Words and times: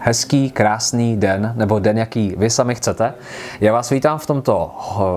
hezký, 0.00 0.50
krásný 0.50 1.16
den, 1.16 1.52
nebo 1.56 1.78
den, 1.78 1.98
jaký 1.98 2.34
vy 2.38 2.50
sami 2.50 2.74
chcete. 2.74 3.14
Já 3.60 3.72
vás 3.72 3.90
vítám 3.90 4.18
v 4.18 4.26
tomto 4.26 4.74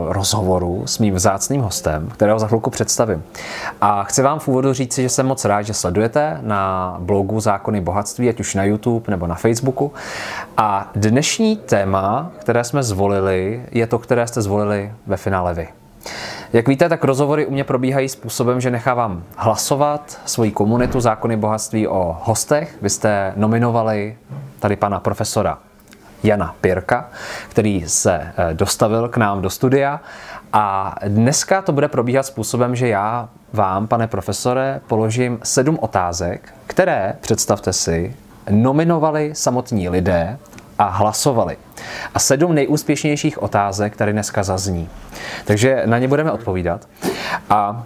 rozhovoru 0.09 0.83
s 0.85 0.99
mým 0.99 1.15
vzácným 1.15 1.61
hostem, 1.61 2.07
kterého 2.13 2.39
za 2.39 2.47
chvilku 2.47 2.69
představím. 2.69 3.23
A 3.81 4.03
chci 4.03 4.21
vám 4.21 4.39
v 4.39 4.47
úvodu 4.47 4.73
říci, 4.73 5.01
že 5.01 5.09
jsem 5.09 5.25
moc 5.25 5.45
rád, 5.45 5.61
že 5.61 5.73
sledujete 5.73 6.37
na 6.41 6.95
blogu 6.99 7.39
Zákony 7.39 7.81
bohatství, 7.81 8.29
ať 8.29 8.39
už 8.39 8.55
na 8.55 8.63
YouTube 8.63 9.11
nebo 9.11 9.27
na 9.27 9.35
Facebooku. 9.35 9.91
A 10.57 10.91
dnešní 10.95 11.57
téma, 11.57 12.31
které 12.39 12.63
jsme 12.63 12.83
zvolili, 12.83 13.65
je 13.71 13.87
to, 13.87 13.99
které 13.99 14.27
jste 14.27 14.41
zvolili 14.41 14.91
ve 15.07 15.17
finále 15.17 15.53
vy. 15.53 15.67
Jak 16.53 16.67
víte, 16.67 16.89
tak 16.89 17.03
rozhovory 17.03 17.45
u 17.45 17.51
mě 17.51 17.63
probíhají 17.63 18.09
způsobem, 18.09 18.61
že 18.61 18.71
nechávám 18.71 19.23
hlasovat 19.35 20.21
svoji 20.25 20.51
komunitu 20.51 20.99
Zákony 20.99 21.37
bohatství 21.37 21.87
o 21.87 22.17
hostech. 22.23 22.77
Vy 22.81 22.89
jste 22.89 23.33
nominovali 23.35 24.17
tady 24.61 24.75
pana 24.75 24.99
profesora 24.99 25.57
Jana 26.23 26.55
Pirka, 26.61 27.09
který 27.49 27.83
se 27.87 28.13
eh, 28.13 28.53
dostavil 28.53 29.09
k 29.09 29.17
nám 29.17 29.41
do 29.41 29.49
studia. 29.49 30.01
A 30.53 30.95
dneska 31.07 31.61
to 31.61 31.71
bude 31.71 31.87
probíhat 31.87 32.25
způsobem, 32.25 32.75
že 32.75 32.87
já 32.87 33.29
vám, 33.53 33.87
pane 33.87 34.07
profesore, 34.07 34.81
položím 34.87 35.39
sedm 35.43 35.77
otázek, 35.81 36.53
které, 36.67 37.13
představte 37.21 37.73
si, 37.73 38.15
nominovali 38.49 39.31
samotní 39.33 39.89
lidé 39.89 40.37
a 40.79 40.83
hlasovali. 40.83 41.57
A 42.13 42.19
sedm 42.19 42.55
nejúspěšnějších 42.55 43.43
otázek 43.43 43.95
tady 43.95 44.11
dneska 44.11 44.43
zazní. 44.43 44.89
Takže 45.45 45.83
na 45.85 45.97
ně 45.97 46.07
budeme 46.07 46.31
odpovídat. 46.31 46.87
A 47.49 47.83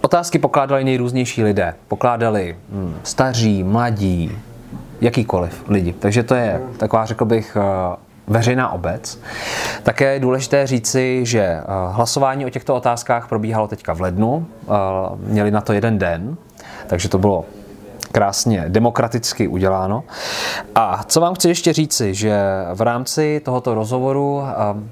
otázky 0.00 0.38
pokládali 0.38 0.84
nejrůznější 0.84 1.44
lidé. 1.44 1.74
Pokládali 1.88 2.56
hm, 2.68 2.96
staří, 3.04 3.64
mladí, 3.64 4.38
jakýkoliv 5.04 5.64
lidi. 5.68 5.92
Takže 5.92 6.22
to 6.22 6.34
je 6.34 6.60
taková, 6.76 7.04
řekl 7.04 7.24
bych, 7.24 7.56
eh, 7.60 7.96
veřejná 8.26 8.72
obec. 8.72 9.20
Také 9.82 10.14
je 10.14 10.20
důležité 10.20 10.66
říci, 10.66 11.26
že 11.26 11.40
eh, 11.40 11.62
hlasování 11.90 12.46
o 12.46 12.50
těchto 12.50 12.74
otázkách 12.74 13.28
probíhalo 13.28 13.68
teďka 13.68 13.94
v 13.94 14.00
lednu. 14.00 14.46
Eh, 14.62 14.72
měli 15.16 15.50
na 15.50 15.60
to 15.60 15.72
jeden 15.72 15.98
den, 15.98 16.36
takže 16.86 17.08
to 17.08 17.18
bylo 17.18 17.44
krásně 18.12 18.64
demokraticky 18.68 19.48
uděláno. 19.48 20.04
A 20.74 21.04
co 21.06 21.20
vám 21.20 21.34
chci 21.34 21.48
ještě 21.48 21.72
říci, 21.72 22.14
že 22.14 22.40
v 22.74 22.80
rámci 22.80 23.40
tohoto 23.44 23.74
rozhovoru 23.74 24.42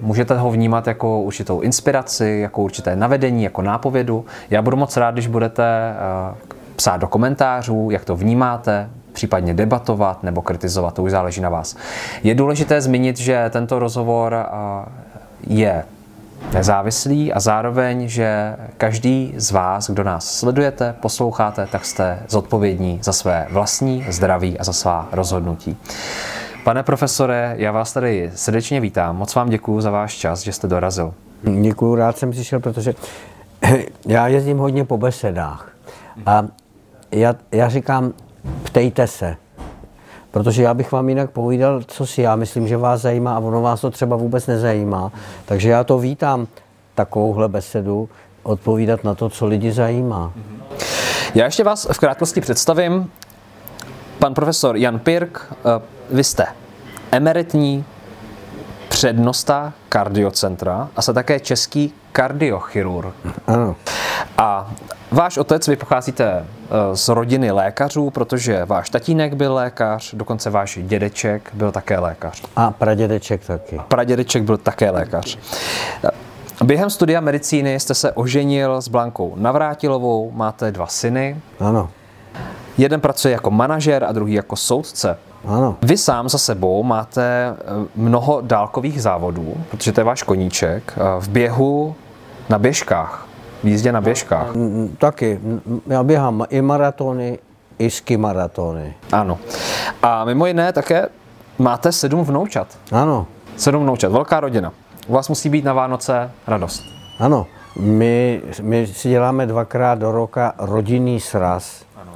můžete 0.01 0.39
ho 0.39 0.51
vnímat 0.51 0.87
jako 0.87 1.21
určitou 1.21 1.61
inspiraci, 1.61 2.39
jako 2.43 2.63
určité 2.63 2.97
navedení, 2.97 3.43
jako 3.43 3.63
nápovědu. 3.63 4.25
Já 4.51 4.63
budu 4.63 4.77
moc 4.77 4.97
rád, 4.97 5.11
když 5.11 5.27
budete 5.27 5.95
psát 6.77 6.97
do 6.97 7.09
komentářů, 7.09 7.89
jak 7.91 8.05
to 8.05 8.17
vnímáte, 8.17 8.91
případně 9.13 9.55
debatovat 9.55 10.23
nebo 10.23 10.43
kritizovat, 10.43 10.95
to 10.95 11.03
už 11.03 11.11
záleží 11.11 11.41
na 11.41 11.49
vás. 11.49 11.77
Je 12.23 12.35
důležité 12.35 12.81
zmínit, 12.81 13.19
že 13.19 13.51
tento 13.51 13.79
rozhovor 13.79 14.47
je 15.47 15.85
nezávislý 16.55 17.33
a 17.33 17.41
zároveň, 17.41 18.09
že 18.09 18.57
každý 18.77 19.35
z 19.37 19.51
vás, 19.51 19.91
kdo 19.91 20.05
nás 20.05 20.35
sledujete, 20.39 20.95
posloucháte, 21.01 21.67
tak 21.67 21.85
jste 21.85 22.19
zodpovědní 22.29 22.99
za 23.03 23.13
své 23.13 23.47
vlastní 23.51 24.05
zdraví 24.09 24.59
a 24.59 24.65
za 24.65 24.73
svá 24.73 25.09
rozhodnutí. 25.13 25.77
Pane 26.65 26.83
profesore, 26.83 27.55
já 27.59 27.73
vás 27.73 27.93
tady 27.93 28.31
srdečně 28.35 28.81
vítám. 28.81 29.17
Moc 29.17 29.35
vám 29.35 29.51
děkuji 29.51 29.81
za 29.81 29.91
váš 29.91 30.15
čas, 30.15 30.41
že 30.41 30.53
jste 30.53 30.69
dorazil. 30.69 31.15
Děkuji, 31.63 31.95
rád 31.95 32.19
jsem 32.19 32.31
přišel, 32.31 32.61
protože 32.61 32.95
já 34.07 34.29
jezdím 34.29 34.59
hodně 34.59 34.85
po 34.85 34.99
besedách. 34.99 35.73
A 36.27 36.47
já, 37.11 37.35
já 37.53 37.69
říkám, 37.69 38.13
ptejte 38.63 39.07
se. 39.07 39.37
Protože 40.31 40.63
já 40.63 40.75
bych 40.75 40.93
vám 40.93 41.09
jinak 41.09 41.31
povídal, 41.31 41.83
co 41.87 42.07
si 42.07 42.23
já 42.23 42.37
myslím, 42.37 42.69
že 42.69 42.77
vás 42.77 43.01
zajímá 43.01 43.37
a 43.37 43.39
ono 43.39 43.63
vás 43.63 43.81
to 43.81 43.91
třeba 43.91 44.17
vůbec 44.17 44.47
nezajímá. 44.47 45.13
Takže 45.45 45.71
já 45.71 45.85
to 45.85 45.99
vítám, 45.99 46.47
takovouhle 46.95 47.49
besedu, 47.49 48.09
odpovídat 48.43 49.05
na 49.05 49.15
to, 49.15 49.29
co 49.29 49.47
lidi 49.47 49.73
zajímá. 49.73 50.33
Já 51.35 51.45
ještě 51.45 51.65
vás 51.65 51.89
v 51.93 51.99
krátkosti 51.99 52.41
představím. 52.41 53.11
Pan 54.19 54.35
profesor 54.35 54.77
Jan 54.77 54.99
Pirk, 54.99 55.47
eh, 55.53 55.83
vy 56.11 56.25
jste 56.25 56.47
emeritní 57.11 57.85
přednosta 58.89 59.73
kardiocentra 59.89 60.89
a 60.97 61.03
se 61.03 61.13
také 61.13 61.41
český 61.41 61.95
kardiochirurg. 62.13 63.15
Ano. 63.47 63.77
A 64.39 64.71
váš 65.13 65.39
otec, 65.39 65.69
vy 65.69 65.77
pocházíte 65.77 66.25
eh, 66.25 66.97
z 66.97 67.09
rodiny 67.09 67.51
lékařů, 67.51 68.11
protože 68.11 68.65
váš 68.65 68.91
tatínek 68.91 69.35
byl 69.35 69.55
lékař, 69.55 70.15
dokonce 70.15 70.51
váš 70.51 70.79
dědeček 70.83 71.51
byl 71.55 71.73
také 71.73 71.99
lékař. 71.99 72.43
A 72.57 72.71
pradědeček 72.71 73.45
taky. 73.47 73.77
A 73.79 73.83
pradědeček 73.83 74.43
byl 74.43 74.57
také 74.57 74.91
lékař. 74.91 75.39
Během 76.65 76.91
studia 76.91 77.21
medicíny 77.21 77.81
jste 77.81 77.95
se 77.95 78.13
oženil 78.13 78.83
s 78.83 78.89
Blankou 78.89 79.35
Navrátilovou, 79.37 80.31
máte 80.35 80.73
dva 80.73 80.87
syny. 80.87 81.37
Ano. 81.61 81.91
Jeden 82.79 83.01
pracuje 83.01 83.33
jako 83.33 83.51
manažer 83.51 84.05
a 84.05 84.13
druhý 84.13 84.35
jako 84.35 84.57
soudce. 84.57 85.19
Ano. 85.45 85.77
Vy 85.83 85.97
sám 85.97 86.29
za 86.29 86.39
sebou 86.39 86.83
máte 86.83 87.23
eh, 87.23 87.55
mnoho 87.97 88.41
dálkových 88.41 89.03
závodů, 89.03 89.55
protože 89.71 89.93
to 89.93 90.01
je 90.01 90.05
váš 90.05 90.23
koníček, 90.23 90.93
eh, 90.97 91.01
v 91.21 91.29
běhu 91.29 91.95
na 92.49 92.59
běžkách 92.59 93.29
v 93.63 93.69
jízdě 93.69 93.93
na 93.93 94.01
běžkách. 94.01 94.47
Taky. 94.99 95.41
Já 95.87 96.03
běhám 96.03 96.47
i 96.51 96.63
maratony, 96.63 97.39
i 97.79 97.91
ski 97.91 98.17
maratony. 98.17 98.95
Ano. 99.13 99.39
A 100.03 100.25
mimo 100.25 100.47
jiné 100.47 100.73
také 100.73 101.09
máte 101.59 101.93
sedm 101.93 102.25
vnoučat. 102.25 102.67
Ano. 102.93 103.27
Sedm 103.57 103.83
vnoučat, 103.83 104.13
velká 104.13 104.41
rodina. 104.41 104.73
U 105.07 105.13
vás 105.13 105.29
musí 105.29 105.49
být 105.49 105.65
na 105.65 105.73
Vánoce 105.73 106.31
radost. 106.47 106.83
Ano. 107.19 107.47
My, 107.81 108.43
my 108.63 108.87
si 108.87 109.09
děláme 109.09 109.47
dvakrát 109.47 109.99
do 109.99 110.13
roka 110.13 110.53
rodinný 110.59 111.21
sraz. 111.21 111.85
Ano. 111.97 112.13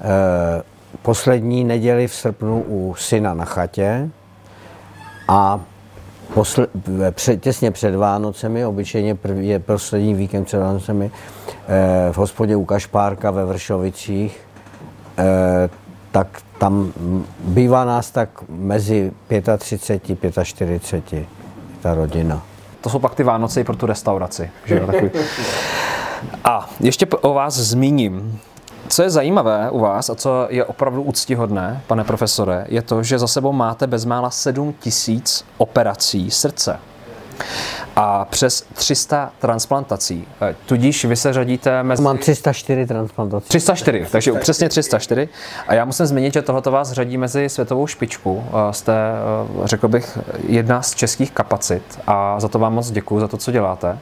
E, 0.00 0.62
poslední 1.02 1.64
neděli 1.64 2.08
v 2.08 2.14
srpnu 2.14 2.64
u 2.68 2.94
syna 2.94 3.34
na 3.34 3.44
chatě 3.44 4.10
a 5.28 5.60
posle, 6.34 6.66
před, 7.10 7.40
těsně 7.42 7.70
před 7.70 7.94
Vánocemi, 7.96 8.66
obyčejně 8.66 9.14
první, 9.14 9.48
je 9.48 9.58
poslední 9.58 10.14
víkend 10.14 10.44
před 10.44 10.58
Vánocemi, 10.58 11.10
eh, 11.68 12.12
v 12.12 12.18
hospodě 12.18 12.56
u 12.56 12.64
Kašpárka 12.64 13.30
ve 13.30 13.44
Vršovicích, 13.44 14.40
eh, 15.18 15.68
tak 16.12 16.42
tam 16.58 16.92
bývá 17.44 17.84
nás 17.84 18.10
tak 18.10 18.28
mezi 18.48 19.12
35 19.58 20.38
a 20.38 20.44
45 20.44 21.26
ta 21.80 21.94
rodina. 21.94 22.42
To 22.80 22.90
jsou 22.90 22.98
pak 22.98 23.14
ty 23.14 23.22
Vánoce 23.22 23.64
pro 23.64 23.76
tu 23.76 23.86
restauraci. 23.86 24.50
Že 24.64 24.74
jo, 24.78 24.86
takový. 24.86 25.10
A 26.44 26.70
ještě 26.80 27.06
o 27.06 27.34
vás 27.34 27.54
zmíním. 27.54 28.40
Co 28.88 29.02
je 29.02 29.10
zajímavé 29.10 29.70
u 29.70 29.78
vás 29.78 30.10
a 30.10 30.14
co 30.14 30.46
je 30.50 30.64
opravdu 30.64 31.02
úctihodné, 31.02 31.82
pane 31.86 32.04
profesore, 32.04 32.64
je 32.68 32.82
to, 32.82 33.02
že 33.02 33.18
za 33.18 33.26
sebou 33.26 33.52
máte 33.52 33.86
bezmála 33.86 34.30
7 34.30 34.74
tisíc 34.80 35.44
operací 35.58 36.30
srdce 36.30 36.78
a 37.96 38.24
přes 38.24 38.66
300 38.74 39.32
transplantací. 39.38 40.26
Eh, 40.42 40.54
tudíž 40.66 41.04
vy 41.04 41.16
se 41.16 41.32
řadíte 41.32 41.82
mezi... 41.82 42.02
Mám 42.02 42.18
304 42.18 42.86
transplantací. 42.86 43.48
304, 43.48 44.06
takže 44.10 44.32
přesně 44.32 44.68
304. 44.68 45.28
A 45.68 45.74
já 45.74 45.84
musím 45.84 46.06
zmínit, 46.06 46.34
že 46.34 46.42
tohoto 46.42 46.70
vás 46.70 46.92
řadí 46.92 47.16
mezi 47.16 47.48
světovou 47.48 47.86
špičku. 47.86 48.44
Eh, 48.48 48.72
jste, 48.72 48.92
eh, 48.92 49.66
řekl 49.68 49.88
bych, 49.88 50.18
jedna 50.48 50.82
z 50.82 50.94
českých 50.94 51.32
kapacit 51.32 51.82
a 52.06 52.40
za 52.40 52.48
to 52.48 52.58
vám 52.58 52.74
moc 52.74 52.90
děkuji, 52.90 53.20
za 53.20 53.28
to, 53.28 53.36
co 53.36 53.52
děláte. 53.52 53.98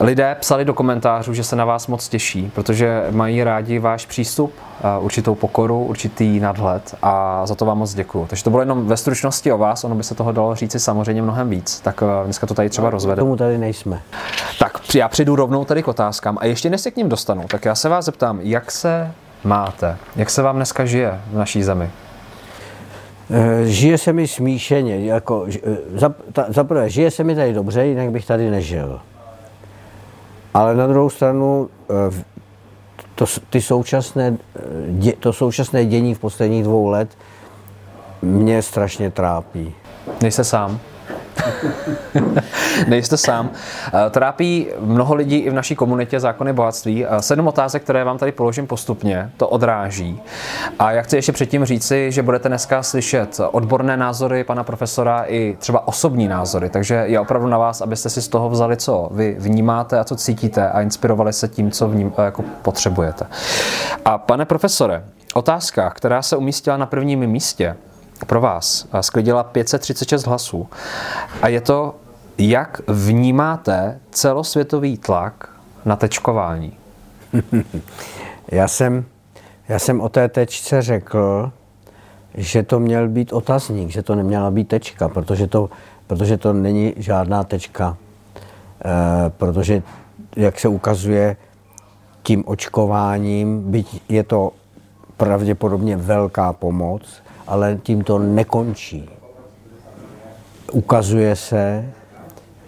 Lidé 0.00 0.36
psali 0.40 0.64
do 0.64 0.74
komentářů, 0.74 1.34
že 1.34 1.44
se 1.44 1.56
na 1.56 1.64
vás 1.64 1.86
moc 1.86 2.08
těší, 2.08 2.50
protože 2.54 3.06
mají 3.10 3.44
rádi 3.44 3.78
váš 3.78 4.06
přístup, 4.06 4.52
určitou 5.00 5.34
pokoru, 5.34 5.84
určitý 5.84 6.40
nadhled 6.40 6.94
a 7.02 7.46
za 7.46 7.54
to 7.54 7.64
vám 7.64 7.78
moc 7.78 7.94
děkuju. 7.94 8.26
Takže 8.26 8.44
to 8.44 8.50
bylo 8.50 8.62
jenom 8.62 8.86
ve 8.86 8.96
stručnosti 8.96 9.52
o 9.52 9.58
vás, 9.58 9.84
ono 9.84 9.94
by 9.94 10.02
se 10.02 10.14
toho 10.14 10.32
dalo 10.32 10.54
říci 10.54 10.80
samozřejmě 10.80 11.22
mnohem 11.22 11.50
víc, 11.50 11.80
tak 11.80 12.02
eh, 12.02 12.24
dneska 12.24 12.46
to 12.46 12.54
tady 12.54 12.70
třeba 12.70 12.90
rozvede. 12.90 13.20
Tomu 13.20 13.36
tady 13.36 13.58
nejsme. 13.58 14.02
Tak 14.58 14.94
já 14.94 15.08
přijdu 15.08 15.36
rovnou 15.36 15.64
tady 15.64 15.82
k 15.82 15.88
otázkám 15.88 16.38
a 16.40 16.46
ještě 16.46 16.70
než 16.70 16.80
se 16.80 16.90
k 16.90 16.96
ním 16.96 17.08
dostanu, 17.08 17.44
tak 17.48 17.64
já 17.64 17.74
se 17.74 17.88
vás 17.88 18.04
zeptám, 18.04 18.40
jak 18.42 18.70
se 18.70 19.12
máte, 19.44 19.96
jak 20.16 20.30
se 20.30 20.42
vám 20.42 20.56
dneska 20.56 20.84
žije 20.84 21.20
v 21.30 21.36
naší 21.36 21.62
zemi? 21.62 21.90
Eh, 23.30 23.66
žije 23.66 23.98
se 23.98 24.12
mi 24.12 24.28
smíšeně, 24.28 25.04
jako, 25.06 25.46
eh, 25.66 25.76
za, 25.94 26.14
ta, 26.32 26.46
za 26.48 26.64
prvé, 26.64 26.90
žije 26.90 27.10
se 27.10 27.24
mi 27.24 27.34
tady 27.34 27.52
dobře, 27.52 27.86
jinak 27.86 28.10
bych 28.10 28.26
tady 28.26 28.50
nežil. 28.50 29.00
Ale 30.56 30.74
na 30.74 30.86
druhou 30.86 31.10
stranu, 31.10 31.68
eh, 31.90 32.24
to, 33.14 33.24
ty 33.50 33.62
současné, 33.62 34.36
to 35.20 35.32
současné 35.32 35.84
dění 35.84 36.14
v 36.14 36.18
posledních 36.18 36.64
dvou 36.64 36.88
let 36.88 37.08
mě 38.22 38.62
strašně 38.62 39.10
trápí. 39.10 39.74
Nejste 40.22 40.44
sám. 40.44 40.80
Nejste 42.88 43.16
sám. 43.16 43.50
Eh, 44.06 44.10
trápí 44.10 44.66
mnoho 44.80 45.14
lidí 45.14 45.36
i 45.36 45.50
v 45.50 45.54
naší 45.54 45.76
komunitě 45.76 46.20
zákony 46.20 46.52
bohatství. 46.52 47.06
Eh, 47.06 47.22
sedm 47.22 47.48
otázek, 47.48 47.82
které 47.82 48.04
vám 48.04 48.18
tady 48.18 48.32
položím 48.32 48.66
postupně, 48.66 49.30
to 49.36 49.48
odráží. 49.48 50.20
A 50.78 50.92
já 50.92 51.02
chci 51.02 51.16
ještě 51.16 51.32
předtím 51.32 51.64
říci, 51.64 52.12
že 52.12 52.22
budete 52.22 52.48
dneska 52.48 52.82
slyšet 52.82 53.40
odborné 53.50 53.96
názory 53.96 54.44
pana 54.44 54.64
profesora 54.64 55.24
i 55.26 55.56
třeba 55.58 55.88
osobní 55.88 56.28
názory, 56.28 56.70
takže 56.70 56.94
je 56.94 57.20
opravdu 57.20 57.48
na 57.48 57.58
vás, 57.58 57.80
abyste 57.80 58.10
si 58.10 58.22
z 58.22 58.28
toho 58.28 58.50
vzali, 58.50 58.76
co 58.76 59.08
vy 59.10 59.36
vnímáte 59.38 59.98
a 59.98 60.04
co 60.04 60.16
cítíte 60.16 60.70
a 60.70 60.80
inspirovali 60.80 61.32
se 61.32 61.48
tím, 61.48 61.70
co 61.70 61.88
vním, 61.88 62.12
eh, 62.18 62.24
jako 62.24 62.44
potřebujete. 62.62 63.26
A 64.04 64.18
pane 64.18 64.44
profesore, 64.44 65.04
otázka, 65.34 65.90
která 65.90 66.22
se 66.22 66.36
umístila 66.36 66.76
na 66.76 66.86
prvním 66.86 67.26
místě, 67.26 67.76
pro 68.26 68.40
vás 68.40 68.86
sklidila 69.00 69.42
536 69.42 70.26
hlasů. 70.26 70.68
A 71.42 71.48
je 71.48 71.60
to, 71.60 71.94
jak 72.38 72.80
vnímáte 72.88 74.00
celosvětový 74.10 74.98
tlak 74.98 75.48
na 75.84 75.96
tečkování? 75.96 76.72
já, 78.48 78.68
jsem, 78.68 79.04
já 79.68 79.78
jsem 79.78 80.00
o 80.00 80.08
té 80.08 80.28
tečce 80.28 80.82
řekl, 80.82 81.52
že 82.34 82.62
to 82.62 82.80
měl 82.80 83.08
být 83.08 83.32
otazník, 83.32 83.90
že 83.90 84.02
to 84.02 84.14
neměla 84.14 84.50
být 84.50 84.68
tečka, 84.68 85.08
protože 85.08 85.46
to, 85.46 85.70
protože 86.06 86.36
to 86.36 86.52
není 86.52 86.94
žádná 86.96 87.44
tečka. 87.44 87.96
E, 88.84 89.30
protože, 89.30 89.82
jak 90.36 90.60
se 90.60 90.68
ukazuje, 90.68 91.36
tím 92.22 92.44
očkováním, 92.46 93.70
byť 93.70 94.02
je 94.08 94.22
to 94.22 94.52
pravděpodobně 95.16 95.96
velká 95.96 96.52
pomoc, 96.52 97.22
ale 97.46 97.78
tím 97.82 98.04
to 98.04 98.18
nekončí. 98.18 99.08
Ukazuje 100.72 101.36
se, 101.36 101.92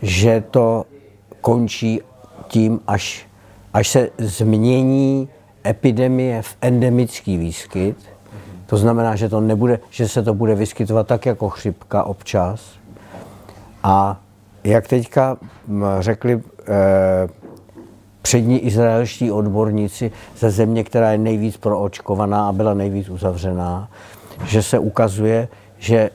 že 0.02 0.44
to 0.50 0.84
končí 1.40 2.00
tím, 2.48 2.80
až, 2.86 3.26
až 3.75 3.88
se 3.88 4.10
změní 4.19 5.28
epidemie 5.66 6.42
v 6.42 6.56
endemický 6.60 7.36
výskyt. 7.36 7.96
To 8.66 8.76
znamená, 8.76 9.16
že, 9.16 9.28
to 9.28 9.40
nebude, 9.40 9.80
že 9.90 10.08
se 10.08 10.22
to 10.22 10.34
bude 10.34 10.54
vyskytovat 10.54 11.06
tak 11.06 11.26
jako 11.26 11.48
chřipka 11.48 12.04
občas. 12.04 12.60
A 13.82 14.20
jak 14.64 14.88
teďka 14.88 15.36
řekli 16.00 16.40
eh, 16.69 17.28
přední 18.22 18.58
izraelští 18.58 19.32
odborníci 19.32 20.12
ze 20.38 20.50
země, 20.50 20.84
která 20.84 21.12
je 21.12 21.19
nejvíc 21.19 21.56
proočkovaná 21.56 22.48
a 22.48 22.52
byla 22.52 22.75
nejvíc 22.75 23.08
uzavřená, 23.08 23.88
že 24.44 24.62
se 24.62 24.79
ukazuje, 24.79 25.49
že 25.79 26.11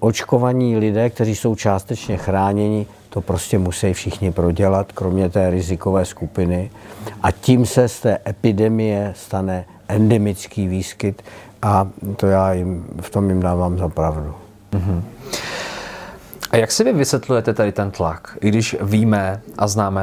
očkovaní 0.00 0.76
lidé, 0.76 1.10
kteří 1.10 1.36
jsou 1.36 1.54
částečně 1.54 2.16
chráněni, 2.16 2.86
to 3.10 3.20
prostě 3.20 3.58
musí 3.58 3.92
všichni 3.92 4.32
prodělat, 4.32 4.92
kromě 4.92 5.30
té 5.30 5.50
rizikové 5.50 6.04
skupiny. 6.04 6.70
A 7.22 7.30
tím 7.30 7.66
se 7.66 7.88
z 7.88 8.00
té 8.00 8.18
epidemie 8.26 9.12
stane 9.16 9.64
endemický 9.88 10.68
výskyt 10.68 11.22
a 11.62 11.88
to 12.16 12.26
já 12.26 12.52
jim, 12.52 12.86
v 13.00 13.10
tom 13.10 13.28
jim 13.28 13.40
dávám 13.40 13.78
za 13.78 13.88
pravdu. 13.88 14.34
Mm-hmm. 14.72 15.02
A 16.50 16.56
jak 16.56 16.72
si 16.72 16.84
vy 16.84 16.92
vysvětlujete 16.92 17.54
tady 17.54 17.72
ten 17.72 17.90
tlak, 17.90 18.38
i 18.40 18.48
když 18.48 18.76
víme 18.80 19.40
a 19.58 19.68
známe 19.68 20.02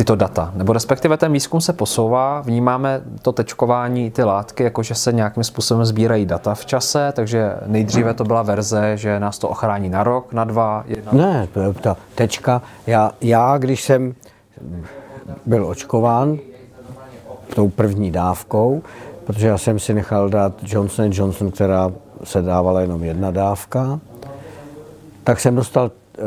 tyto 0.00 0.16
data. 0.16 0.52
Nebo 0.54 0.72
respektive 0.72 1.16
ten 1.16 1.32
výzkum 1.32 1.60
se 1.60 1.72
posouvá, 1.72 2.40
vnímáme 2.40 3.00
to 3.22 3.32
tečkování, 3.32 4.10
ty 4.10 4.24
látky, 4.24 4.62
jakože 4.62 4.94
se 4.94 5.12
nějakým 5.12 5.44
způsobem 5.44 5.84
sbírají 5.84 6.26
data 6.26 6.54
v 6.54 6.66
čase, 6.66 7.12
takže 7.12 7.54
nejdříve 7.66 8.14
to 8.14 8.24
byla 8.24 8.42
verze, 8.42 8.96
že 8.96 9.20
nás 9.20 9.38
to 9.38 9.48
ochrání 9.48 9.88
na 9.88 10.04
rok, 10.04 10.32
na 10.32 10.44
dva, 10.44 10.84
jedna. 10.86 11.12
Ne, 11.12 11.48
ta 11.80 11.96
tečka, 12.14 12.62
já, 12.86 13.12
já 13.20 13.58
když 13.58 13.84
jsem 13.84 14.14
byl 15.46 15.66
očkován 15.66 16.38
tou 17.54 17.68
první 17.68 18.10
dávkou, 18.10 18.82
protože 19.24 19.48
já 19.48 19.58
jsem 19.58 19.78
si 19.78 19.94
nechal 19.94 20.28
dát 20.28 20.52
Johnson 20.62 21.10
Johnson, 21.12 21.50
která 21.50 21.92
se 22.24 22.42
dávala 22.42 22.80
jenom 22.80 23.04
jedna 23.04 23.30
dávka, 23.30 24.00
tak 25.24 25.40
jsem 25.40 25.54
dostal 25.54 25.90
e, 26.18 26.20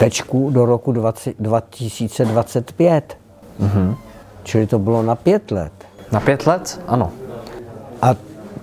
tečku 0.00 0.50
do 0.50 0.64
roku 0.64 0.92
20, 0.92 1.34
2025. 1.38 3.18
Mm-hmm. 3.60 3.96
Čili 4.42 4.66
to 4.66 4.78
bylo 4.78 5.02
na 5.02 5.14
pět 5.14 5.50
let. 5.50 5.72
Na 6.12 6.20
pět 6.20 6.46
let? 6.46 6.80
Ano. 6.86 7.10
A 8.02 8.14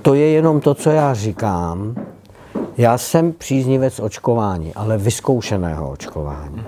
to 0.01 0.13
je 0.13 0.29
jenom 0.29 0.61
to, 0.61 0.73
co 0.73 0.89
já 0.89 1.13
říkám. 1.13 1.95
Já 2.77 2.97
jsem 2.97 3.33
příznivec 3.33 3.99
očkování, 3.99 4.73
ale 4.73 4.97
vyzkoušeného 4.97 5.91
očkování. 5.91 6.63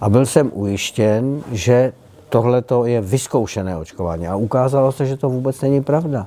A 0.00 0.08
byl 0.08 0.26
jsem 0.26 0.50
ujištěn, 0.54 1.42
že 1.52 1.92
tohle 2.28 2.62
je 2.84 3.00
vyzkoušené 3.00 3.76
očkování. 3.76 4.28
A 4.28 4.36
ukázalo 4.36 4.92
se, 4.92 5.06
že 5.06 5.16
to 5.16 5.28
vůbec 5.28 5.60
není 5.60 5.82
pravda. 5.82 6.26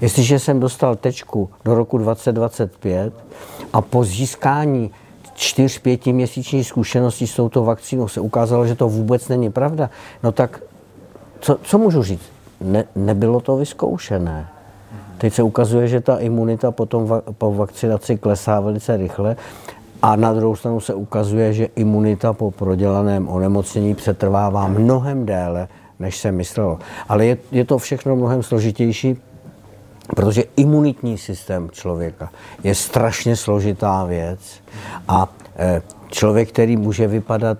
Jestliže 0.00 0.38
jsem 0.38 0.60
dostal 0.60 0.96
tečku 0.96 1.50
do 1.64 1.74
roku 1.74 1.98
2025 1.98 3.14
a 3.72 3.80
po 3.80 4.04
získání 4.04 4.90
čtyř, 5.34 5.78
pětiměsíční 5.78 6.64
zkušenosti 6.64 7.26
s 7.26 7.36
touto 7.36 7.64
vakcínou 7.64 8.08
se 8.08 8.20
ukázalo, 8.20 8.66
že 8.66 8.74
to 8.74 8.88
vůbec 8.88 9.28
není 9.28 9.50
pravda, 9.50 9.90
no 10.22 10.32
tak 10.32 10.60
co, 11.40 11.58
co 11.62 11.78
můžu 11.78 12.02
říct? 12.02 12.32
Ne, 12.60 12.84
nebylo 12.94 13.40
to 13.40 13.56
vyzkoušené. 13.56 14.48
Teď 15.18 15.34
se 15.34 15.42
ukazuje, 15.42 15.88
že 15.88 16.00
ta 16.00 16.18
imunita 16.18 16.70
potom 16.70 17.06
va, 17.06 17.22
po 17.38 17.54
vakcinaci 17.54 18.16
klesá 18.16 18.60
velice 18.60 18.96
rychle 18.96 19.36
a 20.02 20.16
na 20.16 20.32
druhou 20.32 20.56
stranu 20.56 20.80
se 20.80 20.94
ukazuje, 20.94 21.52
že 21.52 21.68
imunita 21.76 22.32
po 22.32 22.50
prodělaném 22.50 23.28
onemocnění 23.28 23.94
přetrvává 23.94 24.68
mnohem 24.68 25.26
déle, 25.26 25.68
než 25.98 26.16
se 26.16 26.32
myslelo. 26.32 26.78
Ale 27.08 27.26
je, 27.26 27.38
je 27.52 27.64
to 27.64 27.78
všechno 27.78 28.16
mnohem 28.16 28.42
složitější, 28.42 29.16
Protože 30.16 30.44
imunitní 30.56 31.18
systém 31.18 31.70
člověka 31.70 32.30
je 32.64 32.74
strašně 32.74 33.36
složitá 33.36 34.04
věc 34.04 34.40
a 35.08 35.28
e, 35.56 35.82
člověk, 36.08 36.48
který 36.48 36.76
může 36.76 37.06
vypadat 37.06 37.58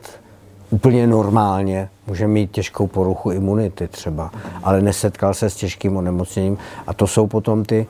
úplně 0.71 1.07
normálně, 1.07 1.89
může 2.07 2.27
mít 2.27 2.51
těžkou 2.51 2.87
poruchu 2.87 3.31
imunity 3.31 3.89
třeba, 3.89 4.31
ale 4.63 4.81
nesetkal 4.81 5.35
se 5.35 5.51
s 5.51 5.57
těžkým 5.57 5.97
onemocněním 5.97 6.59
a 6.87 6.95
to 6.95 7.07
jsou 7.07 7.27
potom 7.27 7.65
ty 7.65 7.87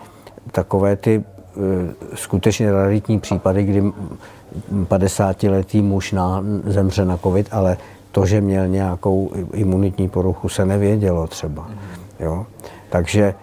takové 0.50 0.96
ty 0.96 1.25
e, 1.25 2.16
skutečně 2.16 2.73
raritní 2.73 3.20
případy, 3.20 3.64
kdy 3.64 3.82
50-letý 4.73 5.82
muž 5.82 6.12
na, 6.12 6.44
zemře 6.64 7.04
na 7.04 7.18
covid, 7.18 7.49
ale 7.50 7.76
to, 8.12 8.26
že 8.26 8.40
měl 8.40 8.68
nějakou 8.68 9.30
imunitní 9.52 10.08
poruchu, 10.08 10.49
se 10.49 10.64
nevědělo 10.64 11.26
třeba. 11.26 11.70
Jo? 12.20 12.46
Takže 12.90 13.34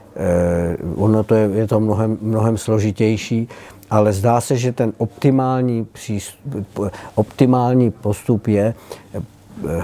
ono 0.95 1.23
to 1.23 1.35
je, 1.35 1.49
je 1.53 1.67
to 1.67 1.79
mnohem, 1.79 2.17
mnohem 2.21 2.57
složitější, 2.57 3.47
ale 3.89 4.13
zdá 4.13 4.41
se, 4.41 4.57
že 4.57 4.71
ten 4.71 4.93
optimální, 4.97 5.85
přístup, 5.85 6.79
optimální 7.15 7.91
postup 7.91 8.47
je, 8.47 8.73
eh, 9.15 9.83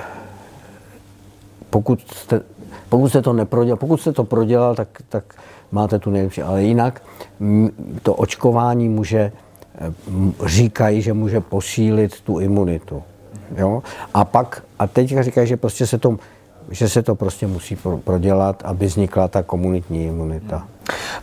pokud 1.70 2.02
jste, 2.02 2.42
pokud 2.90 3.10
jste 3.10 3.22
to 3.22 3.34
neprodělal, 3.34 3.78
pokud 3.78 4.02
jste 4.02 4.12
to 4.12 4.24
prodělal, 4.24 4.76
tak, 4.76 4.88
tak 5.10 5.36
máte 5.72 6.00
tu 6.00 6.10
nejlepší. 6.10 6.42
Ale 6.42 6.64
jinak 6.64 7.04
to 8.04 8.14
očkování 8.14 8.90
může, 8.90 9.32
eh, 9.78 9.94
říkají, 10.46 11.02
že 11.02 11.14
může 11.14 11.42
posílit 11.42 12.22
tu 12.22 12.40
imunitu. 12.40 13.04
Jo? 13.56 13.84
A 14.14 14.26
pak, 14.26 14.64
a 14.80 14.88
teď 14.88 15.20
říkají, 15.20 15.48
že 15.48 15.58
prostě 15.58 15.88
se 15.88 15.98
to 15.98 16.18
že 16.72 16.90
se 16.90 17.04
to 17.04 17.16
prostě 17.16 17.48
musí 17.48 17.78
prodělat, 18.04 18.62
aby 18.66 18.86
vznikla 18.86 19.28
ta 19.28 19.44
komunitní 19.44 20.06
imunita. 20.06 20.68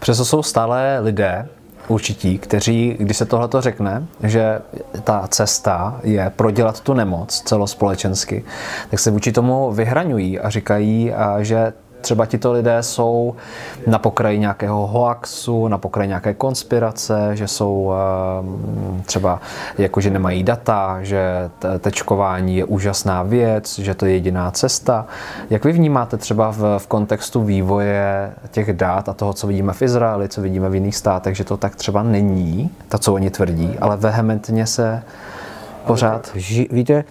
Přesto 0.01 0.25
jsou 0.25 0.43
stále 0.43 1.01
lidé, 1.01 1.49
určití, 1.89 2.39
kteří, 2.39 2.97
když 2.99 3.17
se 3.17 3.25
tohle 3.25 3.49
řekne, 3.59 4.07
že 4.23 4.61
ta 5.05 5.29
cesta 5.29 6.01
je 6.03 6.33
prodělat 6.37 6.81
tu 6.81 6.95
nemoc 6.95 7.41
celospolečensky, 7.41 8.45
tak 8.91 9.01
se 9.01 9.11
vůči 9.11 9.33
tomu 9.33 9.73
vyhraňují 9.73 10.41
a 10.41 10.51
říkají, 10.51 11.13
že 11.41 11.73
třeba 12.05 12.27
tito 12.27 12.53
lidé 12.53 12.83
jsou 12.83 13.35
na 13.87 13.99
pokraji 13.99 14.39
nějakého 14.39 14.87
hoaxu, 14.87 15.69
na 15.69 15.79
pokraji 15.79 16.09
nějaké 16.09 16.35
konspirace, 16.35 17.31
že 17.33 17.49
jsou 17.49 17.93
ehm, 17.93 19.03
třeba 19.07 19.41
jako, 19.79 20.01
že 20.01 20.11
nemají 20.11 20.43
data, 20.43 20.99
že 21.03 21.51
tečkování 21.79 22.57
je 22.57 22.65
úžasná 22.65 23.23
věc, 23.23 23.79
že 23.79 23.95
to 23.95 24.07
je 24.07 24.13
jediná 24.13 24.51
cesta. 24.51 25.07
Jak 25.51 25.65
vy 25.65 25.73
vnímáte 25.73 26.17
třeba 26.17 26.53
v, 26.53 26.79
v 26.79 26.87
kontextu 26.87 27.43
vývoje 27.43 28.33
těch 28.51 28.73
dat 28.73 29.09
a 29.09 29.13
toho, 29.13 29.33
co 29.33 29.47
vidíme 29.47 29.73
v 29.73 29.83
Izraeli, 29.83 30.29
co 30.29 30.41
vidíme 30.41 30.69
v 30.69 30.75
jiných 30.75 30.97
státech, 30.97 31.37
že 31.37 31.45
to 31.45 31.57
tak 31.57 31.77
třeba 31.77 32.03
není, 32.03 32.71
to, 32.89 32.99
co 32.99 33.15
oni 33.15 33.31
tvrdí, 33.31 33.79
ale 33.81 33.97
vehementně 33.97 34.67
se 34.67 35.03
pořád... 35.87 36.31
Víte, 36.71 37.05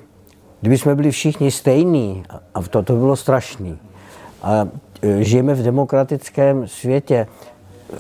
kdyby 0.62 0.78
jsme 0.78 0.96
byli 0.96 1.12
všichni 1.12 1.52
stejní, 1.52 2.24
a 2.56 2.62
to, 2.62 2.84
to 2.84 2.96
bylo 2.96 3.16
strašný, 3.16 3.80
a 4.44 4.68
e, 5.02 5.24
žijeme 5.24 5.54
v 5.54 5.64
demokratickém 5.64 6.68
světě 6.68 7.28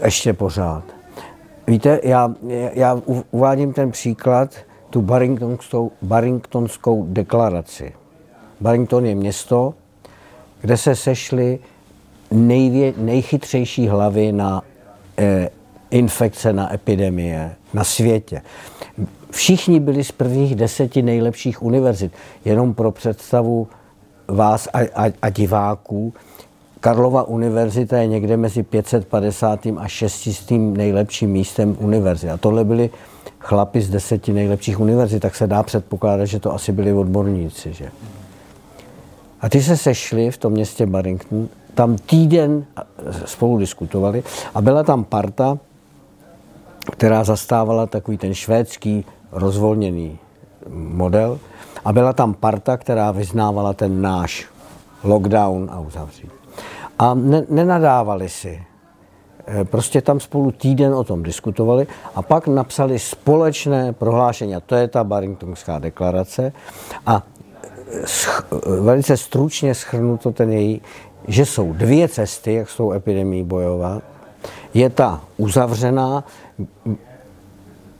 ještě 0.06 0.34
pořád. 0.34 0.84
Víte, 1.68 2.00
já, 2.04 2.34
já 2.74 3.02
uvádím 3.32 3.74
ten 3.74 3.92
příklad, 3.92 4.56
tu 4.90 5.02
Barringtonskou, 5.02 5.92
Barringtonskou 6.02 7.06
deklaraci. 7.08 7.94
Barrington 8.62 9.06
je 9.06 9.16
město, 9.16 9.74
kde 10.62 10.78
se 10.78 10.96
sešly 10.96 11.60
nejvě, 12.32 12.94
nejchytřejší 12.98 13.88
hlavy 13.88 14.32
na 14.32 14.62
eh, 15.18 15.50
infekce, 15.92 16.54
na 16.54 16.74
epidemie 16.74 17.56
na 17.74 17.84
světě. 17.84 18.42
Všichni 19.32 19.80
byli 19.80 20.04
z 20.04 20.12
prvních 20.12 20.56
deseti 20.56 21.02
nejlepších 21.02 21.64
univerzit. 21.64 22.12
Jenom 22.46 22.74
pro 22.74 22.92
představu 22.92 23.68
vás 24.28 24.68
a, 24.74 24.80
a, 24.80 25.14
a 25.22 25.30
diváků, 25.30 26.14
Karlova 26.84 27.24
univerzita 27.24 27.98
je 27.98 28.08
někde 28.08 28.38
mezi 28.38 28.64
550. 28.64 29.60
a 29.78 29.88
600. 29.88 30.52
nejlepším 30.52 31.30
místem 31.30 31.78
univerzity. 31.80 32.32
A 32.32 32.38
tohle 32.38 32.64
byli 32.64 32.90
chlapi 33.40 33.82
z 33.82 33.90
deseti 33.90 34.34
nejlepších 34.34 34.80
univerzit, 34.80 35.22
tak 35.22 35.36
se 35.36 35.48
dá 35.48 35.64
předpokládat, 35.64 36.26
že 36.26 36.40
to 36.40 36.54
asi 36.54 36.72
byli 36.72 36.94
odborníci. 36.94 37.74
Že? 37.74 37.92
A 39.42 39.50
ty 39.50 39.64
se 39.64 39.78
sešli 39.78 40.32
v 40.32 40.38
tom 40.38 40.54
městě 40.54 40.86
Barrington, 40.86 41.48
tam 41.74 41.96
týden 41.96 42.66
spolu 43.26 43.58
diskutovali 43.58 44.24
a 44.56 44.62
byla 44.62 44.84
tam 44.84 45.04
parta, 45.04 45.58
která 46.92 47.24
zastávala 47.24 47.86
takový 47.86 48.18
ten 48.18 48.34
švédský 48.34 49.06
rozvolněný 49.32 50.18
model 50.70 51.40
a 51.86 51.94
byla 51.94 52.14
tam 52.14 52.34
parta, 52.34 52.78
která 52.78 53.12
vyznávala 53.12 53.74
ten 53.74 54.02
náš 54.02 54.46
lockdown 55.04 55.70
a 55.72 55.80
uzavřít. 55.80 56.43
A 57.04 57.14
ne, 57.14 57.44
nenadávali 57.50 58.30
si. 58.30 58.64
E, 59.48 59.64
prostě 59.64 60.02
tam 60.02 60.20
spolu 60.20 60.52
týden 60.52 60.94
o 60.94 61.04
tom 61.04 61.24
diskutovali 61.24 61.88
a 62.16 62.22
pak 62.22 62.48
napsali 62.48 63.00
společné 63.00 63.94
prohlášení. 63.94 64.56
A 64.56 64.60
to 64.60 64.76
je 64.76 64.88
ta 64.88 65.04
Barringtonská 65.04 65.80
deklarace. 65.80 66.54
A 67.06 67.24
sch, 68.06 68.44
velice 68.80 69.18
stručně 69.18 69.76
schrnuto 69.76 70.32
ten 70.32 70.52
její, 70.52 70.82
že 71.28 71.46
jsou 71.46 71.74
dvě 71.74 72.08
cesty, 72.08 72.54
jak 72.54 72.70
s 72.70 72.78
tou 72.78 72.92
epidemí 72.92 73.44
bojovat. 73.44 74.04
Je 74.74 74.90
ta 74.90 75.22
uzavřená, 75.38 76.24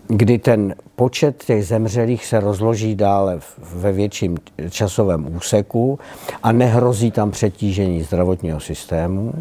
kdy 0.08 0.40
ten 0.40 0.76
počet 0.96 1.44
těch 1.44 1.66
zemřelých 1.66 2.26
se 2.26 2.40
rozloží 2.40 2.96
dále 2.96 3.40
ve 3.74 3.92
větším 3.92 4.38
časovém 4.70 5.36
úseku 5.36 6.00
a 6.44 6.52
nehrozí 6.52 7.12
tam 7.12 7.32
přetížení 7.32 8.04
zdravotního 8.04 8.60
systému 8.60 9.34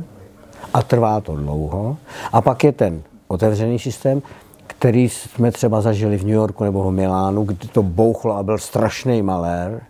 a 0.75 0.83
trvá 0.83 1.21
to 1.21 1.37
dlouho. 1.37 1.97
A 2.33 2.41
pak 2.41 2.65
je 2.65 2.73
ten 2.73 3.03
otevřený 3.29 3.79
systém, 3.79 4.23
který 4.67 5.09
jsme 5.09 5.53
třeba 5.53 5.81
zažili 5.81 6.17
v 6.19 6.23
New 6.23 6.35
Yorku 6.35 6.65
nebo 6.65 6.83
v 6.83 6.93
Milánu, 6.93 7.45
kdy 7.45 7.69
to 7.69 7.83
bouchlo 7.83 8.37
a 8.37 8.43
byl 8.43 8.59
strašný 8.59 9.23
malér, 9.23 9.83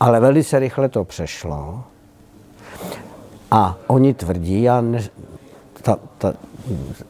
ale 0.00 0.20
velice 0.20 0.58
rychle 0.58 0.88
to 0.88 1.04
přešlo. 1.04 1.84
A 3.50 3.76
oni 3.86 4.14
tvrdí, 4.14 4.62
já 4.62 4.80
ne, 4.80 5.02
ta, 5.82 5.98
ta, 6.18 6.34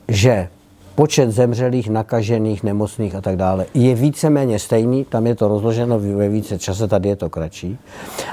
že 0.08 0.48
počet 0.94 1.30
zemřelých, 1.30 1.90
nakažených, 1.90 2.62
nemocných 2.62 3.14
a 3.14 3.20
tak 3.20 3.36
dále 3.36 3.66
je 3.74 3.94
víceméně 3.94 4.58
stejný, 4.58 5.04
tam 5.04 5.26
je 5.26 5.34
to 5.34 5.48
rozloženo 5.48 5.98
ve 5.98 6.28
více 6.28 6.58
čase, 6.58 6.88
tady 6.88 7.08
je 7.08 7.16
to 7.16 7.30
kratší. 7.30 7.78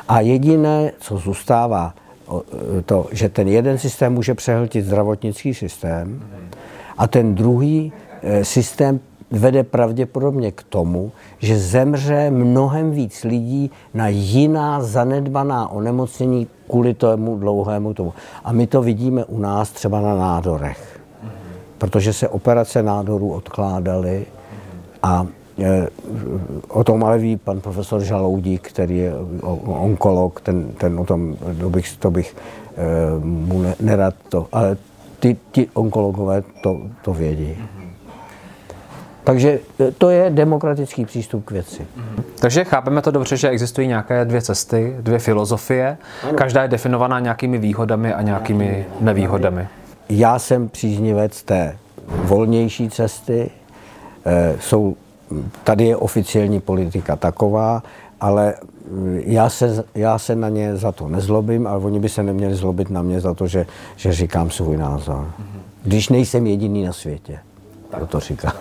A 0.07 0.21
jediné, 0.21 0.91
co 0.99 1.17
zůstává, 1.17 1.93
to, 2.85 3.07
že 3.11 3.29
ten 3.29 3.47
jeden 3.47 3.77
systém 3.77 4.13
může 4.13 4.33
přehltit 4.33 4.85
zdravotnický 4.85 5.53
systém 5.53 6.23
a 6.97 7.07
ten 7.07 7.35
druhý 7.35 7.93
e, 8.21 8.45
systém 8.45 8.99
vede 9.31 9.63
pravděpodobně 9.63 10.51
k 10.51 10.63
tomu, 10.63 11.11
že 11.39 11.59
zemře 11.59 12.31
mnohem 12.31 12.91
víc 12.91 13.23
lidí 13.23 13.71
na 13.93 14.07
jiná 14.07 14.81
zanedbaná 14.81 15.67
onemocnění 15.67 16.47
kvůli 16.69 16.93
tomu 16.93 17.37
dlouhému 17.37 17.93
tomu. 17.93 18.13
A 18.43 18.51
my 18.51 18.67
to 18.67 18.81
vidíme 18.81 19.25
u 19.25 19.39
nás 19.39 19.71
třeba 19.71 20.01
na 20.01 20.15
nádorech 20.15 20.98
protože 21.79 22.13
se 22.13 22.27
operace 22.27 22.83
nádorů 22.83 23.33
odkládaly 23.33 24.25
a 25.03 25.27
e, 25.59 25.87
O 26.67 26.83
tom 26.83 27.03
ale 27.03 27.17
ví 27.17 27.37
pan 27.37 27.61
profesor 27.61 28.01
Žaloudík, 28.01 28.67
který 28.67 28.97
je 28.97 29.13
onkolog, 29.65 30.41
ten, 30.41 30.71
ten 30.71 30.99
o 30.99 31.05
tom, 31.05 31.37
to 31.59 31.69
bych, 31.69 31.97
to 31.97 32.11
bych 32.11 32.35
e, 32.35 33.19
mu 33.25 33.65
nerad 33.79 34.15
to, 34.29 34.47
ale 34.51 34.77
ty, 35.19 35.37
ty 35.51 35.67
onkologové 35.73 36.43
to, 36.63 36.81
to 37.01 37.13
vědí. 37.13 37.57
Takže 39.23 39.59
e, 39.79 39.91
to 39.91 40.09
je 40.09 40.29
demokratický 40.29 41.05
přístup 41.05 41.45
k 41.45 41.51
věci. 41.51 41.87
Takže 42.39 42.63
chápeme 42.63 43.01
to 43.01 43.11
dobře, 43.11 43.37
že 43.37 43.49
existují 43.49 43.87
nějaké 43.87 44.25
dvě 44.25 44.41
cesty, 44.41 44.95
dvě 44.99 45.19
filozofie. 45.19 45.97
Ano. 46.23 46.33
Každá 46.33 46.61
je 46.61 46.67
definovaná 46.67 47.19
nějakými 47.19 47.57
výhodami 47.57 48.13
a 48.13 48.21
nějakými 48.21 48.85
nevýhodami. 48.99 49.67
Já 50.09 50.39
jsem 50.39 50.69
příznivec 50.69 51.43
té 51.43 51.77
volnější 52.07 52.89
cesty. 52.89 53.49
Eh, 54.25 54.55
jsou, 54.59 54.95
tady 55.63 55.85
je 55.85 55.97
oficiální 55.97 56.61
politika 56.61 57.15
taková, 57.15 57.83
ale 58.21 58.53
já 59.13 59.49
se, 59.49 59.83
já 59.95 60.19
se 60.19 60.35
na 60.35 60.49
ně 60.49 60.77
za 60.77 60.91
to 60.91 61.07
nezlobím, 61.07 61.67
ale 61.67 61.79
oni 61.79 61.99
by 61.99 62.09
se 62.09 62.23
neměli 62.23 62.55
zlobit 62.55 62.89
na 62.89 63.01
mě 63.01 63.21
za 63.21 63.33
to, 63.33 63.47
že, 63.47 63.65
že 63.95 64.13
říkám 64.13 64.49
svůj 64.49 64.77
názor. 64.77 65.31
Když 65.83 66.09
nejsem 66.09 66.47
jediný 66.47 66.83
na 66.83 66.93
světě, 66.93 67.39
kdo 67.97 68.07
to 68.07 68.19
říká. 68.19 68.53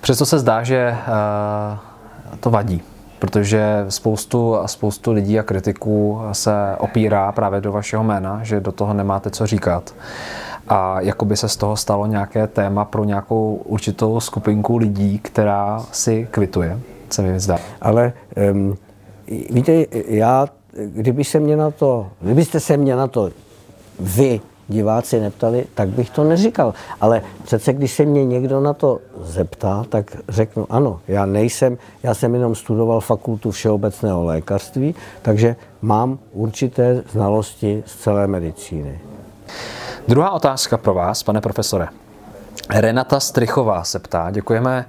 Přesto 0.00 0.26
se 0.26 0.38
zdá, 0.38 0.62
že 0.62 0.96
uh, 1.08 2.38
to 2.40 2.50
vadí 2.50 2.82
protože 3.20 3.86
spoustu, 3.88 4.56
spoustu 4.66 5.12
lidí 5.12 5.38
a 5.38 5.42
kritiků 5.42 6.20
se 6.32 6.52
opírá 6.78 7.32
právě 7.32 7.60
do 7.60 7.72
vašeho 7.72 8.04
jména, 8.04 8.40
že 8.42 8.60
do 8.60 8.72
toho 8.72 8.94
nemáte 8.94 9.30
co 9.30 9.46
říkat. 9.46 9.94
A 10.68 11.00
jako 11.00 11.24
by 11.24 11.36
se 11.36 11.48
z 11.48 11.56
toho 11.56 11.76
stalo 11.76 12.06
nějaké 12.06 12.46
téma 12.46 12.84
pro 12.84 13.04
nějakou 13.04 13.60
určitou 13.64 14.20
skupinku 14.20 14.76
lidí, 14.76 15.18
která 15.18 15.84
si 15.92 16.28
kvituje, 16.30 16.78
se 17.10 17.22
mi 17.22 17.40
zdá. 17.40 17.58
Ale 17.80 18.12
um, 18.52 18.76
víte, 19.50 19.84
já, 20.06 20.48
kdyby 20.72 21.24
se 21.24 21.40
mě 21.40 21.56
na 21.56 21.70
to, 21.70 22.06
kdybyste 22.20 22.60
se 22.60 22.76
mě 22.76 22.96
na 22.96 23.06
to 23.06 23.30
vy 24.00 24.40
diváci 24.70 25.20
neptali, 25.20 25.66
tak 25.74 25.88
bych 25.88 26.10
to 26.10 26.24
neříkal. 26.24 26.74
Ale 27.00 27.22
přece, 27.44 27.72
když 27.72 27.92
se 27.92 28.04
mě 28.04 28.24
někdo 28.24 28.60
na 28.60 28.72
to 28.72 29.00
zeptá, 29.22 29.84
tak 29.88 30.16
řeknu 30.28 30.66
ano, 30.70 31.00
já 31.08 31.26
nejsem, 31.26 31.78
já 32.02 32.14
jsem 32.14 32.34
jenom 32.34 32.54
studoval 32.54 33.00
fakultu 33.00 33.50
všeobecného 33.50 34.24
lékařství, 34.24 34.94
takže 35.22 35.56
mám 35.82 36.18
určité 36.32 37.02
znalosti 37.12 37.82
z 37.86 37.96
celé 37.96 38.26
medicíny. 38.26 39.00
Druhá 40.08 40.30
otázka 40.30 40.76
pro 40.76 40.94
vás, 40.94 41.22
pane 41.22 41.40
profesore. 41.40 41.88
Renata 42.70 43.20
Strychová 43.20 43.84
se 43.84 43.98
ptá, 43.98 44.30
děkujeme 44.30 44.86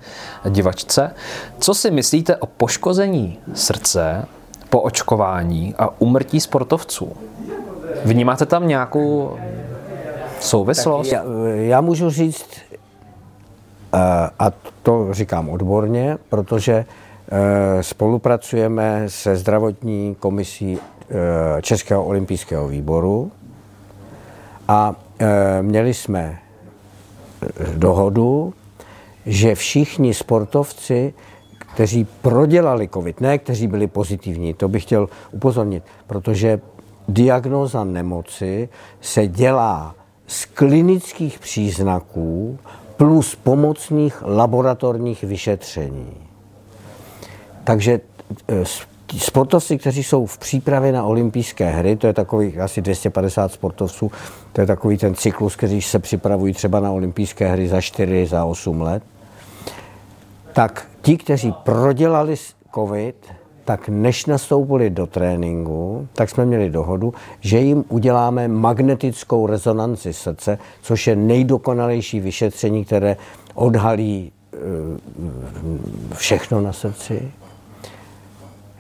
divačce. 0.50 1.16
Co 1.60 1.74
si 1.74 1.92
myslíte 1.92 2.36
o 2.36 2.46
poškození 2.46 3.40
srdce 3.54 4.26
po 4.70 4.82
očkování 4.82 5.76
a 5.78 6.02
umrtí 6.02 6.40
sportovců? 6.40 7.14
Vnímáte 8.06 8.46
tam 8.46 8.68
nějakou 8.68 9.38
souvislost? 10.42 11.12
Já, 11.12 11.24
já 11.54 11.82
můžu 11.82 12.10
říct, 12.10 12.48
eh, 13.94 13.98
a 14.40 14.52
to 14.84 15.08
říkám 15.12 15.50
odborně, 15.50 16.18
protože 16.30 16.86
eh, 17.32 17.84
spolupracujeme 17.84 19.04
se 19.08 19.36
zdravotní 19.36 20.16
komisí 20.20 20.78
eh, 20.78 21.62
Českého 21.62 22.06
olympijského 22.06 22.68
výboru 22.68 23.32
a 24.68 24.96
měli 25.62 25.94
jsme 25.94 26.40
dohodu, 27.76 28.54
že 29.26 29.56
všichni 29.56 30.14
sportovci, 30.14 31.14
kteří 31.58 32.08
prodělali 32.22 32.90
COVID, 32.90 33.22
ne 33.22 33.38
kteří 33.38 33.68
byli 33.68 33.88
pozitivní, 33.88 34.54
to 34.54 34.70
bych 34.70 34.84
chtěl 34.84 35.10
upozornit, 35.32 35.84
protože 36.08 36.60
diagnóza 37.08 37.84
nemoci 37.84 38.70
se 39.02 39.28
dělá 39.28 39.96
z 40.32 40.46
klinických 40.46 41.40
příznaků 41.40 42.60
plus 42.98 43.36
pomocných 43.36 44.24
laboratorních 44.26 45.24
vyšetření. 45.24 46.14
Takže 47.64 48.00
e, 48.48 48.64
sportovci, 49.18 49.78
kteří 49.78 50.04
jsou 50.04 50.26
v 50.26 50.38
přípravě 50.38 50.92
na 50.92 51.04
olympijské 51.04 51.70
hry, 51.70 51.96
to 51.96 52.08
je 52.08 52.14
takových 52.14 52.60
asi 52.60 52.82
250 52.82 53.52
sportovců, 53.52 54.12
to 54.54 54.62
je 54.62 54.68
takový 54.68 54.98
ten 54.98 55.16
cyklus, 55.16 55.56
který 55.56 55.82
se 55.82 56.00
připravují 56.00 56.54
třeba 56.54 56.80
na 56.80 56.92
olympijské 56.92 57.52
hry 57.52 57.68
za 57.68 57.82
4, 57.82 58.28
za 58.28 58.46
8 58.46 58.82
let, 58.82 59.04
tak 60.54 60.88
ti, 61.02 61.18
kteří 61.18 61.52
prodělali 61.64 62.36
covid, 62.76 63.41
tak 63.66 63.90
než 63.90 64.26
nastoupili 64.26 64.90
do 64.90 65.08
tréninku, 65.08 66.08
tak 66.14 66.30
jsme 66.30 66.46
měli 66.46 66.70
dohodu, 66.70 67.14
že 67.40 67.60
jim 67.60 67.84
uděláme 67.90 68.48
magnetickou 68.48 69.48
rezonanci 69.48 70.14
srdce, 70.14 70.58
což 70.82 71.08
je 71.08 71.16
nejdokonalejší 71.16 72.20
vyšetření, 72.20 72.86
které 72.86 73.18
odhalí 73.54 74.32
eh, 74.54 74.58
všechno 76.16 76.62
na 76.62 76.74
srdci. 76.74 77.32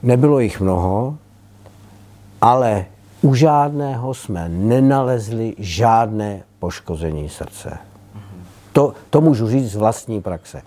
Nebylo 0.04 0.40
jich 0.40 0.62
mnoho, 0.62 1.18
ale 2.42 2.86
u 3.22 3.36
žádného 3.36 4.14
jsme 4.14 4.50
nenalezli 4.50 5.56
žádné 5.58 6.44
poškození 6.60 7.30
srdce. 7.30 7.78
To, 8.74 8.94
to 9.10 9.22
můžu 9.22 9.48
říct 9.48 9.72
z 9.72 9.76
vlastní 9.76 10.22
praxe. 10.22 10.62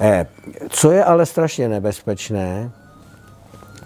Eh, 0.00 0.26
co 0.68 0.90
je 0.90 1.04
ale 1.04 1.26
strašně 1.26 1.68
nebezpečné, 1.68 2.70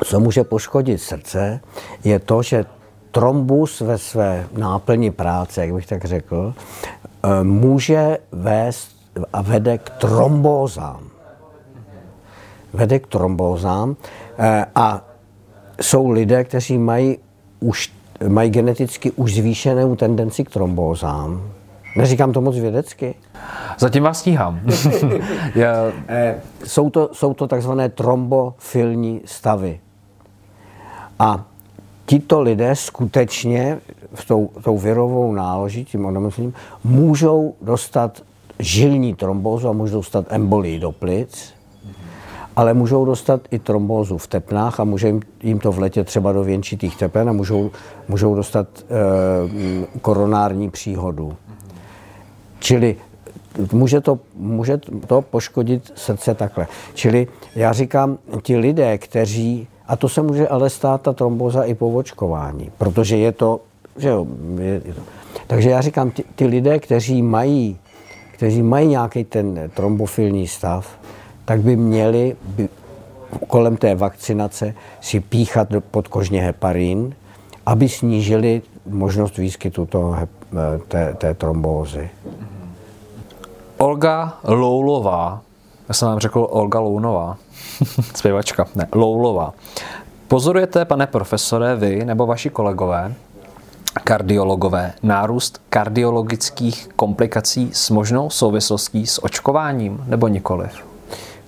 co 0.04 0.20
může 0.20 0.44
poškodit 0.44 0.98
srdce, 0.98 1.60
je 2.04 2.18
to, 2.18 2.42
že 2.42 2.64
trombus 3.10 3.80
ve 3.80 3.98
své 3.98 4.46
náplni 4.56 5.10
práce, 5.10 5.60
jak 5.60 5.74
bych 5.74 5.86
tak 5.86 6.04
řekl, 6.04 6.54
eh, 6.54 7.44
může 7.44 8.18
vést 8.32 8.96
a 9.32 9.42
vede 9.42 9.78
k 9.78 9.90
trombózám. 9.90 11.00
Vede 12.72 12.98
k 12.98 13.06
trombózám 13.06 13.96
eh, 14.38 14.66
a 14.74 15.04
jsou 15.80 16.10
lidé, 16.10 16.44
kteří 16.44 16.78
mají 16.78 17.18
už 17.60 17.92
mají 18.28 18.50
geneticky 18.50 19.10
už 19.10 19.34
zvýšenou 19.34 19.96
tendenci 19.96 20.44
k 20.44 20.50
trombózám. 20.50 21.42
Neříkám 21.96 22.32
to 22.32 22.40
moc 22.40 22.56
vědecky. 22.56 23.14
Zatím 23.78 24.02
vás 24.02 24.18
stíhám. 24.18 24.60
Já... 25.54 25.92
Eh, 26.08 26.40
jsou, 26.64 26.90
to, 26.90 27.10
jsou 27.12 27.34
to 27.34 27.46
takzvané 27.46 27.88
trombofilní 27.88 29.20
stavy. 29.24 29.80
A 31.18 31.44
tito 32.06 32.40
lidé 32.40 32.76
skutečně 32.76 33.78
v 34.14 34.24
tou, 34.24 34.50
tou 34.64 34.78
virovou 34.78 35.32
náloží, 35.32 35.84
tím 35.84 36.06
onemocněním, 36.06 36.54
můžou 36.84 37.54
dostat 37.62 38.22
žilní 38.58 39.14
trombózu 39.14 39.68
a 39.68 39.72
můžou 39.72 39.96
dostat 39.96 40.26
embolii 40.28 40.78
do 40.78 40.92
plic, 40.92 41.54
ale 42.56 42.74
můžou 42.74 43.04
dostat 43.04 43.40
i 43.50 43.58
trombózu 43.58 44.18
v 44.18 44.26
tepnách 44.26 44.80
a 44.80 44.84
může 44.84 45.06
jim, 45.06 45.20
jim 45.42 45.58
to 45.58 45.72
vletět 45.72 46.06
třeba 46.06 46.32
do 46.32 46.44
věnčitých 46.44 46.96
tepen 46.96 47.28
a 47.28 47.32
můžou, 47.32 47.70
můžou 48.08 48.34
dostat 48.34 48.66
e, 48.78 49.98
koronární 50.00 50.70
příhodu. 50.70 51.36
Čili 52.62 52.96
může 53.72 54.00
to, 54.00 54.18
může 54.34 54.78
to 55.06 55.22
poškodit 55.22 55.92
srdce 55.94 56.34
takhle. 56.34 56.66
Čili 56.94 57.26
já 57.54 57.72
říkám, 57.72 58.18
ti 58.42 58.56
lidé, 58.56 58.98
kteří 58.98 59.68
a 59.86 59.96
to 59.96 60.08
se 60.08 60.22
může 60.22 60.48
ale 60.48 60.70
stát 60.70 61.02
ta 61.02 61.12
tromboza 61.12 61.62
i 61.64 61.74
po 61.74 61.90
očkování, 61.90 62.70
protože 62.78 63.16
je 63.16 63.32
to, 63.32 63.60
že 63.96 64.08
jo, 64.08 64.26
je, 64.58 64.80
je 64.84 64.94
to. 64.94 65.02
Takže 65.46 65.70
já 65.70 65.80
říkám, 65.80 66.10
ty, 66.10 66.24
ty 66.34 66.46
lidé, 66.46 66.78
kteří 66.78 67.22
mají, 67.22 67.78
kteří 68.32 68.62
mají 68.62 68.88
nějaký 68.88 69.24
ten 69.24 69.70
trombofilní 69.74 70.46
stav, 70.48 70.98
tak 71.44 71.60
by 71.60 71.76
měli 71.76 72.36
by 72.44 72.68
kolem 73.46 73.76
té 73.76 73.94
vakcinace 73.94 74.74
si 75.00 75.20
píchat 75.20 75.68
podkožně 75.90 76.42
heparin, 76.42 77.14
aby 77.66 77.88
snížili 77.88 78.62
možnost 78.86 79.38
výskytu 79.38 79.86
toho, 79.86 80.16
té, 80.88 81.14
té 81.14 81.34
trombózy. 81.34 82.10
Olga 83.82 84.38
Loulová, 84.44 85.40
já 85.88 85.94
jsem 85.94 86.08
vám 86.08 86.18
řekl 86.18 86.46
Olga 86.50 86.80
Lounová, 86.80 87.36
zpěvačka, 88.14 88.66
ne, 88.74 88.88
Loulová. 88.92 89.54
Pozorujete, 90.28 90.84
pane 90.84 91.06
profesore, 91.06 91.76
vy 91.76 92.04
nebo 92.04 92.26
vaši 92.26 92.50
kolegové, 92.50 93.14
kardiologové, 94.04 94.92
nárůst 95.02 95.60
kardiologických 95.68 96.88
komplikací 96.96 97.70
s 97.72 97.90
možnou 97.90 98.30
souvislostí 98.30 99.06
s 99.06 99.24
očkováním 99.24 100.04
nebo 100.06 100.28
nikoliv? 100.28 100.86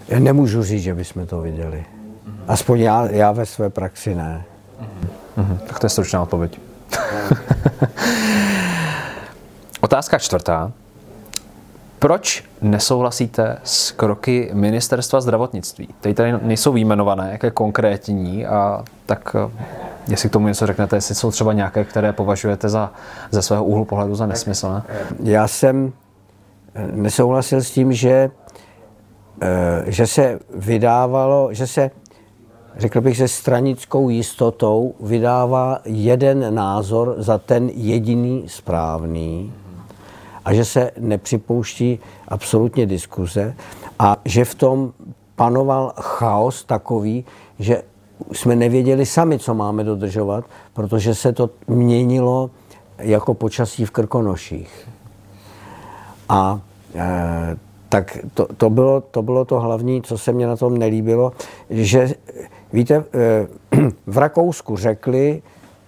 Já 0.08 0.18
nemůžu 0.18 0.62
říct, 0.62 0.82
že 0.82 0.94
bychom 0.94 1.26
to 1.26 1.40
viděli. 1.40 1.84
Aspoň 2.48 2.80
já, 2.80 3.10
já 3.10 3.32
ve 3.32 3.46
své 3.46 3.70
praxi 3.70 4.14
ne. 4.14 4.44
Mhm. 5.36 5.58
Tak 5.66 5.78
to 5.78 5.86
je 5.86 5.90
stručná 5.90 6.22
odpověď. 6.22 6.60
Otázka 9.80 10.18
čtvrtá. 10.18 10.72
Proč 12.04 12.44
nesouhlasíte 12.62 13.58
s 13.64 13.90
kroky 13.90 14.50
ministerstva 14.52 15.20
zdravotnictví? 15.20 15.88
Teď 16.00 16.16
tady 16.16 16.32
nejsou 16.42 16.72
výjmenované, 16.72 17.28
jaké 17.32 17.50
konkrétní, 17.50 18.46
a 18.46 18.84
tak 19.06 19.36
eh, 19.38 19.50
jestli 20.08 20.28
k 20.28 20.32
tomu 20.32 20.48
něco 20.48 20.66
řeknete, 20.66 20.96
jestli 20.96 21.14
jsou 21.14 21.30
třeba 21.30 21.52
nějaké, 21.52 21.84
které 21.84 22.12
považujete 22.12 22.68
za, 22.68 22.92
ze 23.30 23.42
svého 23.42 23.64
úhlu 23.64 23.84
pohledu 23.84 24.14
za 24.14 24.26
nesmyslné? 24.26 24.82
Já 25.22 25.48
jsem 25.48 25.92
eh, 26.74 26.88
nesouhlasil 26.92 27.62
s 27.62 27.70
tím, 27.70 27.92
že, 27.92 28.30
eh, 29.42 29.82
že 29.86 30.06
se 30.06 30.38
vydávalo, 30.54 31.48
že 31.52 31.66
se, 31.66 31.90
řekl 32.76 33.00
bych, 33.00 33.16
že 33.16 33.28
stranickou 33.28 34.08
jistotou 34.08 34.94
vydává 35.00 35.78
jeden 35.84 36.54
názor 36.54 37.14
za 37.18 37.38
ten 37.38 37.68
jediný 37.68 38.44
správný 38.46 39.52
a 40.44 40.54
že 40.54 40.64
se 40.64 40.90
nepřipouští 40.98 41.98
absolutně 42.28 42.86
diskuze 42.86 43.54
a 43.98 44.16
že 44.24 44.44
v 44.44 44.54
tom 44.54 44.92
panoval 45.36 45.92
chaos 46.00 46.64
takový, 46.64 47.24
že 47.58 47.82
jsme 48.32 48.56
nevěděli 48.56 49.06
sami, 49.06 49.38
co 49.38 49.54
máme 49.54 49.84
dodržovat, 49.84 50.44
protože 50.72 51.14
se 51.14 51.32
to 51.32 51.50
měnilo 51.68 52.50
jako 52.98 53.34
počasí 53.34 53.84
v 53.84 53.90
Krkonoších. 53.90 54.88
A 56.28 56.60
e, 56.94 57.56
tak 57.88 58.18
to, 58.34 58.46
to, 58.56 58.70
bylo, 58.70 59.00
to 59.00 59.22
bylo 59.22 59.44
to 59.44 59.60
hlavní, 59.60 60.02
co 60.02 60.18
se 60.18 60.32
mě 60.32 60.46
na 60.46 60.56
tom 60.56 60.78
nelíbilo, 60.78 61.32
že 61.70 62.14
víte, 62.72 62.94
e, 62.94 63.46
v 64.06 64.18
Rakousku 64.18 64.76
řekli, 64.76 65.42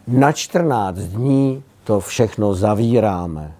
na 0.09 0.33
14 0.33 0.99
dní 0.99 1.63
to 1.85 2.01
všechno 2.01 2.55
zavíráme 2.55 3.53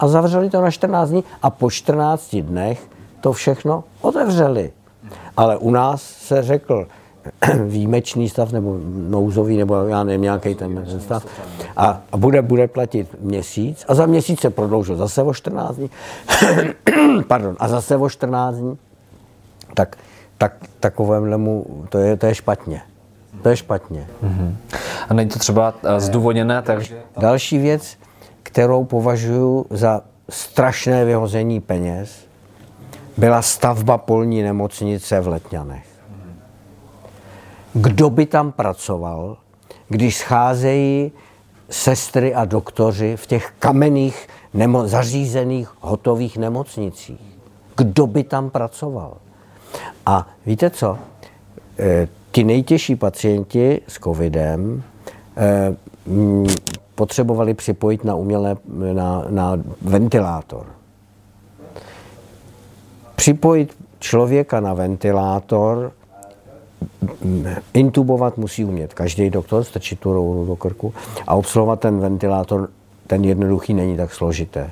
a 0.00 0.08
zavřeli 0.08 0.50
to 0.50 0.60
na 0.60 0.70
14 0.70 1.08
dní 1.10 1.24
a 1.42 1.50
po 1.50 1.70
14 1.70 2.36
dnech 2.36 2.88
to 3.20 3.32
všechno 3.32 3.84
otevřeli. 4.00 4.72
Ale 5.36 5.56
u 5.56 5.70
nás 5.70 6.02
se 6.02 6.42
řekl 6.42 6.86
výjimečný 7.66 8.28
stav 8.28 8.52
nebo 8.52 8.78
nouzový, 9.08 9.56
nebo 9.56 9.74
já 9.74 10.04
nevím, 10.04 10.22
nějaký 10.22 10.54
ten 10.54 11.00
stav 11.00 11.26
a, 11.76 12.00
bude, 12.16 12.42
bude 12.42 12.68
platit 12.68 13.08
měsíc 13.20 13.84
a 13.88 13.94
za 13.94 14.06
měsíc 14.06 14.40
se 14.40 14.50
prodloužil 14.50 14.96
zase 14.96 15.22
o 15.22 15.34
14 15.34 15.76
dní, 15.76 15.90
pardon, 17.28 17.56
a 17.58 17.68
zase 17.68 17.96
o 17.96 18.08
14 18.08 18.56
dní, 18.56 18.78
tak, 19.74 19.96
tak 20.38 20.52
takovému, 20.80 21.66
to 21.88 21.98
je, 21.98 22.16
to 22.16 22.26
je 22.26 22.34
špatně. 22.34 22.82
To 23.42 23.48
je 23.48 23.56
špatně. 23.56 24.06
Mm-hmm. 24.24 24.54
A 25.08 25.14
není 25.14 25.30
to 25.30 25.38
třeba 25.38 25.74
eh, 25.84 26.00
zdůvodněné, 26.00 26.62
takže... 26.62 27.02
Další 27.18 27.58
věc, 27.58 27.96
kterou 28.48 28.84
považuji 28.84 29.66
za 29.70 30.00
strašné 30.30 31.04
vyhození 31.04 31.60
peněz, 31.60 32.26
byla 33.16 33.42
stavba 33.42 33.98
polní 33.98 34.42
nemocnice 34.42 35.20
v 35.20 35.28
Letňanech. 35.28 35.86
Kdo 37.72 38.10
by 38.10 38.26
tam 38.26 38.52
pracoval, 38.52 39.36
když 39.88 40.16
scházejí 40.16 41.12
sestry 41.70 42.34
a 42.34 42.44
doktoři 42.44 43.16
v 43.16 43.26
těch 43.26 43.52
kamenných 43.58 44.28
nemo- 44.54 44.86
zařízených 44.86 45.68
hotových 45.80 46.36
nemocnicích? 46.36 47.38
Kdo 47.76 48.06
by 48.06 48.24
tam 48.24 48.50
pracoval? 48.50 49.16
A 50.06 50.26
víte 50.46 50.70
co? 50.70 50.98
E, 51.78 52.08
ti 52.32 52.44
nejtěžší 52.44 52.96
pacienti 52.96 53.80
s 53.88 53.98
covidem 54.00 54.82
e, 55.36 55.76
potřebovali 56.98 57.54
připojit 57.54 58.04
na 58.04 58.14
umělé, 58.14 58.56
na, 58.92 59.24
na 59.28 59.60
ventilátor. 59.82 60.66
Připojit 63.16 63.76
člověka 63.98 64.60
na 64.60 64.74
ventilátor 64.74 65.92
intubovat 67.74 68.38
musí 68.38 68.64
umět 68.64 68.94
každý 68.94 69.30
doktor, 69.30 69.64
strčit 69.64 70.00
tu 70.00 70.12
rounu 70.12 70.46
do 70.46 70.56
krku 70.56 70.94
a 71.26 71.34
obsluhovat 71.34 71.80
ten 71.80 72.00
ventilátor, 72.00 72.68
ten 73.06 73.24
jednoduchý 73.24 73.74
není 73.74 73.96
tak 73.96 74.14
složité. 74.14 74.70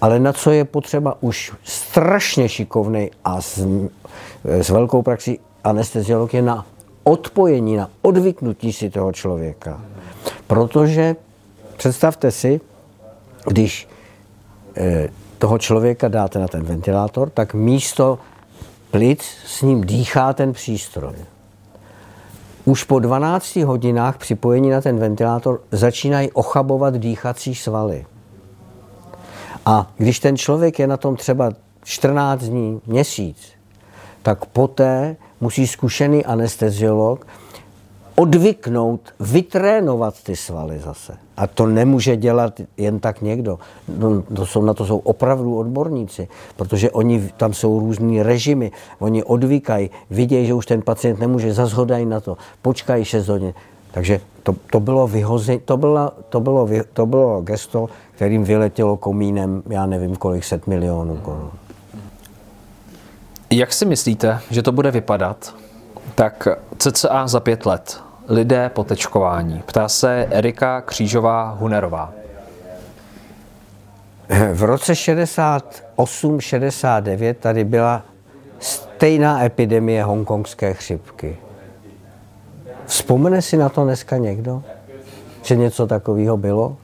Ale 0.00 0.18
na 0.18 0.32
co 0.32 0.50
je 0.50 0.64
potřeba 0.64 1.16
už 1.20 1.52
strašně 1.64 2.48
šikovný 2.48 3.10
a 3.24 3.40
s, 3.40 3.66
s 4.44 4.70
velkou 4.70 5.02
praxí 5.02 5.40
anesteziolog 5.64 6.34
je 6.34 6.42
na 6.42 6.66
odpojení, 7.04 7.76
na 7.76 7.90
odvyknutí 8.02 8.72
si 8.72 8.90
toho 8.90 9.12
člověka. 9.12 9.80
Protože 10.46 11.16
představte 11.76 12.30
si, 12.30 12.60
když 13.46 13.88
eh, 14.76 15.08
toho 15.38 15.58
člověka 15.58 16.08
dáte 16.08 16.38
na 16.38 16.48
ten 16.48 16.62
ventilátor, 16.62 17.30
tak 17.30 17.54
místo 17.54 18.18
plic 18.90 19.22
s 19.46 19.62
ním 19.62 19.84
dýchá 19.84 20.32
ten 20.32 20.52
přístroj. 20.52 21.14
Už 22.64 22.84
po 22.84 22.98
12 22.98 23.56
hodinách 23.56 24.18
připojení 24.18 24.70
na 24.70 24.80
ten 24.80 24.98
ventilátor 24.98 25.60
začínají 25.70 26.32
ochabovat 26.32 26.94
dýchací 26.94 27.54
svaly. 27.54 28.06
A 29.66 29.90
když 29.96 30.20
ten 30.20 30.36
člověk 30.36 30.78
je 30.78 30.86
na 30.86 30.96
tom 30.96 31.16
třeba 31.16 31.50
14 31.84 32.40
dní, 32.42 32.80
měsíc, 32.86 33.36
tak 34.22 34.44
poté 34.44 35.16
musí 35.40 35.66
zkušený 35.66 36.24
anesteziolog 36.24 37.26
odvyknout, 38.16 39.00
vytrénovat 39.20 40.22
ty 40.22 40.36
svaly 40.36 40.78
zase. 40.78 41.12
A 41.36 41.46
to 41.46 41.66
nemůže 41.66 42.16
dělat 42.16 42.60
jen 42.76 43.00
tak 43.00 43.22
někdo. 43.22 43.58
No, 43.98 44.22
to 44.22 44.46
jsou, 44.46 44.62
na 44.62 44.74
to 44.74 44.86
jsou 44.86 44.98
opravdu 44.98 45.58
odborníci, 45.58 46.28
protože 46.56 46.90
oni, 46.90 47.30
tam 47.36 47.54
jsou 47.54 47.80
různý 47.80 48.22
režimy, 48.22 48.72
oni 48.98 49.24
odvykají, 49.24 49.90
vidějí, 50.10 50.46
že 50.46 50.54
už 50.54 50.66
ten 50.66 50.82
pacient 50.82 51.20
nemůže, 51.20 51.54
zazhodají 51.54 52.06
na 52.06 52.20
to, 52.20 52.36
počkají 52.62 53.04
6 53.04 53.28
hodin. 53.28 53.54
Takže 53.90 54.20
to, 54.42 54.54
to 54.70 54.80
bylo 54.80 55.06
vyhození, 55.06 55.60
to, 55.64 55.76
bylo, 55.76 56.12
to, 56.28 56.40
bylo, 56.40 56.68
to 56.92 57.06
bylo 57.06 57.42
gesto, 57.42 57.88
kterým 58.14 58.44
vyletělo 58.44 58.96
komínem, 58.96 59.62
já 59.68 59.86
nevím, 59.86 60.16
kolik 60.16 60.44
set 60.44 60.66
milionů 60.66 61.16
korun. 61.16 61.50
Jak 63.50 63.72
si 63.72 63.84
myslíte, 63.84 64.40
že 64.50 64.62
to 64.62 64.72
bude 64.72 64.90
vypadat? 64.90 65.54
Tak 66.14 66.48
cca 66.78 67.26
za 67.26 67.40
pět 67.40 67.66
let 67.66 68.05
lidé 68.28 68.68
po 68.68 68.84
tečkování. 68.84 69.62
Ptá 69.66 69.88
se 69.88 70.26
Erika 70.30 70.80
Křížová-Hunerová. 70.80 72.12
V 74.52 74.62
roce 74.62 74.92
68-69 74.92 77.34
tady 77.34 77.64
byla 77.64 78.02
stejná 78.60 79.44
epidemie 79.44 80.04
hongkongské 80.04 80.74
chřipky. 80.74 81.36
Vzpomene 82.86 83.42
si 83.42 83.56
na 83.56 83.68
to 83.68 83.84
dneska 83.84 84.16
někdo? 84.16 84.62
Že 85.42 85.56
něco 85.56 85.86
takového 85.86 86.36
bylo? 86.36 86.76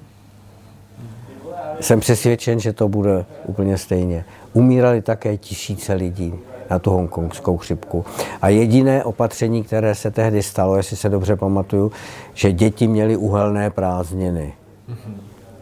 Jsem 1.81 2.01
přesvědčen, 2.01 2.61
že 2.61 2.73
to 2.73 2.89
bude 2.89 3.25
úplně 3.45 3.79
stejně. 3.79 4.25
Umírali 4.53 5.03
také 5.03 5.37
tisíce 5.37 5.95
lidí 5.95 6.35
na 6.71 6.79
tu 6.79 6.91
hongkongskou 6.91 7.57
chřipku. 7.57 8.05
A 8.43 8.49
jediné 8.49 9.05
opatření, 9.05 9.63
které 9.63 9.95
se 9.95 10.11
tehdy 10.11 10.43
stalo, 10.43 10.77
jestli 10.77 10.97
se 10.97 11.09
dobře 11.09 11.37
pamatuju, 11.37 11.93
že 12.35 12.53
děti 12.53 12.89
měly 12.89 13.17
uhelné 13.17 13.71
prázdniny. 13.71 14.53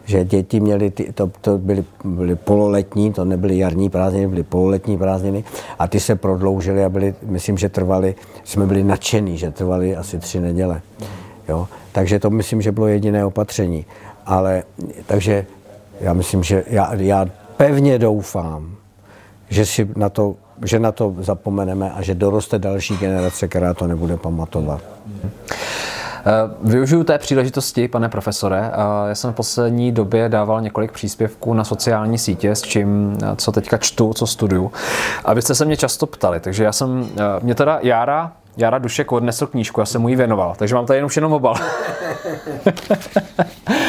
Že 0.05 0.25
děti 0.25 0.59
měly, 0.59 0.91
ty, 0.91 1.13
to, 1.13 1.31
to 1.41 1.57
byly, 1.57 1.83
byly 2.03 2.35
pololetní, 2.35 3.13
to 3.13 3.25
nebyly 3.25 3.57
jarní 3.57 3.89
prázdniny, 3.89 4.27
byly 4.27 4.43
pololetní 4.43 4.97
prázdniny 4.97 5.43
a 5.79 5.87
ty 5.87 5.99
se 5.99 6.15
prodloužily 6.15 6.85
a 6.85 6.89
byly, 6.89 7.15
myslím, 7.21 7.57
že 7.57 7.69
trvali, 7.69 8.15
jsme 8.43 8.65
byli 8.65 8.83
nadšení, 8.83 9.37
že 9.37 9.51
trvali 9.51 9.95
asi 9.95 10.19
tři 10.19 10.39
neděle. 10.39 10.81
Jo? 11.49 11.67
Takže 11.91 12.19
to 12.19 12.29
myslím, 12.29 12.61
že 12.61 12.71
bylo 12.71 12.87
jediné 12.87 13.25
opatření. 13.25 13.85
Ale 14.25 14.63
takže 15.05 15.45
já 16.01 16.13
myslím, 16.13 16.43
že 16.43 16.63
já, 16.67 16.93
já 16.95 17.25
pevně 17.57 17.99
doufám, 17.99 18.75
že 19.49 19.65
si 19.65 19.89
na 19.95 20.09
to 20.09 20.35
že 20.65 20.79
na 20.79 20.91
to 20.91 21.15
zapomeneme 21.19 21.91
a 21.91 22.01
že 22.01 22.15
doroste 22.15 22.59
další 22.59 22.97
generace, 22.97 23.47
která 23.47 23.73
to 23.73 23.87
nebude 23.87 24.17
pamatovat. 24.17 24.81
Eh, 26.25 26.31
využiju 26.63 27.03
té 27.03 27.17
příležitosti, 27.17 27.87
pane 27.87 28.09
profesore. 28.09 28.71
Eh, 28.73 29.09
já 29.09 29.15
jsem 29.15 29.31
v 29.31 29.35
poslední 29.35 29.91
době 29.91 30.29
dával 30.29 30.61
několik 30.61 30.91
příspěvků 30.91 31.53
na 31.53 31.63
sociální 31.63 32.17
sítě, 32.17 32.51
s 32.51 32.61
čím, 32.61 33.17
eh, 33.23 33.35
co 33.35 33.51
teďka 33.51 33.77
čtu, 33.77 34.13
co 34.13 34.27
studuju. 34.27 34.71
Abyste 35.25 35.55
se 35.55 35.65
mě 35.65 35.77
často 35.77 36.05
ptali. 36.05 36.39
Takže 36.39 36.63
já 36.63 36.71
jsem, 36.71 37.09
mě 37.41 37.55
teda 37.55 37.79
Jára, 37.81 38.31
Jára 38.57 38.79
Dušek 38.79 39.11
odnesl 39.11 39.47
knížku, 39.47 39.79
já 39.79 39.85
jsem 39.85 40.01
mu 40.01 40.09
ji 40.09 40.15
věnoval, 40.15 40.55
takže 40.57 40.75
mám 40.75 40.85
tady 40.85 40.97
jenom 40.97 41.09
všechno 41.09 41.35
obal. 41.35 41.55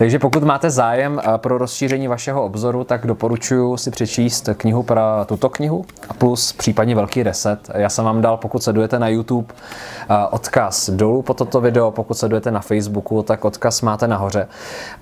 Takže 0.00 0.18
pokud 0.18 0.42
máte 0.42 0.70
zájem 0.70 1.20
eh, 1.20 1.38
pro 1.38 1.58
rozšíření 1.58 2.08
vašeho 2.08 2.44
obzoru, 2.44 2.84
tak 2.84 3.06
doporučuji 3.06 3.76
si 3.76 3.90
přečíst 3.90 4.48
knihu 4.56 4.82
pro 4.82 5.00
tuto 5.26 5.48
knihu 5.48 5.84
a 6.08 6.14
plus 6.14 6.52
případně 6.52 6.94
velký 6.94 7.22
reset. 7.22 7.70
Já 7.74 7.88
jsem 7.88 8.04
vám 8.04 8.20
dal, 8.20 8.36
pokud 8.36 8.62
sledujete 8.62 8.98
na 8.98 9.08
YouTube, 9.08 9.54
eh, 9.54 10.14
odkaz 10.30 10.90
dolů 10.90 11.22
po 11.22 11.34
toto 11.34 11.60
video, 11.60 11.90
pokud 11.90 12.14
sledujete 12.14 12.50
na 12.50 12.60
Facebooku, 12.60 13.22
tak 13.22 13.44
odkaz 13.44 13.82
máte 13.82 14.08
nahoře. 14.08 14.48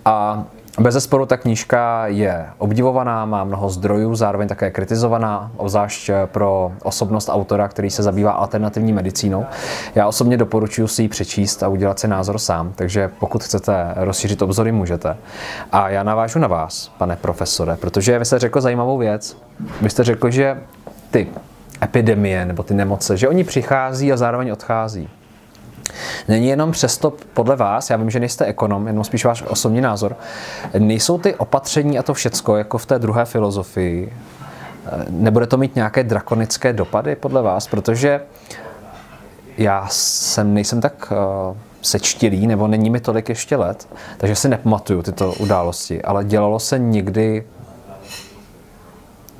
A 0.04 0.44
bez 0.80 0.94
zesporu 0.94 1.26
ta 1.26 1.36
knížka 1.36 2.06
je 2.06 2.46
obdivovaná, 2.58 3.24
má 3.24 3.44
mnoho 3.44 3.70
zdrojů, 3.70 4.14
zároveň 4.14 4.48
také 4.48 4.70
kritizovaná, 4.70 5.50
obzvlášť 5.56 6.10
pro 6.26 6.72
osobnost 6.82 7.28
autora, 7.28 7.68
který 7.68 7.90
se 7.90 8.02
zabývá 8.02 8.32
alternativní 8.32 8.92
medicínou. 8.92 9.46
Já 9.94 10.06
osobně 10.06 10.36
doporučuji 10.36 10.88
si 10.88 11.02
ji 11.02 11.08
přečíst 11.08 11.62
a 11.62 11.68
udělat 11.68 11.98
si 11.98 12.08
názor 12.08 12.38
sám, 12.38 12.72
takže 12.76 13.10
pokud 13.20 13.44
chcete 13.44 13.92
rozšířit 13.96 14.42
obzory, 14.42 14.72
můžete. 14.72 15.16
A 15.72 15.88
já 15.88 16.02
navážu 16.02 16.38
na 16.38 16.48
vás, 16.48 16.92
pane 16.98 17.16
profesore, 17.16 17.76
protože 17.76 18.18
vy 18.18 18.24
jste 18.24 18.38
řekl 18.38 18.60
zajímavou 18.60 18.98
věc. 18.98 19.36
Vy 19.80 19.90
jste 19.90 20.04
řekl, 20.04 20.30
že 20.30 20.58
ty 21.10 21.28
epidemie 21.82 22.46
nebo 22.46 22.62
ty 22.62 22.74
nemoce, 22.74 23.16
že 23.16 23.28
oni 23.28 23.44
přichází 23.44 24.12
a 24.12 24.16
zároveň 24.16 24.50
odchází. 24.50 25.08
Není 26.28 26.48
jenom 26.48 26.72
přesto 26.72 27.12
podle 27.34 27.56
vás, 27.56 27.90
já 27.90 27.96
vím, 27.96 28.10
že 28.10 28.20
nejste 28.20 28.44
ekonom, 28.44 28.86
jenom 28.86 29.04
spíš 29.04 29.24
váš 29.24 29.42
osobní 29.46 29.80
názor, 29.80 30.16
nejsou 30.78 31.18
ty 31.18 31.34
opatření 31.34 31.98
a 31.98 32.02
to 32.02 32.14
všecko, 32.14 32.56
jako 32.56 32.78
v 32.78 32.86
té 32.86 32.98
druhé 32.98 33.24
filozofii, 33.24 34.12
nebude 35.08 35.46
to 35.46 35.56
mít 35.56 35.76
nějaké 35.76 36.04
drakonické 36.04 36.72
dopady 36.72 37.16
podle 37.16 37.42
vás, 37.42 37.66
protože 37.66 38.20
já 39.58 39.86
jsem, 39.90 40.54
nejsem 40.54 40.80
tak 40.80 41.12
uh, 41.50 41.56
sečtilý, 41.82 42.46
nebo 42.46 42.66
není 42.66 42.90
mi 42.90 43.00
tolik 43.00 43.28
ještě 43.28 43.56
let, 43.56 43.88
takže 44.18 44.36
si 44.36 44.48
nepamatuju 44.48 45.02
tyto 45.02 45.32
události, 45.32 46.02
ale 46.02 46.24
dělalo 46.24 46.58
se 46.58 46.78
někdy 46.78 47.44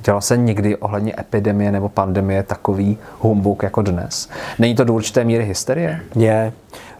Dělal 0.03 0.21
se 0.21 0.37
někdy 0.37 0.77
ohledně 0.77 1.13
epidemie 1.19 1.71
nebo 1.71 1.89
pandemie 1.89 2.43
takový 2.43 2.97
humbuk 3.19 3.63
jako 3.63 3.81
dnes? 3.81 4.29
Není 4.59 4.75
to 4.75 4.83
do 4.83 4.93
určité 4.93 5.23
míry 5.23 5.45
hysterie? 5.45 6.01
Je. 6.15 6.53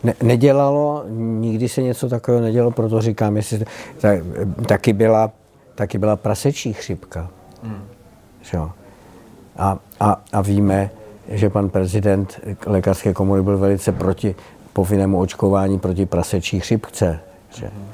Ne, 0.03 0.13
nedělalo, 0.23 1.03
nikdy 1.39 1.69
se 1.69 1.81
něco 1.81 2.09
takového 2.09 2.43
nedělo, 2.43 2.71
proto 2.71 3.01
říkám, 3.01 3.37
jestli 3.37 3.65
tak, 3.97 4.19
taky, 4.65 4.93
byla, 4.93 5.31
taky 5.75 5.97
byla 5.97 6.15
prasečí 6.15 6.73
chřipka. 6.73 7.29
Hmm. 7.63 7.81
A, 9.57 9.77
a, 9.99 10.21
a 10.33 10.41
víme, 10.41 10.89
že 11.29 11.49
pan 11.49 11.69
prezident 11.69 12.39
lékařské 12.65 13.13
komory 13.13 13.41
byl 13.41 13.57
velice 13.57 13.91
proti 13.91 14.35
povinnému 14.73 15.19
očkování 15.19 15.79
proti 15.79 16.05
prasečí 16.05 16.59
chřipce. 16.59 17.19
Že? 17.55 17.65
Hmm. 17.65 17.85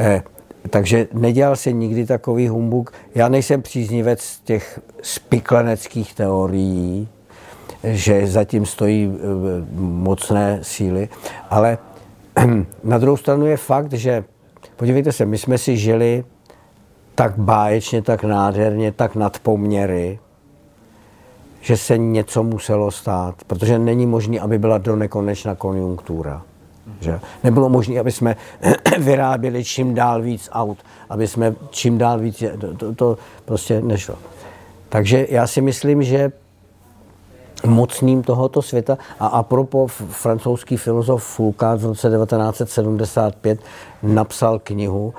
Eh, 0.00 0.22
takže 0.70 1.08
nedělal 1.12 1.56
se 1.56 1.72
nikdy 1.72 2.06
takový 2.06 2.48
humbuk. 2.48 2.92
Já 3.14 3.28
nejsem 3.28 3.62
příznivec 3.62 4.40
těch 4.44 4.80
spikleneckých 5.02 6.14
teorií, 6.14 7.08
že 7.84 8.26
zatím 8.26 8.66
stojí 8.66 9.04
e, 9.04 9.18
mocné 9.80 10.58
síly, 10.62 11.08
ale 11.50 11.78
na 12.84 12.98
druhou 12.98 13.16
stranu 13.16 13.46
je 13.46 13.56
fakt, 13.56 13.92
že 13.92 14.24
podívejte 14.76 15.12
se, 15.12 15.26
my 15.26 15.38
jsme 15.38 15.58
si 15.58 15.76
žili 15.76 16.24
tak 17.14 17.38
báječně, 17.38 18.02
tak 18.02 18.24
nádherně, 18.24 18.92
tak 18.92 19.14
nad 19.14 19.38
poměry, 19.38 20.18
že 21.60 21.76
se 21.76 21.98
něco 21.98 22.42
muselo 22.42 22.90
stát, 22.90 23.34
protože 23.46 23.78
není 23.78 24.06
možné, 24.06 24.40
aby 24.40 24.58
byla 24.58 24.78
do 24.78 24.96
nekonečna 24.96 25.54
konjunktura. 25.54 26.42
Že? 27.00 27.20
Nebylo 27.44 27.68
možné, 27.68 28.00
aby 28.00 28.12
jsme 28.12 28.36
vyráběli 28.98 29.64
čím 29.64 29.94
dál 29.94 30.22
víc 30.22 30.48
aut, 30.52 30.78
aby 31.08 31.28
jsme 31.28 31.54
čím 31.70 31.98
dál 31.98 32.18
víc, 32.18 32.42
to, 32.60 32.74
to, 32.74 32.94
to 32.94 33.18
prostě 33.44 33.80
nešlo. 33.80 34.14
Takže 34.88 35.26
já 35.30 35.46
si 35.46 35.60
myslím, 35.60 36.02
že 36.02 36.32
mocným 37.66 38.22
tohoto 38.22 38.62
světa. 38.62 38.98
A 39.20 39.26
apropo 39.26 39.86
francouzský 39.86 40.76
filozof 40.76 41.24
Foucault 41.24 41.80
v 41.80 41.84
roce 41.84 42.10
1975 42.10 43.60
napsal 44.02 44.58
knihu, 44.58 45.14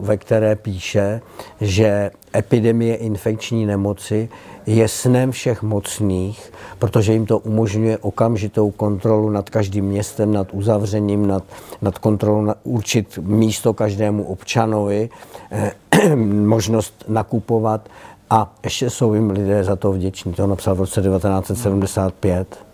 ve 0.00 0.16
které 0.16 0.56
píše, 0.56 1.20
že 1.60 2.10
epidemie 2.36 2.96
infekční 2.96 3.66
nemoci 3.66 4.28
je 4.66 4.88
snem 4.88 5.30
všech 5.30 5.62
mocných, 5.62 6.52
protože 6.78 7.12
jim 7.12 7.26
to 7.26 7.38
umožňuje 7.38 7.98
okamžitou 7.98 8.70
kontrolu 8.70 9.30
nad 9.30 9.50
každým 9.50 9.84
městem, 9.84 10.32
nad 10.32 10.48
uzavřením, 10.52 11.26
nad, 11.26 11.44
nad 11.82 11.98
kontrolou, 11.98 12.42
nad, 12.42 12.58
určit 12.62 13.18
místo 13.22 13.74
každému 13.74 14.24
občanovi, 14.24 15.08
eh, 15.50 15.72
možnost 16.44 17.04
nakupovat 17.08 17.88
a 18.30 18.54
ještě 18.64 18.90
jsou 18.90 19.14
jim 19.14 19.30
lidé 19.30 19.64
za 19.64 19.76
to 19.76 19.92
vděční. 19.92 20.32
To 20.32 20.46
napsal 20.46 20.74
v 20.74 20.80
roce 20.80 21.02
1975. 21.02 22.64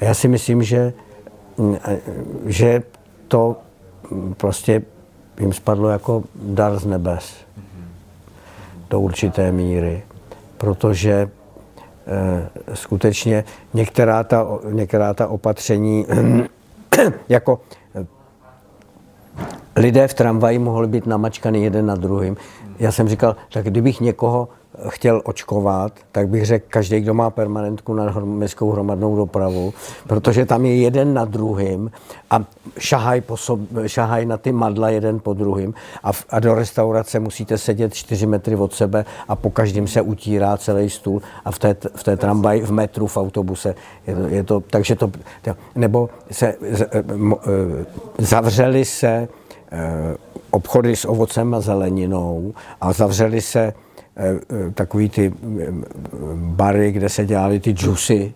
A 0.00 0.04
já 0.04 0.14
si 0.14 0.28
myslím, 0.28 0.62
že, 0.62 0.92
mm, 1.58 1.76
že 2.46 2.82
to 3.28 3.56
prostě 4.36 4.82
jim 5.40 5.52
spadlo 5.52 5.88
jako 5.88 6.24
dar 6.34 6.78
z 6.78 6.86
nebes 6.86 7.34
do 8.90 9.00
určité 9.00 9.52
míry 9.52 10.02
protože 10.64 11.12
e, 11.12 11.28
skutečně 12.74 13.44
některá 13.74 14.24
ta, 14.24 14.46
některá 14.70 15.14
ta 15.14 15.28
opatření, 15.28 16.06
jako 17.28 17.60
lidé 19.76 20.08
v 20.08 20.14
tramvaji 20.14 20.58
mohli 20.58 20.88
být 20.88 21.06
namačkaný 21.06 21.64
jeden 21.64 21.86
na 21.86 21.94
druhým. 21.94 22.36
Já 22.78 22.92
jsem 22.92 23.08
říkal, 23.08 23.36
tak 23.52 23.64
kdybych 23.64 24.00
někoho 24.00 24.48
chtěl 24.88 25.22
očkovat, 25.24 25.92
tak 26.12 26.28
bych 26.28 26.46
řekl, 26.46 26.66
každý, 26.68 27.00
kdo 27.00 27.14
má 27.14 27.30
permanentku 27.30 27.94
na 27.94 28.14
městskou 28.24 28.70
hromadnou 28.70 29.16
dopravu, 29.16 29.74
protože 30.06 30.46
tam 30.46 30.64
je 30.64 30.76
jeden 30.76 31.14
na 31.14 31.24
druhým 31.24 31.90
a 32.30 32.44
šahaj, 32.78 33.20
po 33.20 33.36
sob, 33.36 33.60
šahaj 33.86 34.26
na 34.26 34.36
ty 34.36 34.52
madla 34.52 34.90
jeden 34.90 35.20
po 35.20 35.34
druhým 35.34 35.74
a, 36.02 36.12
v, 36.12 36.24
a 36.30 36.40
do 36.40 36.54
restaurace 36.54 37.20
musíte 37.20 37.58
sedět 37.58 37.94
čtyři 37.94 38.26
metry 38.26 38.56
od 38.56 38.74
sebe 38.74 39.04
a 39.28 39.36
po 39.36 39.50
každém 39.50 39.86
se 39.86 40.00
utírá 40.00 40.56
celý 40.56 40.90
stůl 40.90 41.22
a 41.44 41.50
v 41.50 41.58
té, 41.58 41.76
v 41.94 42.02
té 42.04 42.16
tramvaji, 42.16 42.60
v 42.62 42.72
metru, 42.72 43.06
v 43.06 43.16
autobuse. 43.16 43.74
Je 44.06 44.14
to, 44.14 44.28
je 44.28 44.44
to, 44.44 44.60
takže 44.60 44.94
to, 44.96 45.10
nebo 45.74 46.10
se 46.30 46.46
eh, 46.46 46.86
eh, 46.92 47.04
zavřeli 48.18 48.84
se 48.84 49.28
eh, 49.72 50.16
obchody 50.50 50.96
s 50.96 51.04
ovocem 51.08 51.54
a 51.54 51.60
zeleninou 51.60 52.54
a 52.80 52.92
zavřeli 52.92 53.40
se 53.40 53.74
takový 54.74 55.08
ty 55.08 55.32
eh, 55.62 55.72
bary, 56.34 56.92
kde 56.92 57.08
se 57.08 57.26
dělali 57.26 57.60
ty 57.60 57.72
džusy, 57.72 58.34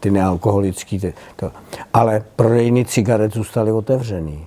ty 0.00 0.10
nealkoholický, 0.10 0.98
ty, 0.98 1.14
to. 1.36 1.52
ale 1.92 2.24
prodejny 2.36 2.84
cigaret 2.84 3.34
zůstaly 3.34 3.72
otevřený. 3.72 4.46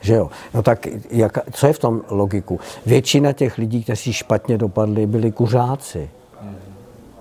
Že 0.00 0.14
jo? 0.14 0.30
No 0.54 0.62
tak 0.62 0.86
jak, 1.10 1.38
co 1.50 1.66
je 1.66 1.72
v 1.72 1.78
tom 1.78 2.00
logiku? 2.08 2.60
Většina 2.86 3.32
těch 3.32 3.58
lidí, 3.58 3.84
kteří 3.84 4.12
špatně 4.12 4.58
dopadli, 4.58 5.06
byli 5.06 5.32
kuřáci. 5.32 6.10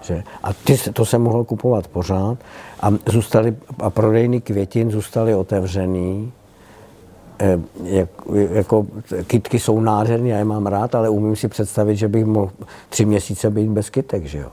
Že? 0.02 0.24
A 0.44 0.54
ty, 0.54 0.78
to 0.78 1.06
se 1.06 1.18
mohlo 1.18 1.44
kupovat 1.44 1.88
pořád 1.88 2.38
a, 2.80 2.92
zůstali, 3.06 3.56
a 3.80 3.90
prodejny 3.90 4.42
květin 4.42 4.92
zůstaly 4.92 5.36
otevřený 5.36 6.32
Eh, 6.32 6.41
jak, 7.84 8.10
jako 8.52 8.88
kytky 9.28 9.60
jsou 9.60 9.80
nádherné, 9.80 10.30
já 10.30 10.38
je 10.38 10.46
mám 10.46 10.66
rád, 10.66 10.96
ale 10.96 11.10
umím 11.10 11.36
si 11.36 11.48
představit, 11.48 11.96
že 11.96 12.08
bych 12.08 12.26
mohl 12.26 12.52
tři 12.90 13.06
měsíce 13.06 13.50
být 13.50 13.70
bez 13.70 13.90
kytek, 13.90 14.26
že 14.26 14.38
jo. 14.38 14.50